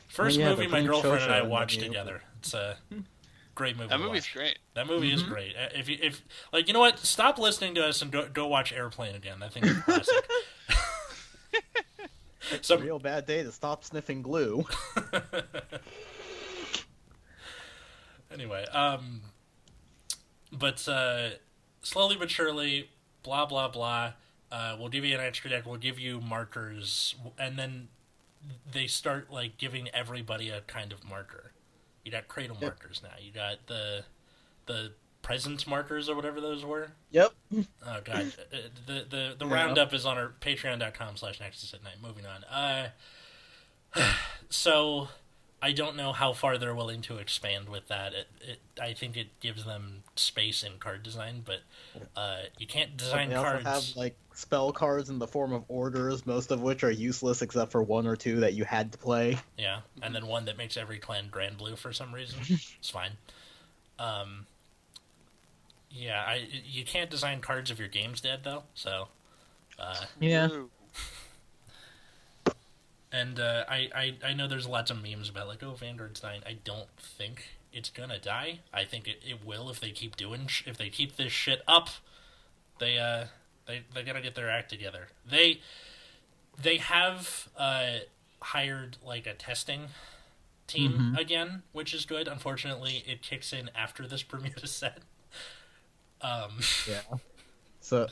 first 0.08 0.38
yeah, 0.40 0.50
movie 0.50 0.68
my 0.68 0.82
girlfriend 0.82 1.24
and 1.24 1.34
i 1.34 1.38
Shosha 1.38 1.44
in 1.44 1.48
the 1.48 1.50
watched 1.54 1.80
together. 1.82 2.24
It's 2.40 2.54
a 2.54 2.78
great 3.58 3.76
movie 3.76 3.89
That 3.89 3.98
to 3.98 4.04
movie's 4.04 4.24
watch. 4.24 4.34
great. 4.34 4.60
That 4.76 4.88
movie 4.88 5.12
is 5.12 5.24
great. 5.24 5.56
Uh, 5.56 5.70
If 5.76 5.89
you 5.89 5.98
if 6.02 6.24
like 6.54 6.67
you 6.67 6.74
know 6.74 6.80
what, 6.80 7.00
stop 7.00 7.38
listening 7.39 7.76
to 7.76 7.86
us 7.86 8.02
and 8.02 8.12
go 8.12 8.28
go 8.32 8.48
watch 8.48 8.72
Airplane 8.72 9.15
again. 9.15 9.41
I 9.43 9.50
think 9.50 9.65
it's 9.65 9.78
a 9.78 9.82
classic. 9.82 10.15
Some 12.62 12.82
Real 12.82 13.00
bad 13.00 13.26
day 13.26 13.43
to 13.43 13.52
stop 13.52 13.84
sniffing 13.84 14.22
glue. 14.22 14.65
anyway, 18.32 18.65
um, 18.72 19.22
but 20.52 20.88
uh, 20.88 21.30
slowly 21.82 22.15
but 22.15 22.30
surely, 22.30 22.89
blah 23.24 23.46
blah 23.46 23.67
blah. 23.67 24.13
Uh, 24.52 24.76
we'll 24.80 24.89
give 24.89 25.04
you 25.04 25.13
an 25.13 25.22
extra 25.22 25.50
deck. 25.50 25.65
We'll 25.65 25.76
give 25.76 26.00
you 26.00 26.22
markers, 26.22 27.15
and 27.38 27.60
then 27.60 27.89
they 28.72 28.88
start 28.88 29.32
like 29.32 29.58
giving 29.58 29.89
everybody 29.93 30.50
a 30.50 30.62
kind 30.62 30.93
of 30.93 31.04
marker. 31.04 31.52
You 32.08 32.12
got 32.13 32.30
cradle 32.30 32.56
Yep. 32.62 32.70
markers 32.72 33.02
now. 33.04 33.10
You 33.20 33.34
got 33.34 33.67
the 33.67 34.06
the 34.65 34.93
presence 35.22 35.67
markers 35.67 36.08
or 36.08 36.15
whatever 36.15 36.39
those 36.39 36.63
were. 36.63 36.91
Yep. 37.12 37.34
Oh 37.86 38.00
god, 38.06 38.32
Uh, 38.54 38.58
the 38.86 39.06
the 39.10 39.36
the 39.38 39.46
roundup 39.46 39.93
is 39.93 40.06
on 40.06 40.17
our 40.17 40.32
Patreon.com 40.39 41.17
slash 41.17 41.41
Nexus 41.41 41.74
at 41.74 41.84
Night. 41.84 41.96
Moving 42.02 42.24
on. 42.26 42.46
Uh, 42.46 42.89
so 44.50 45.10
I 45.62 45.72
don't 45.72 45.96
know 45.96 46.12
how 46.14 46.34
far 46.34 46.58
they're 46.58 46.76
willing 46.76 47.01
to 47.03 47.18
expand 47.18 47.68
with 47.70 47.88
that. 47.88 48.14
It, 48.14 48.28
it 48.41 48.60
I 48.82 48.93
think 48.93 49.18
it 49.18 49.28
gives 49.39 49.66
them 49.66 50.03
space 50.16 50.62
in 50.62 50.74
card 50.80 51.01
design, 51.01 51.41
but 51.43 51.62
uh, 52.16 52.41
you 52.60 52.68
can't 52.68 52.95
design 52.95 53.30
They 53.30 53.36
also 53.36 53.49
cards. 53.49 53.66
have 53.66 53.97
like 53.97 54.16
spell 54.36 54.72
cards 54.72 55.10
in 55.10 55.18
the 55.18 55.28
form 55.28 55.53
of 55.53 55.64
orders, 55.68 56.28
most 56.28 56.51
of 56.51 56.62
which 56.62 56.84
are 56.84 56.91
useless 56.91 57.41
except 57.41 57.72
for 57.72 57.82
one 57.82 58.05
or 58.05 58.16
two 58.16 58.41
that 58.41 58.53
you 58.53 58.66
had 58.66 58.91
to 58.91 58.97
play. 58.99 59.39
Yeah, 59.58 59.80
and 60.03 60.14
then 60.14 60.28
one 60.28 60.45
that 60.45 60.58
makes 60.58 60.78
every 60.78 60.99
clan 60.99 61.30
Granblue 61.32 61.78
for 61.78 61.91
some 61.91 62.14
reason. 62.14 62.39
it's 62.49 62.89
fine. 62.91 63.14
Um, 63.97 64.45
yeah, 65.89 66.24
I 66.26 66.47
you 66.66 66.86
can't 66.86 67.10
design 67.10 67.41
cards 67.41 67.72
if 67.72 67.80
your 67.80 67.88
game's 67.88 68.22
dead 68.22 68.41
though. 68.43 68.64
So, 68.76 69.08
uh, 69.80 70.05
Yeah. 70.20 70.49
Ooh. 70.49 70.70
And 73.12 73.39
uh, 73.39 73.64
I, 73.70 73.89
I 73.95 74.16
I 74.30 74.34
know 74.34 74.47
there's 74.47 74.68
lots 74.68 74.91
of 74.91 75.01
memes 75.01 75.30
about 75.30 75.47
like 75.47 75.64
oh 75.64 75.74
Vanguard's 75.74 76.20
dying. 76.20 76.41
I 76.45 76.58
don't 76.64 76.89
think 76.99 77.45
it's 77.74 77.89
gonna 77.89 78.20
die. 78.20 78.60
I 78.74 78.84
think 78.86 79.08
it, 79.08 79.22
it 79.26 79.45
will 79.45 79.70
if 79.70 79.80
they 79.80 79.91
keep 79.91 80.16
doing 80.16 80.47
sh- 80.47 80.64
if 80.66 80.78
they 80.78 80.89
keep 80.89 81.16
this 81.16 81.32
shit 81.32 81.62
up. 81.68 81.89
They 82.80 82.97
uh 82.97 83.26
they 83.66 83.84
they 83.93 84.03
gotta 84.03 84.22
get 84.22 84.36
their 84.36 84.49
act 84.49 84.70
together. 84.70 85.08
They 85.30 85.62
they 86.62 86.78
have 86.78 87.49
uh 87.58 87.99
hired 88.41 88.97
like 89.05 89.26
a 89.26 89.34
testing 89.34 89.88
team 90.68 91.16
again, 91.18 91.64
which 91.72 91.93
is 91.93 92.05
good. 92.05 92.28
Unfortunately, 92.28 93.03
it 93.08 93.22
kicks 93.22 93.53
in 93.53 93.70
after 93.76 94.05
this 94.08 94.22
Bermuda 94.32 94.68
set. 94.68 94.99
Um, 96.22 96.60
Yeah. 96.88 97.01
So, 97.80 98.08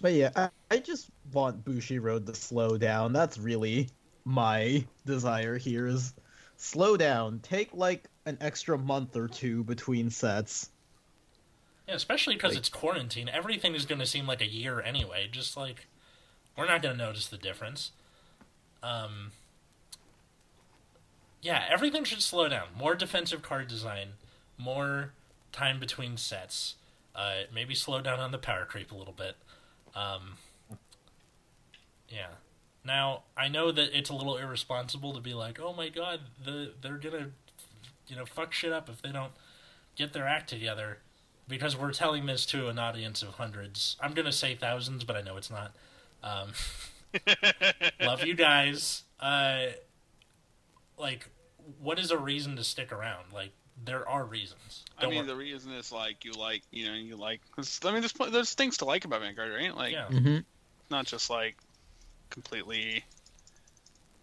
but 0.00 0.12
yeah, 0.12 0.30
I, 0.36 0.50
I 0.70 0.78
just 0.78 1.10
want 1.32 1.64
Bushiroad 1.64 2.26
to 2.26 2.34
slow 2.34 2.76
down. 2.78 3.12
That's 3.12 3.38
really 3.38 3.88
my 4.24 4.84
desire 5.06 5.56
here 5.58 5.86
is 5.86 6.14
slow 6.56 6.96
down. 6.96 7.40
Take 7.40 7.72
like 7.74 8.08
an 8.26 8.38
extra 8.40 8.76
month 8.78 9.16
or 9.16 9.28
two 9.28 9.64
between 9.64 10.10
sets. 10.10 10.70
yeah, 11.88 11.94
especially 11.94 12.34
because 12.34 12.52
Like- 12.52 12.58
it's 12.58 12.68
quarantine. 12.68 13.28
Everything 13.28 13.74
is 13.74 13.86
going 13.86 14.00
to 14.00 14.06
seem 14.06 14.26
like 14.26 14.40
a 14.40 14.46
year 14.48 14.80
anyway. 14.80 15.28
Just 15.30 15.56
like 15.56 15.86
we're 16.56 16.66
not 16.66 16.82
going 16.82 16.96
to 16.96 17.02
notice 17.04 17.26
the 17.28 17.38
difference. 17.38 17.92
Um, 18.82 19.32
yeah, 21.40 21.64
everything 21.70 22.04
should 22.04 22.22
slow 22.22 22.48
down. 22.48 22.68
More 22.76 22.94
defensive 22.94 23.42
card 23.42 23.68
design, 23.68 24.08
more 24.56 25.12
time 25.52 25.78
between 25.80 26.16
sets. 26.16 26.74
Uh, 27.14 27.42
maybe 27.52 27.74
slow 27.74 28.00
down 28.00 28.20
on 28.20 28.30
the 28.32 28.38
power 28.38 28.64
creep 28.64 28.92
a 28.92 28.94
little 28.94 29.12
bit. 29.12 29.36
Um, 29.94 30.36
yeah. 32.08 32.28
Now 32.84 33.24
I 33.36 33.48
know 33.48 33.70
that 33.72 33.96
it's 33.96 34.10
a 34.10 34.14
little 34.14 34.36
irresponsible 34.36 35.12
to 35.14 35.20
be 35.20 35.34
like, 35.34 35.60
"Oh 35.60 35.72
my 35.72 35.88
God, 35.88 36.20
the 36.42 36.72
they're 36.80 36.98
gonna, 36.98 37.30
you 38.06 38.16
know, 38.16 38.24
fuck 38.24 38.52
shit 38.52 38.72
up 38.72 38.88
if 38.88 39.02
they 39.02 39.12
don't 39.12 39.32
get 39.96 40.12
their 40.12 40.26
act 40.26 40.48
together," 40.48 40.98
because 41.46 41.76
we're 41.76 41.92
telling 41.92 42.26
this 42.26 42.46
to 42.46 42.68
an 42.68 42.78
audience 42.78 43.22
of 43.22 43.34
hundreds. 43.34 43.96
I'm 44.00 44.14
gonna 44.14 44.32
say 44.32 44.54
thousands, 44.54 45.04
but 45.04 45.16
I 45.16 45.22
know 45.22 45.36
it's 45.36 45.50
not. 45.50 45.74
Um, 46.22 46.52
love 48.00 48.24
you 48.24 48.34
guys. 48.34 49.02
Uh, 49.20 49.66
like, 50.96 51.28
what 51.80 51.98
is 51.98 52.10
a 52.10 52.18
reason 52.18 52.56
to 52.56 52.64
stick 52.64 52.92
around? 52.92 53.32
Like, 53.32 53.52
there 53.84 54.08
are 54.08 54.24
reasons. 54.24 54.84
I 54.98 55.02
Don't 55.02 55.10
mean, 55.10 55.18
wor- 55.20 55.26
the 55.26 55.36
reason 55.36 55.72
is 55.72 55.92
like 55.92 56.24
you 56.24 56.32
like, 56.32 56.62
you 56.70 56.86
know, 56.86 56.94
you 56.94 57.16
like. 57.16 57.40
I 57.56 57.90
mean, 57.92 58.00
there's 58.00 58.12
pl- 58.12 58.30
there's 58.30 58.54
things 58.54 58.78
to 58.78 58.84
like 58.84 59.04
about 59.04 59.20
Vanguard, 59.20 59.52
right? 59.52 59.74
Like, 59.74 59.92
yeah, 59.92 60.06
Mm-hmm. 60.10 60.38
not 60.90 61.06
just 61.06 61.30
like 61.30 61.56
completely 62.30 63.04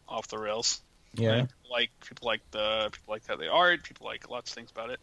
off 0.07 0.27
the 0.27 0.37
rails. 0.37 0.81
Yeah. 1.15 1.31
Like, 1.37 1.49
like 1.71 1.89
people 2.05 2.25
like 2.27 2.41
the 2.51 2.89
people 2.91 3.13
like 3.13 3.25
how 3.27 3.35
they 3.35 3.47
art. 3.47 3.83
People 3.83 4.05
like 4.05 4.29
lots 4.29 4.51
of 4.51 4.55
things 4.55 4.71
about 4.71 4.89
it. 4.89 4.99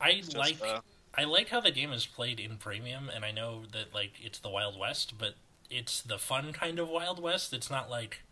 I 0.00 0.16
just, 0.16 0.36
like 0.36 0.56
uh, 0.62 0.80
I 1.16 1.24
like 1.24 1.48
how 1.48 1.60
the 1.60 1.70
game 1.70 1.92
is 1.92 2.04
played 2.06 2.38
in 2.40 2.56
premium, 2.56 3.08
and 3.14 3.24
I 3.24 3.30
know 3.30 3.62
that 3.72 3.94
like 3.94 4.12
it's 4.22 4.38
the 4.38 4.50
Wild 4.50 4.78
West, 4.78 5.14
but 5.18 5.34
it's 5.70 6.02
the 6.02 6.18
fun 6.18 6.52
kind 6.52 6.78
of 6.78 6.88
Wild 6.88 7.20
West. 7.22 7.52
It's 7.54 7.70
not 7.70 7.88
like 7.88 8.22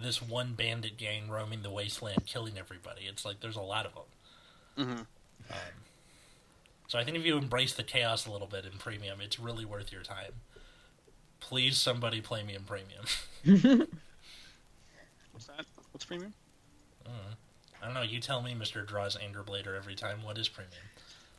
this 0.00 0.20
one 0.20 0.54
bandit 0.54 0.96
gang 0.96 1.28
roaming 1.28 1.62
the 1.62 1.70
wasteland 1.70 2.26
killing 2.26 2.58
everybody. 2.58 3.02
It's 3.02 3.24
like 3.24 3.40
there's 3.40 3.56
a 3.56 3.60
lot 3.62 3.86
of 3.86 3.94
them. 3.94 4.04
Mhm. 4.78 5.06
So 6.88 6.98
I 6.98 7.04
think 7.04 7.16
if 7.16 7.24
you 7.24 7.36
embrace 7.36 7.72
the 7.72 7.84
chaos 7.84 8.26
a 8.26 8.32
little 8.32 8.48
bit 8.48 8.64
in 8.64 8.72
premium, 8.72 9.20
it's 9.20 9.38
really 9.38 9.64
worth 9.64 9.92
your 9.92 10.02
time. 10.02 10.32
Please, 11.38 11.78
somebody 11.78 12.20
play 12.20 12.42
me 12.42 12.54
in 12.54 12.64
premium. 12.64 13.04
What's 15.32 15.46
that? 15.46 15.64
What's 15.92 16.04
premium? 16.04 16.34
I 17.82 17.86
don't 17.86 17.94
know. 17.94 18.02
You 18.02 18.20
tell 18.20 18.42
me, 18.42 18.54
Mister 18.54 18.82
Draws 18.82 19.16
Anger 19.16 19.42
Blader, 19.42 19.76
every 19.76 19.94
time. 19.94 20.22
What 20.22 20.36
is 20.36 20.48
premium? 20.48 20.74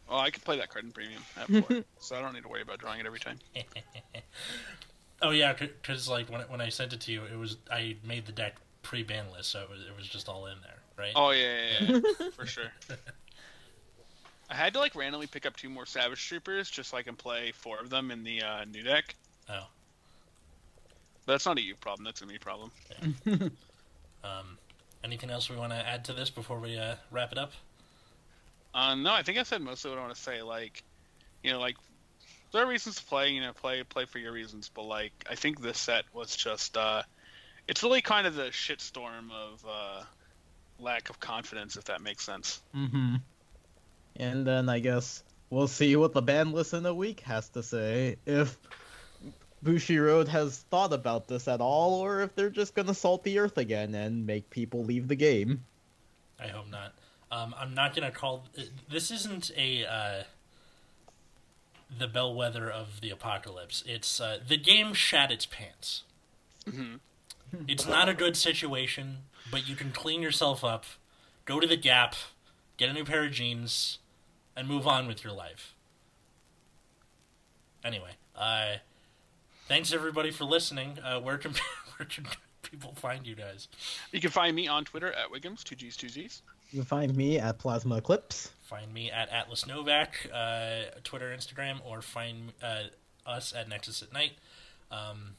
Oh, 0.09 0.17
I 0.17 0.29
could 0.29 0.43
play 0.43 0.57
that 0.57 0.69
card 0.69 0.86
in 0.86 0.91
premium 0.91 1.21
at 1.38 1.47
four, 1.47 1.84
so 1.99 2.15
I 2.15 2.21
don't 2.21 2.34
need 2.34 2.43
to 2.43 2.49
worry 2.49 2.61
about 2.61 2.79
drawing 2.79 2.99
it 2.99 3.05
every 3.05 3.19
time. 3.19 3.39
Oh 5.23 5.29
yeah, 5.29 5.53
because 5.53 6.09
like 6.09 6.32
when 6.32 6.41
when 6.49 6.61
I 6.61 6.69
sent 6.69 6.93
it 6.93 7.01
to 7.01 7.11
you, 7.11 7.21
it 7.32 7.38
was 7.38 7.57
I 7.71 7.95
made 8.03 8.25
the 8.25 8.32
deck 8.32 8.55
pre-ban 8.82 9.25
list, 9.32 9.51
so 9.51 9.61
it 9.61 9.69
was 9.69 9.82
it 9.82 9.95
was 9.95 10.07
just 10.07 10.27
all 10.27 10.47
in 10.47 10.55
there, 10.63 10.79
right? 10.97 11.11
Oh 11.15 11.29
yeah, 11.29 11.57
yeah, 11.79 11.99
yeah, 12.19 12.29
for 12.32 12.47
sure. 12.47 12.71
I 14.51 14.55
had 14.55 14.73
to 14.73 14.79
like 14.79 14.95
randomly 14.95 15.27
pick 15.27 15.45
up 15.45 15.55
two 15.55 15.69
more 15.69 15.85
Savage 15.85 16.27
Troopers 16.27 16.69
just 16.69 16.89
so 16.91 16.97
I 16.97 17.03
can 17.03 17.15
play 17.15 17.53
four 17.53 17.79
of 17.79 17.89
them 17.89 18.11
in 18.11 18.23
the 18.23 18.43
uh, 18.43 18.65
new 18.65 18.83
deck. 18.83 19.15
Oh. 19.49 19.65
But 21.25 21.33
that's 21.33 21.45
not 21.45 21.57
a 21.57 21.61
you 21.61 21.75
problem. 21.75 22.03
That's 22.03 22.21
a 22.21 22.25
me 22.25 22.37
problem. 22.37 22.71
Um, 24.23 24.57
anything 25.03 25.29
else 25.29 25.49
we 25.49 25.55
want 25.55 25.71
to 25.71 25.77
add 25.77 26.05
to 26.05 26.13
this 26.13 26.29
before 26.29 26.59
we 26.59 26.77
uh, 26.77 26.95
wrap 27.09 27.31
it 27.31 27.37
up? 27.37 27.53
Uh, 28.73 28.95
no, 28.95 29.11
I 29.11 29.23
think 29.23 29.37
I 29.37 29.43
said 29.43 29.61
mostly 29.61 29.89
what 29.89 29.97
I 29.97 30.03
want 30.03 30.15
to 30.15 30.21
say. 30.21 30.41
Like, 30.41 30.83
you 31.43 31.51
know, 31.51 31.59
like 31.59 31.75
there 32.51 32.63
are 32.63 32.67
reasons 32.67 32.97
to 32.97 33.05
play. 33.05 33.29
You 33.29 33.41
know, 33.41 33.53
play 33.53 33.83
play 33.83 34.05
for 34.05 34.19
your 34.19 34.31
reasons. 34.31 34.69
But 34.73 34.83
like, 34.83 35.11
I 35.29 35.35
think 35.35 35.61
this 35.61 35.77
set 35.77 36.05
was 36.13 36.35
just. 36.35 36.77
uh 36.77 37.03
It's 37.67 37.83
really 37.83 38.01
kind 38.01 38.27
of 38.27 38.35
the 38.35 38.49
shitstorm 38.49 39.31
of 39.31 39.65
uh 39.67 40.03
lack 40.79 41.09
of 41.09 41.19
confidence, 41.19 41.75
if 41.75 41.85
that 41.85 42.01
makes 42.01 42.23
sense. 42.23 42.61
Mm-hmm. 42.75 43.15
And 44.16 44.45
then 44.45 44.70
I 44.70 44.80
guess 44.80 45.24
we'll 45.49 45.68
see 45.68 45.95
what 45.95 46.14
the 46.14 46.22
ban 46.22 46.51
list 46.51 46.74
in 46.74 46.86
a 46.86 46.93
week 46.93 47.22
has 47.22 47.49
to 47.49 47.64
say. 47.64 48.18
If 48.26 48.57
Bushiroad 49.64 50.28
has 50.28 50.59
thought 50.70 50.93
about 50.93 51.28
this 51.28 51.47
at 51.47 51.62
all, 51.62 52.01
or 52.01 52.22
if 52.22 52.36
they're 52.36 52.49
just 52.49 52.74
gonna 52.74 52.93
salt 52.93 53.24
the 53.24 53.39
earth 53.39 53.57
again 53.57 53.93
and 53.93 54.26
make 54.26 54.49
people 54.49 54.84
leave 54.84 55.07
the 55.07 55.16
game. 55.16 55.64
I 56.39 56.47
hope 56.47 56.70
not. 56.70 56.93
Um, 57.32 57.55
I'm 57.57 57.74
not 57.74 57.95
gonna 57.95 58.12
call 58.12 58.47
this. 58.89 59.12
Isn't 59.12 59.51
a 59.55 59.86
uh, 59.86 60.24
the 61.97 62.07
bellwether 62.07 62.70
of 62.70 63.01
the 63.01 63.12
apocalypse. 63.12 63.84
It's 63.86 64.20
uh, 64.20 64.39
the 64.45 64.57
game 64.57 64.93
shat 64.93 65.32
its 65.32 65.45
pants. 65.45 66.03
hmm 66.70 66.95
It's 67.68 67.86
not 67.86 68.09
a 68.09 68.14
good 68.14 68.36
situation, 68.36 69.20
but 69.51 69.68
you 69.68 69.76
can 69.76 69.91
clean 69.91 70.22
yourself 70.22 70.64
up, 70.64 70.86
go 71.45 71.59
to 71.59 71.68
the 71.68 71.78
Gap, 71.78 72.16
get 72.82 72.89
a 72.89 72.93
new 72.93 73.05
pair 73.05 73.23
of 73.23 73.32
jeans, 73.32 73.99
and 74.55 74.67
move 74.67 74.88
on 74.88 75.05
with 75.07 75.23
your 75.23 75.34
life. 75.34 75.75
Anyway, 77.84 78.09
uh, 78.36 78.77
thanks 79.67 79.93
everybody 79.93 80.32
for 80.32 80.45
listening. 80.45 80.97
Uh, 81.03 81.19
where 81.19 81.38
can 81.38 81.53
where 81.97 82.07
can 82.07 82.25
people 82.63 82.93
find 82.95 83.27
you 83.27 83.36
guys? 83.36 83.67
You 84.11 84.19
can 84.19 84.32
find 84.32 84.55
me 84.55 84.67
on 84.67 84.84
Twitter 84.84 85.13
at 85.13 85.32
Wiggums, 85.32 85.63
two 85.63 85.75
G's, 85.75 85.95
two 85.95 86.09
Z's. 86.09 86.41
You 86.71 86.79
can 86.79 86.86
find 86.86 87.15
me 87.15 87.38
at 87.38 87.59
Plasma 87.59 87.97
Eclipse. 87.97 88.49
Find 88.63 88.91
me 88.91 89.11
at 89.11 89.29
Atlas 89.29 89.67
Novak, 89.67 90.27
uh, 90.34 90.99
Twitter, 91.03 91.36
Instagram, 91.38 91.82
or 91.86 92.01
find 92.01 92.53
uh, 92.63 92.84
us 93.27 93.53
at 93.55 93.69
Nexus 93.69 94.01
at 94.01 94.11
Night. 94.11 94.32
Um, 94.89 95.36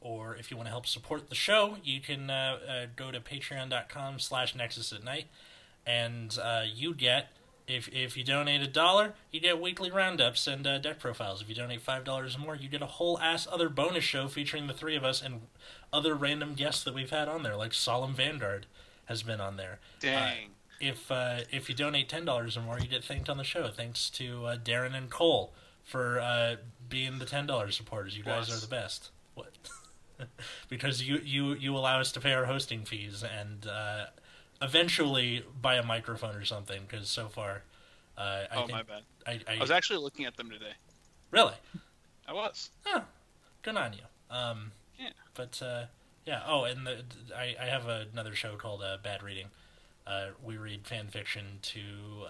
or 0.00 0.36
if 0.36 0.52
you 0.52 0.56
want 0.56 0.68
to 0.68 0.70
help 0.70 0.86
support 0.86 1.30
the 1.30 1.34
show, 1.34 1.78
you 1.82 2.00
can 2.00 2.30
uh, 2.30 2.58
uh, 2.68 2.86
go 2.94 3.10
to 3.10 3.18
patreon.com 3.18 4.20
slash 4.20 4.54
Nexus 4.54 4.92
at 4.92 5.02
Night, 5.02 5.24
and 5.86 6.36
uh, 6.42 6.64
you 6.72 6.94
get, 6.94 7.28
if, 7.66 7.88
if 7.88 8.16
you 8.16 8.24
donate 8.24 8.62
a 8.62 8.66
dollar, 8.66 9.14
you 9.30 9.40
get 9.40 9.60
weekly 9.60 9.90
roundups 9.90 10.46
and 10.46 10.66
uh, 10.66 10.78
deck 10.78 10.98
profiles. 10.98 11.42
If 11.42 11.48
you 11.48 11.54
donate 11.54 11.84
$5 11.84 12.36
or 12.36 12.40
more, 12.40 12.56
you 12.56 12.68
get 12.68 12.82
a 12.82 12.86
whole 12.86 13.18
ass 13.20 13.46
other 13.50 13.68
bonus 13.68 14.04
show 14.04 14.28
featuring 14.28 14.66
the 14.66 14.74
three 14.74 14.96
of 14.96 15.04
us 15.04 15.22
and 15.22 15.42
other 15.92 16.14
random 16.14 16.54
guests 16.54 16.84
that 16.84 16.94
we've 16.94 17.10
had 17.10 17.28
on 17.28 17.42
there, 17.42 17.56
like 17.56 17.72
Solemn 17.72 18.14
Vanguard 18.14 18.66
has 19.06 19.22
been 19.22 19.40
on 19.40 19.56
there 19.56 19.80
Dang. 20.00 20.50
if 20.80 21.10
uh, 21.10 21.40
if 21.50 21.68
you 21.68 21.74
donate 21.74 22.08
ten 22.08 22.24
dollars 22.24 22.56
or 22.56 22.60
more, 22.62 22.78
you 22.78 22.86
get 22.86 23.04
thanked 23.04 23.28
on 23.28 23.36
the 23.36 23.44
show. 23.44 23.68
Thanks 23.68 24.08
to 24.10 24.46
uh, 24.46 24.56
Darren 24.56 24.94
and 24.96 25.10
Cole 25.10 25.52
for 25.84 26.20
uh, 26.20 26.56
being 26.88 27.18
the 27.18 27.26
ten 27.26 27.46
dollars 27.46 27.76
supporters. 27.76 28.16
You 28.16 28.24
guys 28.24 28.46
Plus. 28.46 28.58
are 28.58 28.60
the 28.66 28.70
best. 28.70 29.10
What? 29.34 29.52
because 30.68 31.02
you, 31.02 31.18
you 31.22 31.54
you 31.54 31.76
allow 31.76 32.00
us 32.00 32.12
to 32.12 32.20
pay 32.20 32.32
our 32.32 32.46
hosting 32.46 32.84
fees 32.84 33.22
and 33.22 33.66
uh, 33.66 34.06
eventually 34.64 35.44
buy 35.60 35.76
a 35.76 35.82
microphone 35.84 36.34
or 36.34 36.44
something. 36.44 36.82
Because 36.88 37.08
so 37.08 37.28
far, 37.28 37.62
uh, 38.18 38.20
I 38.20 38.46
oh, 38.54 38.58
think 38.66 38.72
my 38.72 38.82
bad. 38.82 39.02
I, 39.26 39.40
I, 39.46 39.56
I 39.56 39.60
was 39.60 39.70
actually 39.70 39.98
looking 39.98 40.24
at 40.24 40.36
them 40.36 40.50
today. 40.50 40.72
really 41.30 41.54
I 42.26 42.32
was. 42.32 42.70
oh, 42.86 43.02
good 43.62 43.76
on 43.76 43.92
you. 43.92 44.34
Um, 44.34 44.72
Yeah. 44.98 45.10
But 45.34 45.60
uh, 45.62 45.84
yeah. 46.26 46.42
Oh, 46.46 46.64
and 46.64 46.86
the, 46.86 47.04
I 47.36 47.54
I 47.60 47.66
have 47.66 47.86
another 47.86 48.34
show 48.34 48.56
called 48.56 48.82
uh, 48.82 48.96
Bad 49.02 49.22
Reading. 49.22 49.46
Uh, 50.06 50.28
we 50.42 50.56
read 50.56 50.86
fan 50.86 51.08
fiction 51.08 51.58
to 51.62 51.80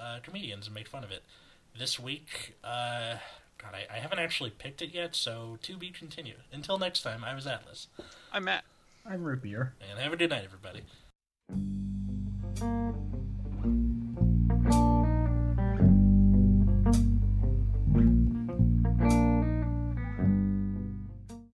uh, 0.01 0.19
comedians 0.23 0.67
and 0.67 0.75
make 0.75 0.89
fun 0.89 1.03
of 1.03 1.11
it. 1.11 1.23
This 1.77 1.99
week, 1.99 2.55
uh, 2.63 3.17
God, 3.59 3.75
I, 3.75 3.97
I 3.97 3.99
haven't 3.99 4.21
actually 4.21 4.51
picked 4.51 4.81
it 4.81 4.95
yet, 4.95 5.17
so 5.17 5.59
to 5.63 5.77
be 5.77 5.91
continued. 5.91 6.45
Until 6.53 6.79
next 6.79 7.03
time, 7.03 7.25
I 7.25 7.35
was 7.35 7.49
Atlas, 7.49 7.89
I'm 8.33 8.45
Matt. 8.45 8.65
I'm 9.05 9.25
Root 9.25 9.43
Beer. 9.43 9.75
and 9.91 9.99
have 9.99 10.13
a 10.13 10.17
good 10.17 10.31
night, 10.31 10.45
everybody 10.45 10.83
thank 12.57 12.97
you 12.97 13.14